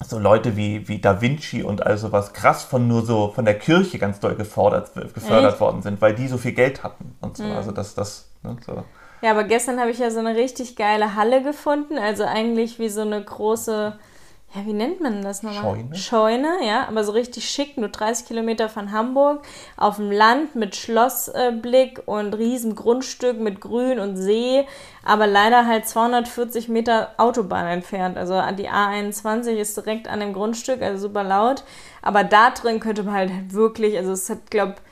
so 0.04 0.18
Leute 0.18 0.56
wie, 0.56 0.88
wie 0.88 1.00
Da 1.00 1.20
Vinci 1.20 1.62
und 1.62 1.86
all 1.86 1.98
sowas 1.98 2.32
krass 2.32 2.64
von 2.64 2.88
nur 2.88 3.04
so 3.04 3.32
von 3.32 3.44
der 3.44 3.58
Kirche 3.58 3.98
ganz 3.98 4.20
doll 4.20 4.34
gefordert, 4.34 4.94
gefördert 5.14 5.52
Echt? 5.52 5.60
worden 5.60 5.82
sind, 5.82 6.00
weil 6.00 6.14
die 6.14 6.28
so 6.28 6.38
viel 6.38 6.52
Geld 6.52 6.82
hatten 6.82 7.16
und 7.20 7.36
so. 7.36 7.44
Mhm. 7.44 7.52
Also 7.52 7.72
das, 7.72 7.94
das, 7.94 8.28
ne, 8.42 8.56
so. 8.64 8.84
Ja, 9.22 9.30
aber 9.30 9.44
gestern 9.44 9.78
habe 9.78 9.90
ich 9.90 9.98
ja 9.98 10.10
so 10.10 10.18
eine 10.18 10.34
richtig 10.34 10.74
geile 10.74 11.14
Halle 11.14 11.42
gefunden. 11.42 11.96
Also 11.96 12.24
eigentlich 12.24 12.78
wie 12.78 12.88
so 12.88 13.02
eine 13.02 13.22
große, 13.22 13.96
ja, 14.54 14.66
wie 14.66 14.74
nennt 14.74 15.00
man 15.00 15.22
das 15.22 15.42
nochmal? 15.42 15.62
Scheune. 15.62 15.94
Scheune, 15.94 16.66
ja, 16.66 16.86
aber 16.86 17.04
so 17.04 17.12
richtig 17.12 17.48
schick, 17.48 17.78
nur 17.78 17.88
30 17.88 18.26
Kilometer 18.26 18.68
von 18.68 18.92
Hamburg, 18.92 19.42
auf 19.78 19.96
dem 19.96 20.10
Land 20.10 20.54
mit 20.54 20.76
Schlossblick 20.76 21.98
äh, 21.98 22.02
und 22.04 22.34
riesen 22.34 22.74
Grundstück 22.74 23.40
mit 23.40 23.62
Grün 23.62 23.98
und 23.98 24.16
See, 24.16 24.66
aber 25.04 25.26
leider 25.26 25.66
halt 25.66 25.88
240 25.88 26.68
Meter 26.68 27.12
Autobahn 27.16 27.66
entfernt. 27.66 28.18
Also 28.18 28.40
die 28.58 28.68
A21 28.68 29.52
ist 29.52 29.76
direkt 29.76 30.06
an 30.06 30.20
dem 30.20 30.34
Grundstück, 30.34 30.82
also 30.82 31.08
super 31.08 31.24
laut. 31.24 31.64
Aber 32.02 32.22
da 32.22 32.50
drin 32.50 32.78
könnte 32.78 33.04
man 33.04 33.14
halt 33.14 33.52
wirklich, 33.54 33.96
also 33.96 34.12
es 34.12 34.28
hat, 34.28 34.50
glaube 34.50 34.74
ich, 34.76 34.91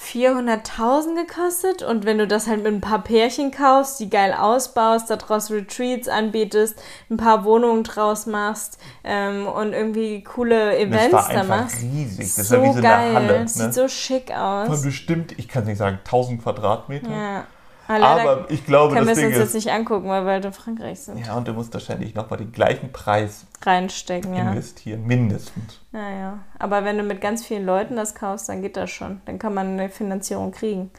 400.000 0.00 1.26
gekostet 1.26 1.82
und 1.82 2.04
wenn 2.04 2.18
du 2.18 2.28
das 2.28 2.46
halt 2.46 2.62
mit 2.62 2.72
ein 2.72 2.80
paar 2.80 3.02
Pärchen 3.02 3.50
kaufst, 3.50 3.98
die 3.98 4.08
geil 4.08 4.32
ausbaust, 4.32 5.10
daraus 5.10 5.50
Retreats 5.50 6.08
anbietest, 6.08 6.80
ein 7.10 7.16
paar 7.16 7.44
Wohnungen 7.44 7.82
draus 7.82 8.26
machst 8.26 8.78
ähm, 9.02 9.46
und 9.48 9.72
irgendwie 9.72 10.22
coole 10.22 10.78
Events 10.78 11.10
das 11.10 11.28
war 11.28 11.34
da 11.34 11.44
machst. 11.44 11.82
riesig. 11.82 12.34
Das 12.36 12.36
so 12.36 12.42
ist 12.42 12.50
ja 12.50 12.62
wie 12.62 12.76
so 12.76 12.82
geil. 12.82 12.92
eine 12.92 13.14
Halle. 13.14 13.40
Ne? 13.40 13.48
Sieht 13.48 13.74
so 13.74 13.88
schick 13.88 14.30
aus. 14.30 14.68
Von 14.68 14.82
bestimmt, 14.82 15.36
ich 15.36 15.48
kann 15.48 15.64
nicht 15.64 15.78
sagen, 15.78 15.98
1000 16.04 16.42
Quadratmeter. 16.42 17.10
Ja. 17.10 17.46
Aber, 17.88 18.04
aber 18.04 18.50
ich 18.50 18.66
glaube, 18.66 18.94
können 18.94 19.06
das 19.06 19.16
wir 19.16 19.24
Ding 19.24 19.32
uns 19.32 19.42
jetzt 19.42 19.54
nicht 19.54 19.70
angucken, 19.72 20.08
weil 20.08 20.24
wir 20.24 20.32
halt 20.32 20.44
in 20.44 20.52
Frankreich 20.52 21.00
sind. 21.00 21.24
Ja, 21.24 21.36
und 21.36 21.48
du 21.48 21.54
musst 21.54 21.72
wahrscheinlich 21.72 22.14
nochmal 22.14 22.38
den 22.38 22.52
gleichen 22.52 22.92
Preis 22.92 23.46
reinstecken, 23.62 24.34
ja. 24.34 24.50
Investieren, 24.50 25.06
mindestens. 25.06 25.80
Ja, 25.92 26.10
ja. 26.10 26.38
Aber 26.58 26.84
wenn 26.84 26.98
du 26.98 27.02
mit 27.02 27.22
ganz 27.22 27.46
vielen 27.46 27.64
Leuten 27.64 27.96
das 27.96 28.14
kaufst, 28.14 28.50
dann 28.50 28.60
geht 28.60 28.76
das 28.76 28.90
schon. 28.90 29.22
Dann 29.24 29.38
kann 29.38 29.54
man 29.54 29.68
eine 29.68 29.88
Finanzierung 29.88 30.52
kriegen. 30.52 30.90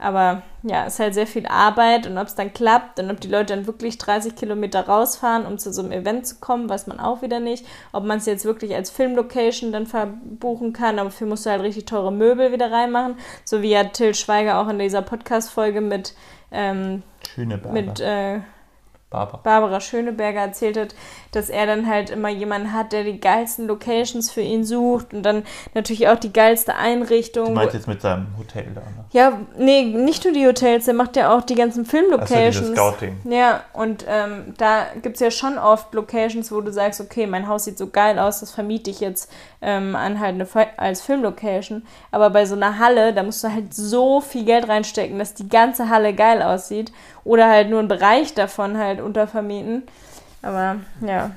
Aber 0.00 0.42
ja, 0.62 0.86
es 0.86 0.94
ist 0.94 1.00
halt 1.00 1.14
sehr 1.14 1.26
viel 1.26 1.46
Arbeit 1.46 2.06
und 2.06 2.16
ob 2.16 2.26
es 2.26 2.34
dann 2.34 2.54
klappt 2.54 2.98
und 2.98 3.10
ob 3.10 3.20
die 3.20 3.28
Leute 3.28 3.54
dann 3.54 3.66
wirklich 3.66 3.98
30 3.98 4.34
Kilometer 4.34 4.86
rausfahren, 4.86 5.44
um 5.44 5.58
zu 5.58 5.72
so 5.72 5.82
einem 5.82 5.92
Event 5.92 6.26
zu 6.26 6.36
kommen, 6.36 6.70
weiß 6.70 6.86
man 6.86 6.98
auch 6.98 7.20
wieder 7.20 7.38
nicht. 7.38 7.66
Ob 7.92 8.04
man 8.04 8.16
es 8.16 8.26
jetzt 8.26 8.46
wirklich 8.46 8.74
als 8.74 8.90
Filmlocation 8.90 9.72
dann 9.72 9.86
verbuchen 9.86 10.72
kann, 10.72 10.98
aber 10.98 11.10
dafür 11.10 11.26
musst 11.26 11.44
du 11.44 11.50
halt 11.50 11.62
richtig 11.62 11.84
teure 11.84 12.12
Möbel 12.12 12.50
wieder 12.50 12.72
reinmachen. 12.72 13.16
So 13.44 13.60
wie 13.60 13.70
ja 13.70 13.84
Till 13.84 14.14
Schweiger 14.14 14.58
auch 14.58 14.68
in 14.68 14.78
dieser 14.78 15.02
Podcast-Folge 15.02 15.82
mit, 15.82 16.14
ähm, 16.50 17.02
mit 17.36 18.00
äh, 18.00 18.40
Barbara. 19.10 19.40
Barbara 19.42 19.80
Schöneberger 19.80 20.40
erzählt 20.40 20.78
hat, 20.78 20.94
dass 21.32 21.50
er 21.50 21.66
dann 21.66 21.86
halt 21.86 22.10
immer 22.10 22.28
jemanden 22.28 22.72
hat, 22.72 22.92
der 22.92 23.04
die 23.04 23.20
geilsten 23.20 23.66
Locations 23.66 24.30
für 24.30 24.40
ihn 24.40 24.64
sucht 24.64 25.14
und 25.14 25.22
dann 25.22 25.44
natürlich 25.74 26.08
auch 26.08 26.18
die 26.18 26.32
geilste 26.32 26.74
Einrichtung. 26.74 27.46
Du 27.46 27.52
meinst 27.52 27.74
jetzt 27.74 27.88
mit 27.88 28.00
seinem 28.00 28.26
Hotel 28.38 28.66
da, 28.74 28.80
ne? 28.80 29.04
Ja, 29.12 29.38
nee, 29.56 29.82
nicht 29.82 30.24
nur 30.24 30.32
die 30.32 30.46
Hotels, 30.46 30.84
der 30.84 30.94
macht 30.94 31.16
ja 31.16 31.36
auch 31.36 31.42
die 31.42 31.54
ganzen 31.54 31.84
Filmlocations. 31.84 32.70
Also 32.70 32.74
Scouting. 32.74 33.18
Ja, 33.24 33.62
und 33.72 34.04
ähm, 34.08 34.54
da 34.56 34.86
gibt 35.02 35.16
es 35.16 35.20
ja 35.20 35.30
schon 35.30 35.58
oft 35.58 35.92
Locations, 35.94 36.50
wo 36.52 36.60
du 36.60 36.72
sagst, 36.72 37.00
okay, 37.00 37.26
mein 37.26 37.48
Haus 37.48 37.64
sieht 37.64 37.78
so 37.78 37.88
geil 37.88 38.18
aus, 38.18 38.40
das 38.40 38.50
vermiete 38.52 38.90
ich 38.90 39.00
jetzt 39.00 39.30
ähm, 39.62 39.96
an 39.96 40.20
halt 40.20 40.34
eine, 40.34 40.46
als 40.78 41.02
Filmlocation. 41.02 41.86
Aber 42.10 42.30
bei 42.30 42.46
so 42.46 42.54
einer 42.54 42.78
Halle, 42.78 43.12
da 43.12 43.22
musst 43.22 43.44
du 43.44 43.52
halt 43.52 43.74
so 43.74 44.20
viel 44.20 44.44
Geld 44.44 44.68
reinstecken, 44.68 45.18
dass 45.18 45.34
die 45.34 45.48
ganze 45.48 45.88
Halle 45.88 46.14
geil 46.14 46.42
aussieht. 46.42 46.92
Oder 47.24 47.48
halt 47.48 47.68
nur 47.68 47.80
einen 47.80 47.88
Bereich 47.88 48.34
davon 48.34 48.78
halt 48.78 49.00
untervermieten. 49.00 49.82
Aber 50.42 50.76
ja. 51.00 51.30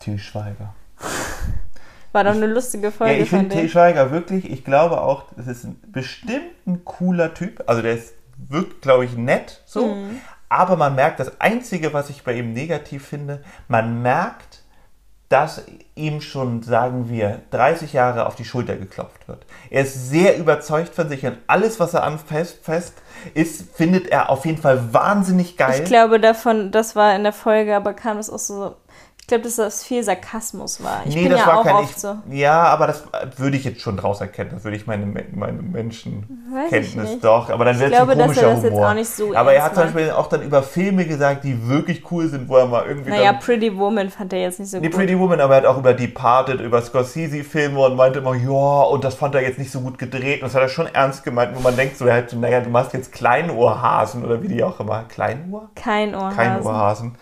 Til 0.00 0.18
Schweiger. 0.18 0.74
War 2.12 2.24
doch 2.24 2.32
eine 2.32 2.46
lustige 2.46 2.90
Folge. 2.90 3.14
Ja, 3.14 3.22
ich 3.22 3.30
finde 3.30 3.54
Til 3.54 3.68
Schweiger 3.68 4.10
wirklich, 4.10 4.50
ich 4.50 4.64
glaube 4.64 5.00
auch, 5.00 5.24
das 5.36 5.46
ist 5.46 5.64
ein, 5.64 5.80
bestimmt 5.86 6.66
ein 6.66 6.84
cooler 6.84 7.34
Typ. 7.34 7.62
Also 7.66 7.82
der 7.82 7.94
ist, 7.94 8.14
wirkt, 8.36 8.82
glaube 8.82 9.04
ich, 9.04 9.16
nett 9.16 9.62
so. 9.66 9.94
Mhm. 9.94 10.20
Aber 10.48 10.76
man 10.76 10.94
merkt, 10.94 11.20
das 11.20 11.40
Einzige, 11.40 11.92
was 11.92 12.08
ich 12.08 12.24
bei 12.24 12.32
ihm 12.32 12.52
negativ 12.52 13.06
finde, 13.06 13.42
man 13.68 14.00
merkt, 14.00 14.62
dass 15.28 15.64
ihm 15.98 16.20
schon, 16.20 16.62
sagen 16.62 17.10
wir, 17.10 17.42
30 17.50 17.92
Jahre 17.92 18.26
auf 18.26 18.36
die 18.36 18.44
Schulter 18.44 18.76
geklopft 18.76 19.28
wird. 19.28 19.44
Er 19.68 19.82
ist 19.82 20.08
sehr 20.08 20.38
überzeugt 20.38 20.94
von 20.94 21.08
sich 21.08 21.26
und 21.26 21.36
alles, 21.46 21.78
was 21.80 21.94
er 21.94 22.04
anfasst, 22.04 22.58
fest 22.62 22.94
ist, 23.34 23.74
findet 23.74 24.06
er 24.06 24.30
auf 24.30 24.46
jeden 24.46 24.62
Fall 24.62 24.92
wahnsinnig 24.94 25.56
geil. 25.56 25.80
Ich 25.82 25.88
glaube 25.88 26.20
davon, 26.20 26.70
das 26.70 26.96
war 26.96 27.14
in 27.14 27.24
der 27.24 27.32
Folge, 27.32 27.74
aber 27.74 27.92
kam 27.92 28.18
es 28.18 28.30
auch 28.30 28.38
so 28.38 28.76
ich 29.28 29.30
glaube, 29.30 29.44
dass 29.44 29.56
das 29.56 29.84
viel 29.84 30.02
Sarkasmus 30.02 30.82
war. 30.82 31.02
Ich 31.04 31.14
nee, 31.14 31.24
bin 31.24 31.32
das 31.32 31.40
ja 31.40 31.46
war 31.48 31.58
auch 31.58 31.62
kein, 31.62 31.74
oft 31.74 31.90
ich, 31.90 31.98
so. 31.98 32.16
Ja, 32.30 32.62
aber 32.62 32.86
das 32.86 33.04
würde 33.36 33.58
ich 33.58 33.64
jetzt 33.64 33.82
schon 33.82 33.98
draus 33.98 34.22
erkennen. 34.22 34.52
Das 34.54 34.64
würde 34.64 34.78
ich 34.78 34.86
meine, 34.86 35.04
meine 35.04 35.60
Menschenkenntnis 35.60 37.20
doch. 37.20 37.50
Aber 37.50 37.66
dann 37.66 37.78
wäre 37.78 37.92
es 37.92 38.00
ein 38.00 38.06
komischer 38.06 38.26
dass 38.26 38.38
er 38.38 38.54
das 38.54 38.62
Humor. 38.62 38.70
Jetzt 38.70 38.88
auch 38.88 38.94
nicht 38.94 39.10
so 39.10 39.34
aber 39.34 39.52
er 39.52 39.64
hat 39.64 39.74
zum 39.74 39.84
Beispiel 39.84 40.12
auch 40.12 40.28
dann 40.28 40.40
über 40.44 40.62
Filme 40.62 41.04
gesagt, 41.04 41.44
die 41.44 41.68
wirklich 41.68 42.10
cool 42.10 42.26
sind, 42.28 42.48
wo 42.48 42.56
er 42.56 42.68
mal 42.68 42.86
irgendwie. 42.88 43.10
Naja, 43.10 43.34
Pretty 43.34 43.76
Woman 43.76 44.08
fand 44.08 44.32
er 44.32 44.40
jetzt 44.40 44.60
nicht 44.60 44.70
so 44.70 44.78
nee, 44.78 44.88
gut. 44.88 44.96
Nee, 44.96 45.04
Pretty 45.04 45.18
Woman, 45.20 45.42
aber 45.42 45.56
er 45.56 45.60
hat 45.60 45.66
auch 45.66 45.76
über 45.76 45.92
Departed, 45.92 46.62
über 46.62 46.80
Scorsese-Filme 46.80 47.78
und 47.80 47.96
meinte 47.96 48.20
immer, 48.20 48.34
ja, 48.34 48.82
und 48.84 49.04
das 49.04 49.14
fand 49.14 49.34
er 49.34 49.42
jetzt 49.42 49.58
nicht 49.58 49.70
so 49.70 49.82
gut 49.82 49.98
gedreht. 49.98 50.40
Und 50.40 50.48
das 50.48 50.54
hat 50.54 50.62
er 50.62 50.70
schon 50.70 50.86
ernst 50.86 51.22
gemeint, 51.22 51.54
wo 51.54 51.60
man 51.60 51.76
denkt, 51.76 51.98
so, 51.98 52.06
naja, 52.06 52.60
du 52.62 52.70
machst 52.70 52.94
jetzt 52.94 53.12
Kleinohrhasen 53.12 54.24
oder 54.24 54.42
wie 54.42 54.48
die 54.48 54.64
auch 54.64 54.80
immer. 54.80 55.04
Kleinohr? 55.06 55.68
Kein 55.74 56.14
Ohrhasen. 56.14 56.34
Kein 56.34 56.62
Ohrhasen 56.62 57.14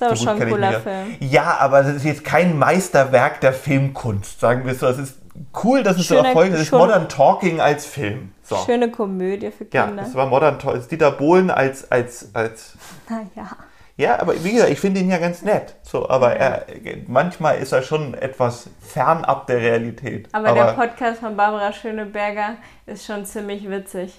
ist 0.00 0.06
aber 0.06 0.16
so 0.16 0.24
schon 0.24 0.42
ein 0.42 0.50
cooler 0.50 0.80
Film. 0.80 1.16
Ja, 1.20 1.56
aber 1.58 1.82
das 1.82 1.96
ist 1.96 2.04
jetzt 2.04 2.24
kein 2.24 2.58
Meisterwerk 2.58 3.40
der 3.40 3.52
Filmkunst, 3.52 4.40
sagen 4.40 4.66
wir 4.66 4.74
so. 4.74 4.86
Es 4.86 4.98
ist 4.98 5.16
cool, 5.62 5.82
dass 5.82 5.98
es 5.98 6.06
schöne, 6.06 6.20
so 6.20 6.26
erfolgreich 6.26 6.62
ist. 6.62 6.72
Modern 6.72 7.08
Talking 7.08 7.60
als 7.60 7.86
Film. 7.86 8.32
So. 8.42 8.56
Schöne 8.56 8.90
Komödie 8.90 9.50
für 9.50 9.64
Kinder. 9.64 9.88
Ja, 9.88 10.02
das 10.02 10.14
war 10.14 10.26
Modern 10.26 10.58
Talking. 10.58 10.88
Dieter 10.88 11.12
Bohlen 11.12 11.50
als. 11.50 11.90
als, 11.90 12.30
als 12.34 12.74
naja. 13.08 13.50
Ja, 13.96 14.18
aber 14.18 14.42
wie 14.42 14.52
gesagt, 14.52 14.70
ich 14.70 14.80
finde 14.80 15.00
ihn 15.00 15.10
ja 15.10 15.18
ganz 15.18 15.42
nett. 15.42 15.74
So, 15.82 16.08
aber 16.08 16.34
er, 16.34 16.64
manchmal 17.06 17.58
ist 17.58 17.72
er 17.72 17.82
schon 17.82 18.14
etwas 18.14 18.70
fernab 18.80 19.46
der 19.46 19.58
Realität. 19.58 20.26
Aber, 20.32 20.48
aber 20.48 20.64
der 20.64 20.72
Podcast 20.72 21.20
von 21.20 21.36
Barbara 21.36 21.70
Schöneberger 21.70 22.54
ist 22.86 23.04
schon 23.04 23.26
ziemlich 23.26 23.68
witzig 23.68 24.18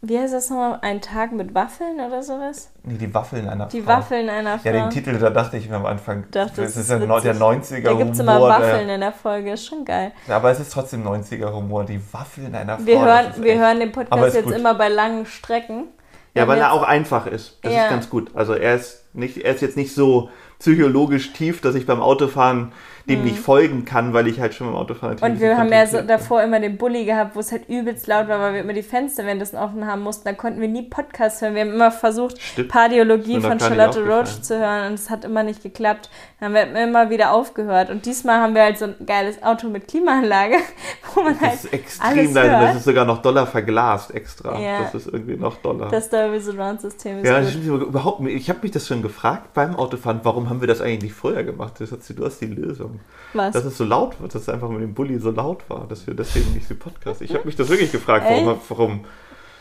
wie 0.00 0.18
heißt 0.18 0.32
das 0.32 0.48
nochmal? 0.50 0.78
Ein 0.82 1.00
Tag 1.00 1.32
mit 1.32 1.54
Waffeln 1.54 1.98
oder 1.98 2.22
sowas? 2.22 2.70
Nee, 2.84 2.98
die 2.98 3.12
Waffeln 3.12 3.48
einer 3.48 3.66
die 3.66 3.80
Frau. 3.80 3.82
Die 3.82 3.86
Waffeln 3.86 4.28
einer 4.28 4.58
Frau. 4.58 4.68
Ja, 4.70 4.72
den 4.72 4.90
Titel, 4.90 5.18
da 5.18 5.30
dachte 5.30 5.56
ich 5.56 5.68
mir 5.68 5.76
am 5.76 5.86
Anfang, 5.86 6.24
dachte, 6.30 6.62
das 6.62 6.70
ist, 6.70 6.76
ist 6.76 6.90
der, 6.90 6.98
der 6.98 7.08
90er 7.08 7.82
Da 7.82 7.94
gibt 7.94 8.12
es 8.12 8.20
immer 8.20 8.40
Waffeln 8.40 8.88
in 8.88 9.00
der 9.00 9.12
Folge, 9.12 9.52
ist 9.52 9.66
schon 9.66 9.84
geil. 9.84 10.12
Ja, 10.28 10.36
aber 10.36 10.50
es 10.50 10.60
ist 10.60 10.72
trotzdem 10.72 11.06
90er 11.06 11.52
Humor, 11.52 11.84
die 11.84 12.00
Waffeln 12.12 12.54
einer 12.54 12.76
Frau. 12.76 12.86
Wir 12.86 13.00
hören, 13.00 13.26
wir 13.38 13.52
echt, 13.52 13.60
hören 13.60 13.80
den 13.80 13.92
Podcast 13.92 14.34
jetzt 14.34 14.44
gut. 14.44 14.54
immer 14.54 14.74
bei 14.74 14.88
langen 14.88 15.26
Strecken. 15.26 15.88
Ja, 16.34 16.46
weil 16.46 16.58
er 16.58 16.72
auch 16.72 16.84
einfach 16.84 17.26
ist. 17.26 17.58
Das 17.62 17.72
ja. 17.72 17.84
ist 17.84 17.90
ganz 17.90 18.10
gut. 18.10 18.30
Also 18.34 18.54
er 18.54 18.76
ist, 18.76 19.04
nicht, 19.12 19.38
er 19.38 19.54
ist 19.54 19.60
jetzt 19.60 19.76
nicht 19.76 19.92
so 19.92 20.30
psychologisch 20.60 21.32
tief, 21.32 21.60
dass 21.60 21.74
ich 21.74 21.86
beim 21.86 22.00
Autofahren 22.00 22.72
dem 23.08 23.24
nicht 23.24 23.36
mhm. 23.36 23.42
folgen 23.42 23.84
kann, 23.84 24.12
weil 24.12 24.28
ich 24.28 24.40
halt 24.40 24.54
schon 24.54 24.68
beim 24.68 24.76
Autofahren 24.76 25.18
Und 25.18 25.40
wir 25.40 25.56
haben 25.56 25.72
ja 25.72 25.86
so 25.86 26.02
davor 26.02 26.42
immer 26.42 26.60
den 26.60 26.76
Bulli 26.76 27.04
gehabt, 27.04 27.34
wo 27.34 27.40
es 27.40 27.50
halt 27.50 27.68
übelst 27.68 28.06
laut 28.06 28.28
war, 28.28 28.40
weil 28.40 28.54
wir 28.54 28.60
immer 28.60 28.72
die 28.72 28.82
Fenster 28.82 29.24
währenddessen 29.24 29.56
offen 29.56 29.86
haben 29.86 30.02
mussten. 30.02 30.24
Da 30.24 30.34
konnten 30.34 30.60
wir 30.60 30.68
nie 30.68 30.82
Podcasts 30.82 31.40
hören. 31.40 31.54
Wir 31.54 31.62
haben 31.62 31.72
immer 31.72 31.90
versucht, 31.90 32.40
Stimmt. 32.40 32.68
Pardiologie 32.68 33.40
von 33.40 33.58
Charlotte 33.58 34.04
Roach 34.04 34.42
zu 34.42 34.58
hören 34.58 34.88
und 34.88 34.94
es 34.94 35.10
hat 35.10 35.24
immer 35.24 35.42
nicht 35.42 35.62
geklappt. 35.62 36.10
Dann 36.40 36.54
haben 36.54 36.72
wir 36.74 36.82
immer 36.82 37.10
wieder 37.10 37.32
aufgehört. 37.32 37.90
Und 37.90 38.06
diesmal 38.06 38.40
haben 38.40 38.54
wir 38.54 38.62
halt 38.62 38.78
so 38.78 38.84
ein 38.84 38.94
geiles 39.04 39.42
Auto 39.42 39.68
mit 39.68 39.88
Klimaanlage, 39.88 40.56
wo 41.14 41.22
man 41.22 41.34
das 41.34 41.42
halt. 41.42 41.54
Das 41.54 41.64
ist 41.64 41.72
extrem 41.72 42.34
leise. 42.34 42.50
Das 42.50 42.76
ist 42.76 42.84
sogar 42.84 43.04
noch 43.04 43.22
doller 43.22 43.46
verglast 43.46 44.14
extra. 44.14 44.58
Ja. 44.58 44.82
Das 44.82 44.94
ist 44.94 45.06
irgendwie 45.12 45.36
noch 45.36 45.56
doller. 45.56 45.88
Das 45.88 46.10
Dolby 46.10 46.40
Surround 46.40 46.80
System 46.80 47.18
ist. 47.18 47.28
Ja, 47.28 47.40
gut. 47.40 47.88
überhaupt 47.88 48.26
Ich 48.28 48.48
habe 48.48 48.60
mich 48.62 48.70
das 48.70 48.86
schon 48.86 49.02
gefragt 49.02 49.54
beim 49.54 49.74
Autofahren, 49.74 50.20
warum 50.22 50.48
haben 50.48 50.60
wir 50.60 50.68
das 50.68 50.80
eigentlich 50.80 51.02
nicht 51.02 51.14
früher 51.14 51.42
gemacht? 51.42 51.74
Das 51.78 51.92
hat, 51.92 52.00
du 52.08 52.24
hast 52.24 52.40
die 52.40 52.46
Lösung. 52.46 52.97
Was? 53.34 53.52
Dass 53.52 53.64
es 53.64 53.76
so 53.76 53.84
laut 53.84 54.20
wird, 54.20 54.34
dass 54.34 54.42
es 54.42 54.48
einfach 54.48 54.68
mit 54.70 54.80
dem 54.80 54.94
Bulli 54.94 55.18
so 55.18 55.30
laut 55.30 55.68
war, 55.68 55.86
dass 55.86 56.06
wir 56.06 56.14
deswegen 56.14 56.54
nicht 56.54 56.66
so 56.66 56.74
Podcast. 56.74 57.20
Ich 57.20 57.34
habe 57.34 57.44
mich 57.44 57.56
das 57.56 57.68
wirklich 57.68 57.92
gefragt, 57.92 58.26
warum. 58.28 58.60
warum 58.68 59.04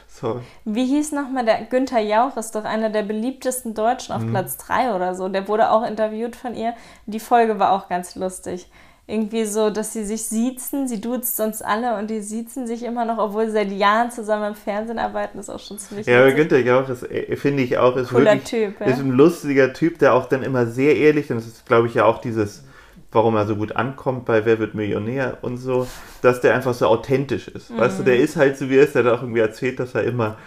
so. 0.07 0.41
Wie 0.65 0.85
hieß 0.85 1.11
nochmal 1.11 1.45
der 1.45 1.65
Günther 1.69 1.99
Jauch, 1.99 2.38
ist 2.38 2.55
doch 2.55 2.63
einer 2.63 2.89
der 2.89 3.03
beliebtesten 3.03 3.73
Deutschen 3.73 4.15
auf 4.15 4.23
mhm. 4.23 4.31
Platz 4.31 4.57
3 4.57 4.95
oder 4.95 5.13
so. 5.15 5.29
Der 5.29 5.47
wurde 5.47 5.69
auch 5.69 5.85
interviewt 5.85 6.35
von 6.35 6.55
ihr. 6.55 6.73
Die 7.05 7.19
Folge 7.19 7.59
war 7.59 7.71
auch 7.71 7.88
ganz 7.88 8.15
lustig. 8.15 8.69
Irgendwie 9.09 9.45
so, 9.45 9.69
dass 9.69 9.93
sie 9.93 10.03
sich 10.03 10.23
siezen, 10.23 10.88
sie 10.88 10.99
duzt 10.99 11.38
sonst 11.38 11.61
alle 11.63 11.97
und 11.97 12.09
die 12.09 12.19
siezen 12.19 12.67
sich 12.67 12.83
immer 12.83 13.05
noch, 13.05 13.19
obwohl 13.19 13.45
sie 13.45 13.53
seit 13.53 13.71
Jahren 13.71 14.11
zusammen 14.11 14.49
im 14.49 14.55
Fernsehen 14.55 14.99
arbeiten, 14.99 15.39
ist 15.39 15.49
auch 15.49 15.59
schon 15.59 15.77
ziemlich 15.77 16.07
Ja, 16.07 16.19
aber 16.19 16.33
Günther 16.33 16.59
Jauch 16.59 16.89
ist, 16.89 17.03
äh, 17.03 17.33
finde 17.38 17.63
ich 17.63 17.77
auch, 17.77 17.95
ist 17.95 18.09
Cooler 18.09 18.33
wirklich, 18.33 18.43
typ, 18.43 18.81
ja. 18.81 18.88
ist 18.88 18.99
ein 18.99 19.11
lustiger 19.11 19.71
Typ, 19.71 19.99
der 19.99 20.13
auch 20.13 20.25
dann 20.25 20.43
immer 20.43 20.65
sehr 20.65 20.97
ehrlich, 20.97 21.29
und 21.31 21.38
das 21.38 21.47
ist, 21.47 21.65
glaube 21.65 21.88
ich, 21.88 21.93
ja 21.93 22.03
auch 22.03 22.17
dieses 22.17 22.66
warum 23.12 23.36
er 23.36 23.45
so 23.45 23.55
gut 23.55 23.76
ankommt 23.76 24.26
bei 24.26 24.45
Wer 24.45 24.60
wird 24.60 24.76
Millionär 24.76 25.38
und 25.41 25.58
so, 25.58 25.88
dass 26.22 26.41
der 26.41 26.55
einfach 26.55 26.74
so 26.74 26.88
authentisch 26.88 27.47
ist. 27.47 27.70
Mhm. 27.70 27.78
Weißt 27.78 27.99
du, 27.99 28.03
der 28.03 28.18
ist 28.18 28.36
halt 28.36 28.58
so 28.58 28.70
wie 28.70 28.78
er 28.78 28.84
ist, 28.84 28.95
der 28.95 29.05
hat 29.05 29.14
auch 29.14 29.22
irgendwie 29.22 29.39
erzählt, 29.39 29.80
dass 29.80 29.95
er 29.95 30.03
immer, 30.03 30.38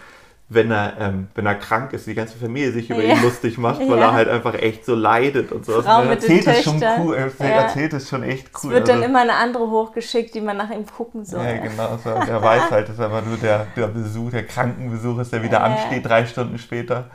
wenn 0.47 0.69
er, 0.69 0.93
ähm, 0.99 1.27
wenn 1.33 1.45
er 1.47 1.55
krank 1.55 1.93
ist, 1.93 2.05
die 2.05 2.13
ganze 2.13 2.37
Familie 2.37 2.71
sich 2.71 2.89
über 2.89 3.01
ja. 3.01 3.15
ihn 3.15 3.23
lustig 3.23 3.57
macht, 3.57 3.79
weil 3.79 3.97
ja. 3.97 4.07
er 4.07 4.11
halt 4.13 4.29
einfach 4.29 4.53
echt 4.53 4.85
so 4.85 4.93
leidet 4.93 5.51
und 5.51 5.65
so. 5.65 5.81
Frau 5.81 6.03
er 6.03 6.11
erzählt 6.11 6.45
es 6.45 6.63
schon 6.63 6.83
cool, 6.99 7.15
er 7.15 7.31
ja. 7.39 7.61
erzählt 7.61 7.93
es 7.93 8.07
schon 8.07 8.21
echt 8.21 8.49
cool. 8.53 8.71
Es 8.71 8.75
wird 8.75 8.89
also, 8.89 8.93
dann 8.93 9.09
immer 9.09 9.21
eine 9.21 9.35
andere 9.35 9.67
hochgeschickt, 9.69 10.35
die 10.35 10.41
man 10.41 10.57
nach 10.57 10.69
ihm 10.69 10.85
gucken 10.85 11.25
soll. 11.25 11.43
Ja, 11.43 11.57
genau. 11.57 11.97
So. 12.03 12.11
Der 12.13 12.43
weiß 12.43 12.63
halt, 12.71 12.89
dass 12.89 12.99
aber 12.99 13.23
nur 13.23 13.37
der, 13.37 13.65
der 13.75 13.87
Besuch, 13.87 14.29
der 14.31 14.45
Krankenbesuch 14.45 15.19
ist, 15.19 15.33
der 15.33 15.41
wieder 15.41 15.63
ansteht, 15.63 16.05
drei 16.05 16.25
Stunden 16.25 16.59
später. 16.59 17.09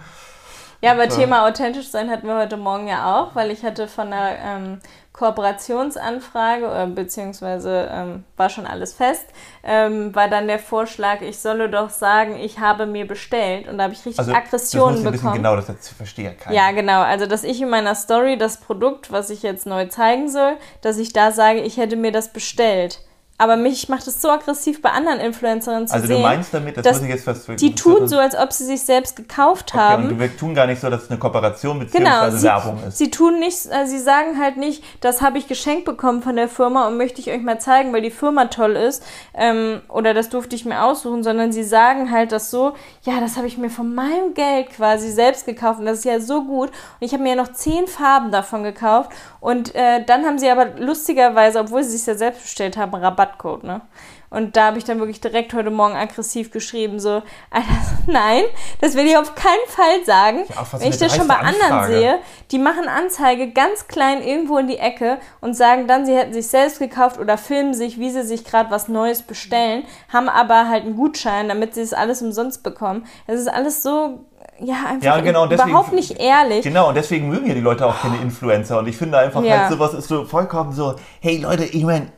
Ja, 0.81 0.93
aber 0.93 1.11
so. 1.11 1.19
Thema 1.19 1.47
authentisch 1.47 1.89
sein 1.89 2.11
hatten 2.11 2.27
wir 2.27 2.37
heute 2.37 2.57
Morgen 2.57 2.89
ja 2.89 3.17
auch, 3.17 3.35
weil 3.35 3.51
ich 3.51 3.65
hatte 3.65 3.89
von 3.89 4.11
der 4.11 4.39
ähm, 4.43 4.81
Kooperationsanfrage, 5.17 6.67
äh, 6.67 6.87
beziehungsweise 6.87 7.89
ähm, 7.91 8.25
war 8.37 8.51
schon 8.51 8.67
alles 8.67 8.93
fest, 8.93 9.25
ähm, 9.65 10.15
war 10.15 10.29
dann 10.29 10.47
der 10.47 10.59
Vorschlag, 10.59 11.23
ich 11.23 11.39
solle 11.39 11.71
doch 11.71 11.89
sagen, 11.89 12.37
ich 12.39 12.59
habe 12.59 12.85
mir 12.85 13.07
bestellt. 13.07 13.67
Und 13.67 13.79
da 13.79 13.85
habe 13.85 13.95
ich 13.95 14.05
richtig 14.05 14.19
also, 14.19 14.33
Aggressionen 14.33 15.03
das 15.03 15.13
bekommen. 15.13 15.37
Genau, 15.37 15.57
das 15.57 15.69
jetzt 15.69 15.89
verstehe 15.89 16.35
keiner. 16.35 16.55
Ja, 16.55 16.71
genau. 16.73 17.01
Also, 17.01 17.27
dass 17.27 17.45
ich 17.45 17.63
in 17.63 17.71
meiner 17.71 17.95
Story 17.95 18.37
das 18.37 18.59
Produkt, 18.59 19.11
was 19.11 19.31
ich 19.31 19.43
jetzt 19.43 19.67
neu 19.67 19.87
zeigen 19.87 20.29
soll, 20.29 20.57
dass 20.83 20.99
ich 20.99 21.15
da 21.15 21.33
sage, 21.33 21.61
ich 21.61 21.79
hätte 21.79 21.97
mir 21.97 22.13
das 22.13 22.33
bestellt. 22.33 23.01
Aber 23.39 23.57
mich 23.57 23.91
macht 23.91 24.07
es 24.07 24.23
so 24.23 24.31
aggressiv 24.31 24.81
bei 24.81 24.91
anderen 24.91 25.21
Influencerinnen 25.21 25.87
zu 25.87 25.95
also 25.95 26.07
sehen. 26.07 26.17
Also 26.17 26.29
du 26.29 26.35
meinst 26.35 26.55
damit, 26.55 26.77
das 26.79 26.97
muss 26.97 27.03
ich 27.03 27.09
jetzt 27.11 27.25
fast 27.25 27.61
Die 27.61 27.75
tun 27.75 28.09
so, 28.09 28.19
als 28.19 28.35
ob 28.35 28.51
sie 28.51 28.65
sich 28.65 28.81
selbst 28.81 29.15
gekauft 29.15 29.73
okay, 29.73 29.79
haben. 29.79 30.09
Und 30.09 30.19
wir 30.19 30.35
tun 30.35 30.55
gar 30.55 30.67
nicht 30.67 30.81
so, 30.81 30.89
dass 30.89 31.03
es 31.03 31.11
eine 31.11 31.19
Kooperation 31.19 31.79
bzw. 31.79 31.99
Genau, 31.99 32.31
sie, 32.31 32.47
Werbung 32.47 32.83
ist. 32.89 32.97
Sie 32.97 33.11
tun 33.11 33.39
nicht, 33.39 33.71
also 33.71 33.91
sie 33.91 33.99
sagen 33.99 34.41
halt 34.41 34.57
nicht, 34.57 34.83
das 35.03 35.21
habe 35.21 35.37
ich 35.37 35.49
geschenkt 35.49 35.85
bekommen 35.85 36.23
von 36.23 36.37
der 36.37 36.49
Firma 36.49 36.87
und 36.87 36.97
möchte 36.97 37.21
ich 37.21 37.31
euch 37.31 37.43
mal 37.43 37.61
zeigen, 37.61 37.93
weil 37.93 38.01
die 38.01 38.11
Firma 38.11 38.47
toll 38.47 38.75
ist 38.75 39.03
ähm, 39.35 39.83
oder 39.89 40.15
das 40.15 40.31
durfte 40.31 40.57
ich 40.57 40.65
mir 40.65 40.83
aussuchen, 40.83 41.23
sondern 41.23 41.53
sie 41.53 41.65
sagen 41.65 42.11
halt 42.11 42.33
das 42.33 42.51
so, 42.51 42.73
ja, 43.03 43.21
das 43.21 43.37
habe 43.37 43.47
ich 43.47 43.59
mir 43.59 43.69
von 43.69 43.95
meinem 43.95 44.33
Geld 44.33 44.71
quasi 44.71 45.11
selbst 45.11 45.45
gekauft 45.45 45.79
und 45.79 45.85
das 45.85 45.99
ist 45.99 46.05
ja 46.05 46.21
so 46.21 46.43
gut. 46.45 46.71
Und 46.71 47.07
ich 47.07 47.13
habe 47.13 47.23
mir 47.23 47.31
ja 47.31 47.37
noch 47.37 47.53
zehn 47.53 47.87
Farben 47.87 48.31
davon 48.31 48.63
gekauft 48.63 49.11
und 49.41 49.75
äh, 49.75 50.03
dann 50.05 50.25
haben 50.25 50.39
sie 50.39 50.49
aber 50.49 50.67
lustigerweise, 50.79 51.61
obwohl 51.61 51.85
sie 51.85 51.99
sich 51.99 52.07
ja 52.07 52.15
selbst 52.15 52.43
bestellt 52.43 52.79
haben, 52.79 52.95
Rabatt 52.95 53.26
Rabattcode, 53.27 53.65
ne? 53.65 53.81
Und 54.29 54.57
da 54.57 54.67
habe 54.67 54.79
ich 54.79 54.85
dann 54.85 54.99
wirklich 54.99 55.21
direkt 55.21 55.55
heute 55.55 55.71
Morgen 55.71 55.95
aggressiv 55.95 56.51
geschrieben, 56.51 56.99
so, 56.99 57.23
Alter, 57.51 57.69
nein, 58.07 58.43
das 58.81 58.95
will 58.95 59.07
ich 59.07 59.17
auf 59.17 59.35
keinen 59.35 59.67
Fall 59.69 60.05
sagen. 60.05 60.45
Ja, 60.49 60.67
Wenn 60.79 60.91
ich 60.91 60.99
das 60.99 61.15
schon 61.15 61.29
bei 61.29 61.37
Anfrage. 61.37 61.65
anderen 61.65 61.87
sehe, 61.87 62.19
die 62.51 62.59
machen 62.59 62.89
Anzeige 62.89 63.53
ganz 63.53 63.87
klein 63.87 64.23
irgendwo 64.23 64.59
in 64.59 64.67
die 64.67 64.79
Ecke 64.79 65.19
und 65.41 65.55
sagen 65.55 65.87
dann, 65.87 66.07
sie 66.07 66.17
hätten 66.17 66.33
sich 66.33 66.49
selbst 66.49 66.81
gekauft 66.81 67.19
oder 67.19 67.39
filmen 67.39 67.73
sich, 67.73 67.99
wie 67.99 68.11
sie 68.11 68.23
sich 68.23 68.45
gerade 68.45 68.71
was 68.71 68.89
Neues 68.89 69.23
bestellen, 69.23 69.85
haben 70.13 70.29
aber 70.29 70.69
halt 70.69 70.85
einen 70.85 70.97
Gutschein, 70.97 71.49
damit 71.49 71.75
sie 71.75 71.83
es 71.83 71.95
alles 71.95 72.21
umsonst 72.21 72.63
bekommen. 72.63 73.07
Es 73.27 73.41
ist 73.41 73.49
alles 73.49 73.83
so 73.83 74.27
ja, 74.59 74.87
einfach 74.89 75.05
ja, 75.05 75.21
genau, 75.21 75.47
deswegen, 75.47 75.71
überhaupt 75.71 75.93
nicht 75.93 76.19
ehrlich. 76.19 76.63
Genau, 76.63 76.89
und 76.89 76.95
deswegen 76.95 77.29
mögen 77.29 77.47
ja 77.47 77.55
die 77.55 77.61
Leute 77.61 77.87
auch 77.87 78.01
keine 78.01 78.17
Influencer. 78.19 78.79
Und 78.79 78.89
ich 78.89 78.97
finde 78.97 79.19
einfach 79.19 79.43
ja. 79.43 79.61
halt 79.61 79.73
sowas 79.73 79.93
ist 79.93 80.09
so 80.09 80.25
vollkommen 80.25 80.73
so, 80.73 80.95
hey 81.21 81.39
Leute, 81.39 81.65
ich 81.65 81.85
meine, 81.85 82.09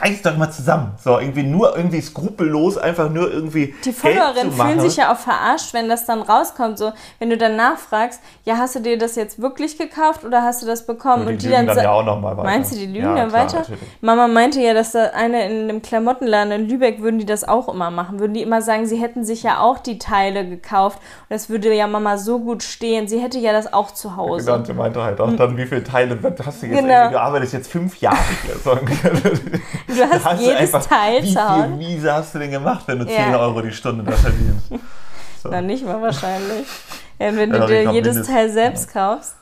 reiß 0.00 0.22
doch 0.22 0.36
mal 0.36 0.50
zusammen. 0.50 0.92
So, 1.02 1.18
irgendwie 1.18 1.42
nur 1.42 1.76
irgendwie 1.76 2.00
skrupellos, 2.00 2.78
einfach 2.78 3.10
nur 3.10 3.30
irgendwie. 3.30 3.74
Die 3.84 3.92
Followerinnen 3.92 4.50
fühlen 4.52 4.80
sich 4.80 4.96
ja 4.96 5.12
auch 5.12 5.18
verarscht, 5.18 5.74
wenn 5.74 5.90
das 5.90 6.06
dann 6.06 6.22
rauskommt. 6.22 6.78
So, 6.78 6.92
wenn 7.18 7.28
du 7.28 7.36
dann 7.36 7.56
nachfragst, 7.56 8.20
ja, 8.44 8.56
hast 8.56 8.74
du 8.76 8.80
dir 8.80 8.96
das 8.96 9.14
jetzt 9.14 9.42
wirklich 9.42 9.76
gekauft 9.76 10.24
oder 10.24 10.42
hast 10.42 10.62
du 10.62 10.66
das 10.66 10.86
bekommen? 10.86 11.24
Ja, 11.24 11.26
die 11.26 11.32
und 11.32 11.42
die 11.42 11.48
dann, 11.50 11.66
dann 11.66 11.76
ja 11.76 11.90
auch 11.90 12.04
noch 12.04 12.18
mal 12.18 12.34
weiter. 12.34 12.48
Meinst 12.48 12.72
du, 12.72 12.76
die 12.76 12.86
lügen 12.86 13.04
ja, 13.04 13.14
dann 13.14 13.28
klar, 13.28 13.42
weiter? 13.44 13.58
Natürlich. 13.58 13.80
Mama 14.00 14.26
meinte 14.26 14.60
ja, 14.60 14.72
dass 14.72 14.92
da 14.92 15.10
eine 15.10 15.48
in 15.48 15.68
einem 15.68 15.82
Klamottenladen 15.82 16.52
in 16.52 16.68
Lübeck 16.68 17.02
würden 17.02 17.18
die 17.18 17.26
das 17.26 17.46
auch 17.46 17.68
immer 17.68 17.90
machen. 17.90 18.20
Würden 18.20 18.32
die 18.32 18.42
immer 18.42 18.62
sagen, 18.62 18.86
sie 18.86 18.96
hätten 18.96 19.22
sich 19.24 19.42
ja 19.42 19.60
auch 19.60 19.78
die 19.78 19.98
Teile 19.98 20.48
gekauft 20.48 20.98
und 20.98 21.30
das 21.30 21.50
würde 21.50 21.72
ja 21.74 21.86
Mama 21.86 22.16
so 22.16 22.40
gut 22.40 22.62
stehen. 22.62 23.06
Sie 23.06 23.20
hätte 23.20 23.38
ja 23.38 23.52
das 23.52 23.72
auch 23.72 23.90
zu 23.90 24.16
Hause. 24.16 24.46
Ja, 24.46 24.56
genau, 24.56 24.66
sie 24.66 24.72
meinte 24.72 25.02
halt 25.02 25.20
auch 25.20 25.34
dann, 25.36 25.58
wie 25.58 25.66
viele 25.66 25.84
Teile 25.84 26.18
hast 26.44 26.62
du 26.62 26.66
jetzt? 26.66 26.80
Genau. 26.80 27.10
Du 27.10 27.20
arbeitest 27.20 27.52
jetzt 27.52 27.70
fünf 27.70 28.00
Jahre. 28.00 28.16
Du 29.86 30.02
hast, 30.02 30.24
hast 30.24 30.40
jedes 30.40 30.74
einfach, 30.74 30.86
Teil 30.86 31.22
Wie 31.22 31.32
viel 31.32 31.68
Miese 31.76 32.12
hast 32.12 32.34
du 32.34 32.38
denn 32.38 32.50
gemacht, 32.50 32.84
wenn 32.86 32.98
du 33.00 33.04
ja. 33.06 33.24
10 33.24 33.34
Euro 33.34 33.60
die 33.62 33.72
Stunde 33.72 34.04
da 34.04 34.12
verdienst? 34.12 34.70
So. 35.42 35.50
Na, 35.50 35.60
nicht 35.60 35.84
mal 35.84 36.00
wahrscheinlich. 36.00 36.66
Wenn 37.18 37.50
du 37.50 37.66
dir 37.66 37.92
jedes 37.92 38.26
Teil 38.26 38.50
selbst 38.50 38.90
kaufst. 38.90 39.34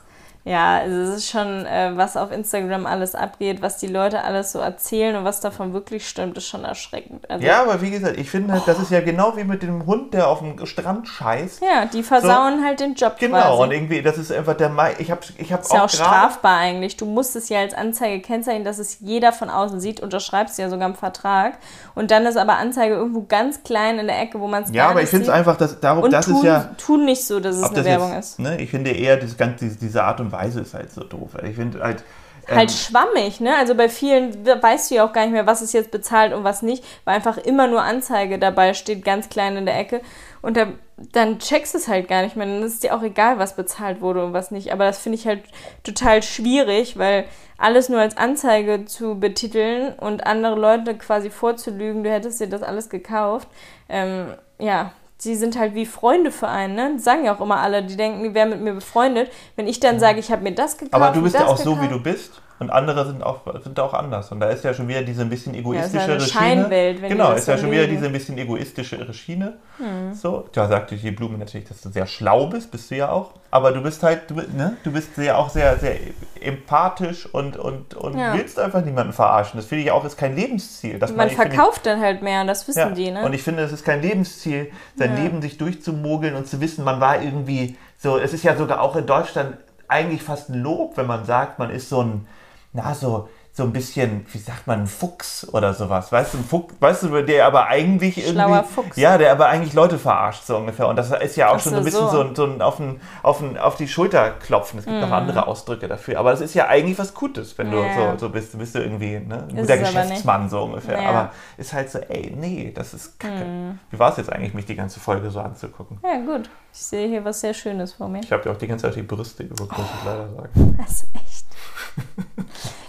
Ja, 0.45 0.79
also 0.79 0.95
es 0.97 1.17
ist 1.19 1.29
schon, 1.29 1.65
äh, 1.65 1.91
was 1.95 2.17
auf 2.17 2.29
Instagram 2.29 2.85
alles 2.85 3.15
abgeht, 3.15 3.61
was 3.61 3.77
die 3.77 3.87
Leute 3.87 4.25
alles 4.25 4.51
so 4.51 4.59
erzählen 4.59 5.15
und 5.15 5.23
was 5.23 5.39
davon 5.39 5.71
wirklich 5.71 6.05
stimmt, 6.05 6.37
ist 6.37 6.47
schon 6.47 6.65
erschreckend. 6.65 7.29
Also, 7.29 7.45
ja, 7.45 7.61
aber 7.61 7.81
wie 7.81 7.91
gesagt, 7.91 8.17
ich 8.17 8.29
finde 8.29 8.51
halt, 8.51 8.63
das 8.67 8.77
ist 8.77 8.91
ja 8.91 8.99
genau 8.99 9.37
wie 9.37 9.45
mit 9.45 9.63
dem 9.63 9.85
Hund, 9.85 10.13
der 10.13 10.27
auf 10.27 10.39
dem 10.39 10.65
Strand 10.65 11.07
scheißt. 11.07 11.61
Ja, 11.61 11.85
die 11.85 12.03
versauen 12.03 12.59
so, 12.59 12.65
halt 12.65 12.81
den 12.81 12.95
Job 12.95 13.15
Genau, 13.19 13.37
quasi. 13.37 13.63
und 13.63 13.71
irgendwie, 13.71 14.01
das 14.01 14.17
ist 14.17 14.33
einfach 14.33 14.55
der 14.55 14.67
Mai. 14.67 14.95
Ich 14.99 15.11
habe 15.11 15.21
ich 15.37 15.53
hab 15.53 15.61
ist 15.61 15.71
auch. 15.71 15.75
ja 15.75 15.85
auch 15.85 15.89
strafbar 15.89 16.57
eigentlich. 16.57 16.97
Du 16.97 17.05
musst 17.05 17.37
es 17.37 17.47
ja 17.47 17.59
als 17.59 17.73
Anzeige 17.73 18.21
kennzeichnen, 18.21 18.65
dass 18.65 18.79
es 18.79 18.99
jeder 18.99 19.31
von 19.31 19.49
außen 19.49 19.79
sieht, 19.79 20.01
unterschreibst 20.01 20.57
du 20.57 20.63
ja 20.63 20.69
sogar 20.69 20.89
im 20.89 20.95
Vertrag. 20.95 21.57
Und 21.95 22.11
dann 22.11 22.25
ist 22.25 22.35
aber 22.35 22.57
Anzeige 22.57 22.95
irgendwo 22.95 23.21
ganz 23.21 23.63
klein 23.63 23.97
in 23.97 24.07
der 24.07 24.19
Ecke, 24.19 24.41
wo 24.41 24.49
man 24.49 24.63
es 24.63 24.71
Ja, 24.73 24.89
aber 24.89 25.01
ich 25.01 25.09
finde 25.09 25.27
es 25.27 25.29
einfach, 25.29 25.55
dass 25.55 25.79
darum, 25.79 26.03
und 26.03 26.11
das 26.11 26.25
tun, 26.25 26.35
ist 26.35 26.43
ja. 26.43 26.69
tun 26.77 27.05
nicht 27.05 27.25
so, 27.25 27.39
dass 27.39 27.55
es 27.55 27.63
eine 27.63 27.85
Werbung 27.85 28.13
jetzt, 28.13 28.31
ist. 28.33 28.39
Ne, 28.39 28.59
ich 28.59 28.71
finde 28.71 28.91
eher 28.91 29.15
das, 29.15 29.37
diese, 29.61 29.77
diese 29.77 30.03
Art 30.03 30.19
und 30.19 30.32
Weise 30.33 30.59
ist 30.59 30.73
halt 30.73 30.91
so 30.91 31.03
doof. 31.03 31.31
Ich 31.47 31.55
finde 31.55 31.81
halt. 31.81 32.03
Ähm, 32.49 32.57
halt 32.57 32.71
schwammig, 32.71 33.39
ne? 33.39 33.55
Also 33.55 33.73
bei 33.73 33.87
vielen 33.87 34.45
weißt 34.45 34.91
du 34.91 34.95
ja 34.95 35.05
auch 35.05 35.13
gar 35.13 35.21
nicht 35.21 35.31
mehr, 35.31 35.47
was 35.47 35.61
ist 35.61 35.73
jetzt 35.73 35.91
bezahlt 35.91 36.33
und 36.33 36.43
was 36.43 36.61
nicht, 36.61 36.83
weil 37.05 37.15
einfach 37.15 37.37
immer 37.37 37.67
nur 37.67 37.81
Anzeige 37.81 38.37
dabei 38.37 38.73
steht, 38.73 39.05
ganz 39.05 39.29
klein 39.29 39.55
in 39.55 39.65
der 39.65 39.79
Ecke. 39.79 40.01
Und 40.41 40.57
da, 40.57 40.67
dann 41.13 41.39
checkst 41.39 41.73
du 41.73 41.77
es 41.77 41.87
halt 41.87 42.09
gar 42.09 42.21
nicht 42.21 42.35
mehr. 42.35 42.45
Dann 42.45 42.61
ist 42.63 42.83
dir 42.83 42.93
auch 42.93 43.03
egal, 43.03 43.39
was 43.39 43.55
bezahlt 43.55 44.01
wurde 44.01 44.25
und 44.25 44.33
was 44.33 44.51
nicht. 44.51 44.73
Aber 44.73 44.83
das 44.83 44.99
finde 44.99 45.17
ich 45.17 45.25
halt 45.25 45.43
total 45.83 46.21
schwierig, 46.21 46.97
weil 46.97 47.25
alles 47.57 47.87
nur 47.87 48.01
als 48.01 48.17
Anzeige 48.17 48.83
zu 48.83 49.19
betiteln 49.19 49.93
und 49.93 50.27
andere 50.27 50.55
Leute 50.59 50.97
quasi 50.97 51.29
vorzulügen, 51.29 52.03
du 52.03 52.11
hättest 52.11 52.41
dir 52.41 52.47
das 52.49 52.61
alles 52.61 52.89
gekauft, 52.89 53.47
ähm, 53.87 54.33
ja, 54.59 54.91
sie 55.23 55.35
sind 55.35 55.57
halt 55.57 55.73
wie 55.73 55.85
Freunde 55.85 56.31
für 56.31 56.47
einen, 56.47 56.75
ne? 56.75 56.99
Sagen 56.99 57.25
ja 57.25 57.35
auch 57.35 57.41
immer 57.41 57.61
alle, 57.61 57.83
die 57.83 57.95
denken, 57.95 58.23
die 58.23 58.33
wären 58.33 58.49
mit 58.49 58.61
mir 58.61 58.73
befreundet. 58.73 59.31
Wenn 59.55 59.67
ich 59.67 59.79
dann 59.79 59.99
sage, 59.99 60.19
ich 60.19 60.31
habe 60.31 60.43
mir 60.43 60.53
das 60.53 60.77
gekauft. 60.77 60.93
Aber 60.93 61.13
du 61.13 61.21
bist 61.21 61.35
ja 61.35 61.45
auch 61.45 61.57
gekauft. 61.57 61.63
so, 61.63 61.81
wie 61.81 61.87
du 61.87 62.01
bist. 62.01 62.41
Und 62.59 62.69
andere 62.69 63.05
sind 63.05 63.23
auch, 63.23 63.41
sind 63.63 63.79
auch 63.79 63.93
anders. 63.93 64.31
Und 64.31 64.39
da 64.39 64.47
ist 64.49 64.63
ja 64.63 64.73
schon 64.73 64.87
wieder 64.87 65.01
diese 65.01 65.21
ein 65.21 65.29
bisschen 65.29 65.53
egoistische 65.55 65.95
ja, 65.95 66.01
ist 66.01 66.07
ja 66.07 66.13
eine 66.13 66.61
Scheinwelt, 66.61 67.01
wenn 67.01 67.09
Genau, 67.09 67.31
ist 67.33 67.47
ja 67.47 67.57
schon 67.57 67.71
wieder 67.71 67.87
diese 67.87 68.05
ein 68.05 68.13
bisschen 68.13 68.37
egoistische 68.37 69.11
Schiene. 69.13 69.57
Hm. 69.77 70.13
So, 70.13 70.47
da 70.53 70.67
sagte 70.67 70.95
die 70.95 71.11
Blume 71.11 71.37
natürlich, 71.37 71.67
dass 71.67 71.81
du 71.81 71.89
sehr 71.89 72.05
schlau 72.05 72.47
bist, 72.47 72.71
bist 72.71 72.91
du 72.91 72.95
ja 72.95 73.09
auch. 73.09 73.31
Aber 73.51 73.71
du 73.71 73.81
bist 73.81 74.01
halt, 74.03 74.29
du, 74.29 74.35
ne, 74.35 74.77
du 74.83 74.91
bist 74.91 75.17
ja 75.17 75.35
auch 75.35 75.49
sehr, 75.49 75.77
sehr 75.77 75.97
empathisch 76.41 77.25
und, 77.25 77.57
und, 77.57 77.95
und 77.95 78.17
ja. 78.17 78.33
willst 78.33 78.59
einfach 78.59 78.83
niemanden 78.83 79.13
verarschen. 79.13 79.59
Das 79.59 79.65
finde 79.65 79.83
ich 79.83 79.91
auch, 79.91 80.05
ist 80.05 80.17
kein 80.17 80.35
Lebensziel. 80.35 80.99
man, 80.99 81.15
man 81.15 81.29
verkauft 81.31 81.77
ich, 81.77 81.83
dann 81.83 81.99
halt 81.99 82.21
mehr 82.21 82.41
und 82.41 82.47
das 82.47 82.67
wissen 82.67 82.79
ja, 82.79 82.89
die, 82.91 83.11
ne? 83.11 83.25
Und 83.25 83.33
ich 83.33 83.43
finde, 83.43 83.63
es 83.63 83.71
ist 83.71 83.83
kein 83.83 84.01
Lebensziel, 84.01 84.71
sein 84.95 85.15
Leben 85.15 85.41
sich 85.41 85.57
durchzumogeln 85.57 86.35
und 86.35 86.47
zu 86.47 86.61
wissen, 86.61 86.83
man 86.83 86.99
war 86.99 87.21
irgendwie 87.21 87.77
so, 87.97 88.17
es 88.17 88.33
ist 88.33 88.43
ja 88.43 88.55
sogar 88.55 88.81
auch 88.81 88.95
in 88.95 89.05
Deutschland 89.05 89.57
eigentlich 89.87 90.23
fast 90.23 90.49
ein 90.49 90.61
Lob, 90.61 90.97
wenn 90.97 91.05
man 91.05 91.25
sagt, 91.25 91.59
man 91.59 91.69
ist 91.69 91.89
so 91.89 92.01
ein, 92.01 92.27
na, 92.73 92.93
so, 92.93 93.29
so 93.55 93.61
ein 93.61 93.71
bisschen, 93.71 94.25
wie 94.31 94.39
sagt 94.39 94.65
man, 94.65 94.81
ein 94.81 94.87
Fuchs 94.87 95.47
oder 95.53 95.75
sowas. 95.75 96.11
Weißt 96.11 96.33
du, 96.33 96.39
ein 96.39 96.43
Fuchs, 96.43 96.73
weißt 96.79 97.03
du, 97.03 97.21
der 97.21 97.45
aber 97.45 97.67
eigentlich 97.67 98.17
irgendwie. 98.17 98.33
Schlauer 98.33 98.63
Fuchs. 98.63 98.97
Ja, 98.97 99.19
der 99.19 99.31
aber 99.31 99.47
eigentlich 99.47 99.75
Leute 99.75 99.99
verarscht, 99.99 100.43
so 100.43 100.57
ungefähr. 100.57 100.87
Und 100.87 100.95
das 100.95 101.11
ist 101.11 101.35
ja 101.35 101.49
auch 101.49 101.57
Ach 101.57 101.59
schon 101.59 101.73
so 101.73 101.77
ein 101.77 101.83
bisschen 101.83 102.09
so, 102.09 102.33
so 102.33 102.45
ein 102.45 102.61
auf, 102.63 102.79
ein, 102.79 102.99
auf, 103.21 103.41
ein, 103.41 103.59
auf 103.59 103.75
die 103.75 103.87
Schulter 103.87 104.31
klopfen. 104.31 104.79
Es 104.79 104.85
gibt 104.85 104.97
mm. 104.97 105.01
noch 105.01 105.09
mhm. 105.09 105.13
andere 105.13 105.45
Ausdrücke 105.45 105.87
dafür. 105.87 106.17
Aber 106.17 106.31
das 106.31 106.41
ist 106.41 106.55
ja 106.55 106.67
eigentlich 106.67 106.97
was 106.97 107.13
Gutes, 107.13 107.55
wenn 107.59 107.69
du 107.69 107.77
ja. 107.77 108.13
so, 108.13 108.25
so 108.25 108.29
bist. 108.29 108.55
Du 108.55 108.57
bist 108.57 108.73
du 108.73 108.79
irgendwie 108.79 109.19
ne, 109.19 109.45
ein 109.47 109.55
guter 109.55 109.77
Geschäftsmann, 109.77 110.49
so 110.49 110.63
ungefähr. 110.63 110.99
Ja. 110.99 111.09
Aber 111.09 111.31
ist 111.57 111.73
halt 111.73 111.91
so, 111.91 111.99
ey, 111.99 112.35
nee, 112.35 112.71
das 112.73 112.95
ist 112.95 113.19
kacke. 113.19 113.45
Mm. 113.45 113.79
Wie 113.91 113.99
war 113.99 114.09
es 114.09 114.17
jetzt 114.17 114.33
eigentlich, 114.33 114.55
mich 114.55 114.65
die 114.65 114.75
ganze 114.75 114.99
Folge 114.99 115.29
so 115.29 115.39
anzugucken? 115.39 115.99
Ja, 116.03 116.17
gut. 116.25 116.49
Ich 116.73 116.79
sehe 116.79 117.07
hier 117.07 117.23
was 117.23 117.41
sehr 117.41 117.53
Schönes 117.53 117.93
vor 117.93 118.09
mir. 118.09 118.21
Ich 118.23 118.31
habe 118.31 118.41
dir 118.41 118.49
auch 118.49 118.57
die 118.57 118.65
ganze 118.65 118.87
Zeit 118.87 118.95
die 118.95 119.03
Brüste 119.03 119.45
geguckt, 119.45 119.77
muss 119.77 119.87
ich 119.99 120.05
leider 120.05 120.27
sagen. 120.35 120.75
Das 120.79 120.89
ist 120.89 121.07
echt. 121.13 121.45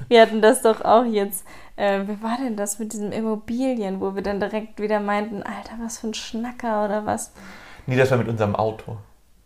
Wir 0.09 0.23
hatten 0.23 0.41
das 0.43 0.63
doch 0.63 0.85
auch 0.85 1.05
jetzt. 1.05 1.45
Äh, 1.77 2.03
wie 2.07 2.23
war 2.23 2.37
denn 2.37 2.57
das 2.57 2.79
mit 2.79 2.93
diesen 2.93 3.13
Immobilien, 3.13 4.01
wo 4.01 4.15
wir 4.15 4.23
dann 4.23 4.41
direkt 4.41 4.81
wieder 4.81 5.01
meinten, 5.01 5.43
Alter, 5.43 5.75
was 5.81 5.99
für 5.99 6.09
ein 6.09 6.15
Schnacker 6.15 6.85
oder 6.85 7.05
was? 7.05 7.33
Nee, 7.87 7.97
das 7.97 8.11
war 8.11 8.19
mit 8.19 8.29
unserem 8.29 8.55
Auto. 8.55 8.97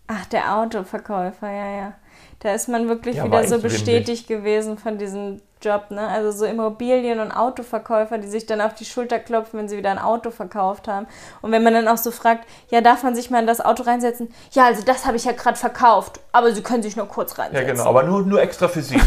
Ach, 0.07 0.27
der 0.27 0.57
Autoverkäufer, 0.57 1.51
ja, 1.51 1.77
ja. 1.77 1.95
Da 2.41 2.55
ist 2.55 2.69
man 2.69 2.89
wirklich 2.89 3.17
ja, 3.17 3.25
wieder 3.25 3.45
so 3.45 3.61
bestätigt 3.61 4.29
gewesen 4.29 4.79
von 4.79 4.99
diesem 4.99 5.41
Job, 5.63 5.91
ne? 5.91 6.07
Also 6.07 6.31
so 6.31 6.45
Immobilien- 6.45 7.21
und 7.21 7.33
Autoverkäufer, 7.33 8.19
die 8.19 8.29
sich 8.29 8.47
dann 8.47 8.61
auf 8.61 8.75
die 8.75 8.85
Schulter 8.85 9.19
klopfen, 9.19 9.59
wenn 9.59 9.69
sie 9.69 9.77
wieder 9.77 9.91
ein 9.91 9.99
Auto 9.99 10.31
verkauft 10.31 10.89
haben. 10.89 11.07
Und 11.43 11.53
wenn 11.53 11.63
man 11.63 11.75
dann 11.75 11.89
auch 11.89 11.97
so 11.97 12.11
fragt, 12.11 12.47
ja, 12.71 12.81
darf 12.81 13.03
man 13.03 13.15
sich 13.15 13.31
mal 13.31 13.41
in 13.41 13.47
das 13.47 13.61
Auto 13.61 13.83
reinsetzen? 13.83 14.33
Ja, 14.53 14.67
also 14.67 14.83
das 14.85 15.07
habe 15.07 15.17
ich 15.17 15.25
ja 15.25 15.33
gerade 15.33 15.57
verkauft, 15.57 16.21
aber 16.33 16.53
Sie 16.53 16.63
können 16.63 16.83
sich 16.83 16.97
nur 16.97 17.07
kurz 17.07 17.39
reinsetzen. 17.39 17.67
Ja, 17.67 17.73
genau, 17.73 17.89
aber 17.89 18.03
nur, 18.05 18.23
nur 18.23 18.41
extra 18.41 18.69
für 18.69 18.83
Sie. 18.83 19.01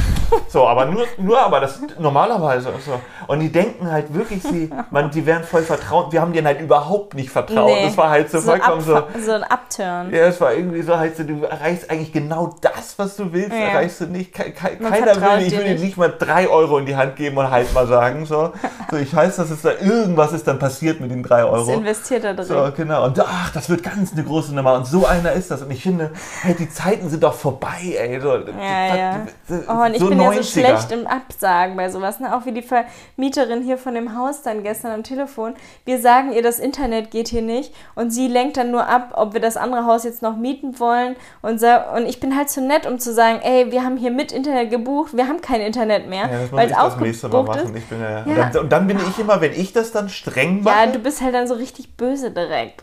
so, 0.47 0.67
aber 0.67 0.85
nur, 0.85 1.05
nur 1.17 1.39
aber 1.39 1.59
das 1.59 1.79
normalerweise. 1.99 2.71
So. 2.85 2.99
Und 3.27 3.39
die 3.39 3.51
denken 3.51 3.89
halt 3.91 4.13
wirklich, 4.13 4.43
sie, 4.43 4.69
man, 4.89 5.11
die 5.11 5.25
wären 5.25 5.43
voll 5.43 5.63
vertraut. 5.63 6.11
Wir 6.11 6.21
haben 6.21 6.33
denen 6.33 6.47
halt 6.47 6.61
überhaupt 6.61 7.13
nicht 7.13 7.29
vertraut. 7.29 7.67
Nee, 7.67 7.85
das 7.85 7.97
war 7.97 8.09
halt 8.09 8.29
so, 8.29 8.39
so 8.39 8.51
vollkommen 8.51 8.81
so. 8.81 9.03
So 9.23 9.31
ein 9.31 9.43
Upturn. 9.43 10.13
Ja, 10.13 10.25
es 10.25 10.39
war 10.41 10.53
irgendwie 10.53 10.81
so, 10.81 10.97
halt 10.97 11.15
so, 11.15 11.23
du 11.23 11.43
erreichst 11.43 11.89
eigentlich 11.89 12.11
genau 12.11 12.55
das, 12.61 12.97
was 12.97 13.15
du 13.15 13.31
willst, 13.33 13.51
ja. 13.51 13.69
erreichst 13.69 14.01
du 14.01 14.05
nicht. 14.05 14.33
Ke 14.33 14.51
ke 14.51 14.77
keiner 14.77 15.15
will, 15.15 15.47
ich 15.47 15.57
will 15.57 15.79
nicht 15.79 15.97
mal 15.97 16.13
drei 16.17 16.40
3 16.41 16.49
Euro 16.49 16.77
in 16.77 16.85
die 16.85 16.95
Hand 16.95 17.15
geben 17.15 17.37
und 17.37 17.49
halt 17.49 17.73
mal 17.73 17.87
sagen, 17.87 18.25
so, 18.25 18.51
so 18.89 18.97
ich 18.97 19.15
weiß, 19.15 19.35
dass 19.35 19.49
es 19.49 19.61
da 19.61 19.71
irgendwas 19.79 20.33
ist 20.33 20.47
dann 20.47 20.59
passiert 20.59 20.99
mit 20.99 21.11
den 21.11 21.23
3 21.23 21.43
Euro. 21.43 21.57
Das 21.57 21.67
investiert 21.67 22.23
er 22.23 22.33
drin. 22.33 22.45
So, 22.45 22.71
genau. 22.75 23.05
Und 23.05 23.19
ach, 23.19 23.51
das 23.53 23.69
wird 23.69 23.83
ganz 23.83 24.13
eine 24.13 24.23
große 24.23 24.53
Nummer. 24.53 24.73
Und 24.73 24.87
so 24.87 25.05
einer 25.05 25.31
ist 25.33 25.51
das. 25.51 25.61
Und 25.61 25.71
ich 25.71 25.83
finde, 25.83 26.11
hey, 26.41 26.55
die 26.55 26.69
Zeiten 26.69 27.09
sind 27.09 27.23
doch 27.23 27.33
vorbei, 27.33 27.95
ey. 27.97 28.19
So, 28.19 28.35
ja, 28.35 28.95
ja. 28.95 29.27
Oh, 29.67 29.85
und 29.85 29.93
ich 29.93 29.99
so 29.99 30.09
bin 30.09 30.19
90er. 30.19 30.23
ja 30.23 30.33
so 30.33 30.43
schlecht 30.43 30.91
im 30.91 31.07
Absagen 31.07 31.75
bei 31.75 31.89
sowas. 31.89 32.19
Ne? 32.19 32.35
Auch 32.35 32.45
wie 32.45 32.51
die 32.51 32.63
Vermieterin 32.63 33.63
hier 33.63 33.77
von 33.77 33.93
dem 33.93 34.17
Haus 34.17 34.41
dann 34.41 34.63
gestern 34.63 34.91
am 34.91 35.03
Telefon. 35.03 35.53
Wir 35.85 35.99
sagen 35.99 36.31
ihr, 36.31 36.41
das 36.41 36.59
Internet 36.59 37.11
geht 37.11 37.27
hier 37.27 37.41
nicht. 37.41 37.73
Und 37.95 38.11
sie 38.11 38.27
lenkt 38.27 38.57
dann 38.57 38.71
nur 38.71 38.87
ab, 38.87 39.11
ob 39.13 39.33
wir 39.33 39.41
das 39.41 39.57
andere 39.57 39.85
Haus 39.85 40.03
jetzt 40.03 40.21
noch 40.21 40.35
mieten 40.35 40.79
wollen. 40.79 41.15
Und, 41.41 41.61
und 41.95 42.05
ich 42.05 42.19
bin 42.19 42.35
halt 42.35 42.49
so 42.49 42.61
nett, 42.61 42.85
um 42.85 42.99
zu 42.99 43.13
sagen, 43.13 43.39
ey, 43.41 43.71
wir 43.71 43.83
haben 43.83 43.97
hier 43.97 44.11
mit 44.11 44.31
Internet 44.31 44.69
gebucht, 44.69 45.15
wir 45.15 45.27
haben 45.27 45.41
kein 45.41 45.61
Internet 45.61 46.07
mehr. 46.07 46.29
Ja, 46.30 46.30
das 46.39 46.51
muss 46.51 46.63
ich 46.63 46.71
das 46.71 46.97
nächste 46.97 47.29
Mal 47.29 47.43
machen. 47.43 47.75
Ich 47.75 47.85
bin 47.85 48.01
ja, 48.01 48.09
ja. 48.09 48.23
Und, 48.23 48.37
dann, 48.37 48.63
und, 48.63 48.71
dann, 48.71 48.87
bin 48.87 48.97
ich 48.97 49.19
immer, 49.19 49.41
wenn 49.41 49.53
ich 49.53 49.73
das 49.73 49.91
dann 49.91 50.09
streng 50.09 50.63
mache. 50.63 50.75
Ja, 50.75 50.91
du 50.91 50.99
bist 50.99 51.21
halt 51.21 51.33
dann 51.33 51.47
so 51.47 51.55
richtig 51.55 51.95
böse 51.97 52.31
direkt. 52.31 52.81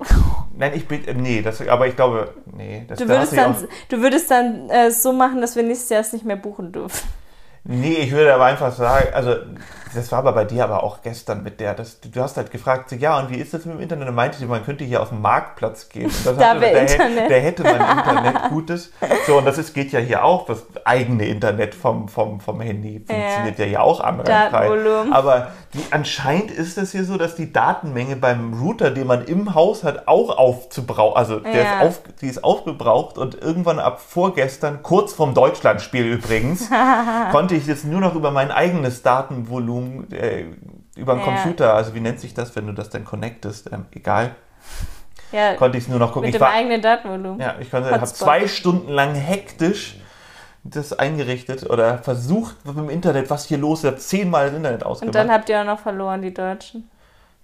Nein, 0.57 0.72
ich 0.74 0.88
bin. 0.88 1.03
Nee, 1.22 1.42
das, 1.42 1.66
aber 1.66 1.86
ich 1.86 1.96
glaube, 1.96 2.34
nee. 2.57 2.84
Das, 2.88 2.99
du, 2.99 3.09
würdest 3.09 3.36
dann, 3.36 3.57
du 3.88 4.01
würdest 4.01 4.30
dann 4.30 4.68
äh, 4.70 4.90
so 4.90 5.12
machen, 5.12 5.40
dass 5.40 5.57
wir 5.57 5.62
nächstes 5.62 5.90
Jahr 5.90 6.01
es 6.01 6.12
nicht 6.12 6.24
mehr 6.24 6.36
buchen 6.36 6.72
dürfen. 6.72 7.09
Nee, 7.64 7.96
ich 7.96 8.12
würde 8.12 8.34
aber 8.34 8.46
einfach 8.46 8.72
sagen, 8.72 9.09
also 9.12 9.36
das 9.95 10.12
war 10.12 10.20
aber 10.20 10.32
bei 10.32 10.45
dir 10.45 10.64
aber 10.64 10.82
auch 10.82 11.03
gestern 11.03 11.43
mit 11.43 11.61
der, 11.61 11.74
das, 11.74 12.01
du 12.01 12.20
hast 12.20 12.36
halt 12.36 12.51
gefragt, 12.51 12.93
ja, 12.93 13.18
und 13.18 13.30
wie 13.30 13.36
ist 13.36 13.55
das 13.55 13.64
mit 13.64 13.76
dem 13.76 13.80
Internet? 13.80 14.09
Und 14.09 14.14
meinte 14.14 14.39
sie, 14.39 14.47
man 14.47 14.64
könnte 14.64 14.84
hier 14.84 15.03
auf 15.03 15.11
den 15.11 15.20
Marktplatz 15.20 15.89
gehen. 15.89 16.11
da 16.24 16.55
der, 16.55 16.82
Internet. 16.82 17.30
der 17.30 17.41
hätte 17.41 17.62
man 17.62 17.74
Internet 17.99 18.49
Gutes. 18.51 18.93
So, 19.26 19.39
und 19.39 19.45
das 19.45 19.59
ist, 19.59 19.74
geht 19.74 19.93
ja 19.93 20.01
hier 20.01 20.24
auch, 20.24 20.47
das 20.47 20.64
eigene 20.84 21.26
Internet 21.26 21.74
vom, 21.74 22.09
vom, 22.09 22.41
vom 22.41 22.61
Handy 22.61 22.99
funktioniert 22.99 23.59
ja, 23.59 23.64
ja 23.64 23.70
hier 23.70 23.82
auch 23.82 24.01
anreizfrei. 24.01 24.70
Aber 25.12 25.53
die, 25.74 25.80
anscheinend 25.91 26.51
ist 26.51 26.78
es 26.78 26.93
hier 26.93 27.05
so, 27.05 27.16
dass 27.16 27.36
die 27.36 27.53
Datenmenge 27.53 28.16
beim 28.16 28.55
Router, 28.61 28.91
den 28.91 29.07
man 29.07 29.24
im 29.24 29.55
Haus 29.55 29.84
hat, 29.84 30.09
auch 30.09 30.36
aufzubrauchen, 30.36 31.16
also 31.16 31.41
ja. 31.41 31.51
ist 31.51 31.86
auf, 31.86 32.01
die 32.20 32.26
ist 32.26 32.43
aufgebraucht 32.43 33.18
und 33.18 33.34
irgendwann 33.41 33.78
ab 33.78 34.01
vorgestern, 34.01 34.82
kurz 34.82 35.12
vorm 35.12 35.34
Deutschlandspiel 35.34 36.05
übrigens, 36.05 36.70
konnte 37.32 37.55
ich 37.55 37.66
jetzt 37.66 37.84
nur 37.84 38.01
noch 38.01 38.14
über 38.14 38.30
mein 38.30 38.51
eigenes 38.51 39.03
Datenvolumen 39.03 39.77
Zoom, 39.78 40.06
äh, 40.12 40.44
über 40.96 41.14
den 41.14 41.20
ja. 41.20 41.24
Computer, 41.24 41.74
also 41.74 41.94
wie 41.94 42.00
nennt 42.00 42.20
sich 42.20 42.34
das, 42.34 42.54
wenn 42.56 42.66
du 42.66 42.72
das 42.72 42.90
dann 42.90 43.04
connectest? 43.04 43.72
Ähm, 43.72 43.86
egal. 43.92 44.34
Ja, 45.32 45.54
konnte 45.54 45.78
ich 45.78 45.84
es 45.84 45.90
nur 45.90 45.98
noch 45.98 46.12
gucken. 46.12 46.22
Mit 46.22 46.34
ich 46.34 46.38
dem 46.38 46.40
war, 46.40 46.52
eigenen 46.52 46.80
Datenvolumen. 46.80 47.40
Ja, 47.40 47.56
ich 47.60 47.72
habe 47.72 48.04
zwei 48.06 48.48
Stunden 48.48 48.90
lang 48.90 49.14
hektisch 49.14 49.96
das 50.64 50.92
eingerichtet 50.92 51.68
oder 51.68 51.98
versucht 51.98 52.64
mit 52.66 52.76
dem 52.76 52.90
Internet, 52.90 53.30
was 53.30 53.46
hier 53.46 53.58
los 53.58 53.80
ist. 53.80 53.84
Ich 53.84 53.90
habe 53.90 53.98
zehnmal 53.98 54.46
das 54.46 54.56
Internet 54.56 54.84
ausgemacht. 54.84 55.14
Und 55.14 55.14
dann 55.14 55.30
habt 55.30 55.48
ihr 55.48 55.60
auch 55.60 55.64
noch 55.64 55.78
verloren, 55.78 56.22
die 56.22 56.34
Deutschen. 56.34 56.90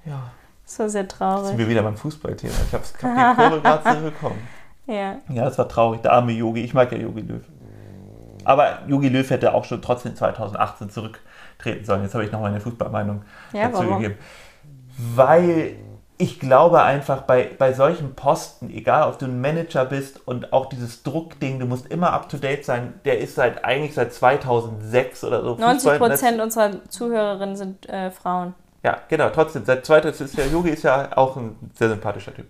Ja. 0.05 0.31
Das 0.65 0.79
war 0.79 0.89
sehr 0.89 1.07
traurig. 1.07 1.41
Jetzt 1.41 1.49
sind 1.49 1.59
wir 1.59 1.69
wieder 1.69 1.83
beim 1.83 1.97
Fußballthema. 1.97 2.53
Ich 2.67 2.73
habe 2.73 2.85
hab 2.85 3.37
die 3.37 3.43
Kurve 3.43 3.61
gerade 3.61 4.01
bekommen. 4.01 4.49
Ja. 4.87 5.17
Ja, 5.31 5.47
das 5.47 5.57
war 5.57 5.67
traurig. 5.67 6.03
Der 6.03 6.13
arme 6.13 6.33
Yogi. 6.33 6.61
Ich 6.61 6.75
mag 6.75 6.93
ja 6.93 6.99
Yogi 6.99 7.23
Löw. 7.23 7.41
Aber 8.45 8.81
Yogi 8.87 9.09
Löw 9.09 9.31
hätte 9.31 9.55
auch 9.55 9.65
schon 9.65 9.81
trotzdem 9.81 10.15
2018 10.15 10.91
zurück 10.91 11.21
treten 11.59 11.85
sollen. 11.85 12.03
Jetzt 12.03 12.15
habe 12.15 12.25
ich 12.25 12.33
noch 12.33 12.41
meine 12.41 12.61
Fußballmeinung 12.61 13.23
ja, 13.53 13.69
dazu 13.69 13.85
warum? 13.85 14.03
gegeben. 14.03 14.19
Weil 15.15 15.77
ich 16.17 16.39
glaube 16.39 16.83
einfach 16.83 17.23
bei, 17.23 17.51
bei 17.59 17.73
solchen 17.73 18.15
Posten, 18.15 18.71
egal 18.71 19.09
ob 19.09 19.19
du 19.19 19.27
ein 19.27 19.41
Manager 19.41 19.85
bist 19.85 20.27
und 20.27 20.53
auch 20.53 20.67
dieses 20.67 21.03
Druckding, 21.03 21.59
du 21.59 21.67
musst 21.67 21.87
immer 21.87 22.13
up 22.13 22.29
to 22.29 22.37
date 22.37 22.65
sein, 22.65 22.95
der 23.05 23.19
ist 23.19 23.35
seit 23.35 23.65
eigentlich 23.65 23.95
seit 23.95 24.13
2006 24.13 25.25
oder 25.25 25.43
so. 25.43 25.57
90 25.57 25.99
Prozent 25.99 26.41
unserer 26.41 26.89
Zuhörerinnen 26.89 27.57
sind 27.57 27.89
äh, 27.89 28.11
Frauen. 28.11 28.55
Ja, 28.85 28.99
genau, 29.09 29.31
trotzdem, 29.31 29.65
seit 29.65 29.85
2006 29.87 30.33
ist 30.33 30.39
ja, 30.39 30.45
Yogi 30.45 30.71
ist 30.71 30.85
ja 30.85 31.17
auch 31.17 31.37
ein 31.37 31.57
sehr 31.75 31.89
sympathischer 31.89 32.35
Typ. 32.35 32.47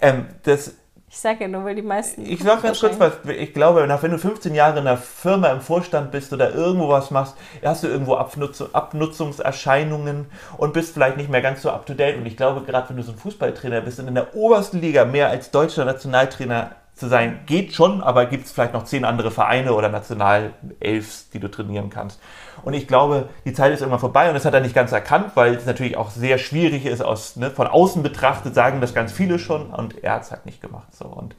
Ähm, 0.00 0.26
das 0.44 0.74
ich 1.10 1.18
sage 1.18 1.44
ja 1.44 1.48
nur, 1.48 1.64
weil 1.64 1.74
die 1.74 1.82
meisten. 1.82 2.24
Ich 2.26 2.42
sage 2.42 2.62
ganz 2.62 2.80
kurz 2.80 3.00
was. 3.00 3.12
Ich 3.26 3.54
glaube, 3.54 3.88
wenn 3.88 4.10
du 4.10 4.18
15 4.18 4.54
Jahre 4.54 4.78
in 4.78 4.86
einer 4.86 4.98
Firma 4.98 5.48
im 5.48 5.62
Vorstand 5.62 6.10
bist 6.10 6.34
oder 6.34 6.54
irgendwo 6.54 6.90
was 6.90 7.10
machst, 7.10 7.34
hast 7.64 7.82
du 7.82 7.88
irgendwo 7.88 8.16
Abnutzung, 8.16 8.74
Abnutzungserscheinungen 8.74 10.26
und 10.58 10.74
bist 10.74 10.92
vielleicht 10.92 11.16
nicht 11.16 11.30
mehr 11.30 11.40
ganz 11.40 11.62
so 11.62 11.70
up 11.70 11.86
to 11.86 11.94
date. 11.94 12.18
Und 12.18 12.26
ich 12.26 12.36
glaube, 12.36 12.60
gerade 12.60 12.90
wenn 12.90 12.96
du 12.96 13.02
so 13.02 13.12
ein 13.12 13.18
Fußballtrainer 13.18 13.80
bist 13.80 13.98
und 14.00 14.08
in 14.08 14.14
der 14.14 14.36
obersten 14.36 14.80
Liga 14.80 15.06
mehr 15.06 15.30
als 15.30 15.50
deutscher 15.50 15.86
Nationaltrainer 15.86 16.72
zu 16.94 17.08
sein, 17.08 17.40
geht 17.46 17.72
schon, 17.72 18.02
aber 18.02 18.26
gibt 18.26 18.44
es 18.44 18.52
vielleicht 18.52 18.74
noch 18.74 18.84
zehn 18.84 19.06
andere 19.06 19.30
Vereine 19.30 19.72
oder 19.72 19.88
Nationalelfs, 19.88 21.30
die 21.30 21.40
du 21.40 21.48
trainieren 21.48 21.88
kannst. 21.88 22.20
Und 22.62 22.74
ich 22.74 22.86
glaube, 22.86 23.28
die 23.44 23.52
Zeit 23.52 23.72
ist 23.72 23.80
irgendwann 23.80 24.00
vorbei 24.00 24.28
und 24.28 24.34
das 24.34 24.44
hat 24.44 24.54
er 24.54 24.60
nicht 24.60 24.74
ganz 24.74 24.92
erkannt, 24.92 25.32
weil 25.34 25.54
es 25.54 25.66
natürlich 25.66 25.96
auch 25.96 26.10
sehr 26.10 26.38
schwierig 26.38 26.86
ist, 26.86 27.02
aus, 27.02 27.36
ne, 27.36 27.50
von 27.50 27.66
außen 27.66 28.02
betrachtet, 28.02 28.54
sagen 28.54 28.80
das 28.80 28.94
ganz 28.94 29.12
viele 29.12 29.38
schon 29.38 29.70
und 29.70 30.02
er 30.02 30.14
hat 30.14 30.22
es 30.22 30.30
halt 30.30 30.46
nicht 30.46 30.60
gemacht. 30.60 30.88
So. 30.94 31.06
Und 31.06 31.34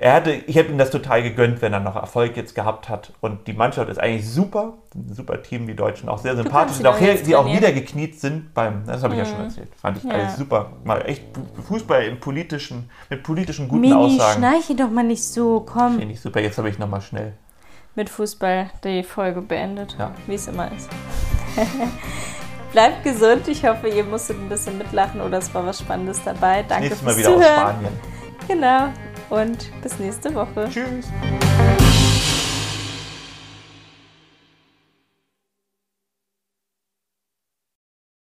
er 0.00 0.14
hatte, 0.14 0.30
ich 0.32 0.54
hätte 0.56 0.70
ihm 0.70 0.78
das 0.78 0.90
total 0.90 1.22
gegönnt, 1.22 1.60
wenn 1.60 1.72
er 1.72 1.80
noch 1.80 1.96
Erfolg 1.96 2.36
jetzt 2.36 2.54
gehabt 2.54 2.88
hat. 2.88 3.12
Und 3.20 3.46
die 3.48 3.52
Mannschaft 3.52 3.90
ist 3.90 3.98
eigentlich 3.98 4.28
super, 4.28 4.74
ein 4.94 5.12
super 5.12 5.42
Team, 5.42 5.66
die 5.66 5.74
Deutschen 5.74 6.08
auch 6.08 6.18
sehr 6.18 6.36
sympathisch, 6.36 6.78
die 6.78 6.86
auch, 6.86 7.00
her, 7.00 7.16
die 7.16 7.34
auch 7.34 7.46
niedergekniet 7.46 8.20
sind 8.20 8.54
beim, 8.54 8.84
das 8.86 9.02
habe 9.02 9.14
ich 9.14 9.20
mhm. 9.20 9.26
ja 9.26 9.30
schon 9.30 9.44
erzählt, 9.44 9.68
fand 9.76 9.98
ich 9.98 10.04
ja. 10.04 10.10
alles 10.10 10.36
super. 10.36 10.70
Mal 10.84 11.02
echt 11.06 11.24
Fußball 11.66 12.04
im 12.04 12.20
politischen, 12.20 12.90
mit 13.10 13.22
politischen 13.22 13.68
guten 13.68 13.80
Mini, 13.80 13.94
Aussagen. 13.94 14.38
schnarche 14.38 14.74
doch 14.76 14.90
mal 14.90 15.04
nicht 15.04 15.24
so, 15.24 15.60
komm. 15.60 15.98
Finde 15.98 16.14
ich 16.14 16.20
super, 16.20 16.40
jetzt 16.40 16.58
habe 16.58 16.68
ich 16.68 16.78
nochmal 16.78 17.00
schnell 17.00 17.32
mit 17.98 18.08
Fußball 18.08 18.70
die 18.84 19.02
Folge 19.02 19.42
beendet, 19.42 19.96
ja. 19.98 20.14
wie 20.28 20.34
es 20.34 20.46
immer 20.46 20.70
ist. 20.72 20.88
Bleibt 22.72 23.02
gesund. 23.02 23.48
Ich 23.48 23.66
hoffe, 23.66 23.88
ihr 23.88 24.04
musstet 24.04 24.38
ein 24.38 24.48
bisschen 24.48 24.78
mitlachen 24.78 25.20
oder 25.20 25.38
es 25.38 25.52
war 25.52 25.66
was 25.66 25.80
Spannendes 25.80 26.22
dabei. 26.24 26.64
Danke 26.68 26.84
Nächstes 26.84 27.02
Mal 27.02 27.16
wieder 27.16 27.28
Zuhören. 27.28 27.42
aus 27.42 27.70
Spanien. 27.70 27.92
Genau. 28.46 28.88
Und 29.30 29.82
bis 29.82 29.98
nächste 29.98 30.32
Woche. 30.32 30.68
Tschüss. 30.70 31.08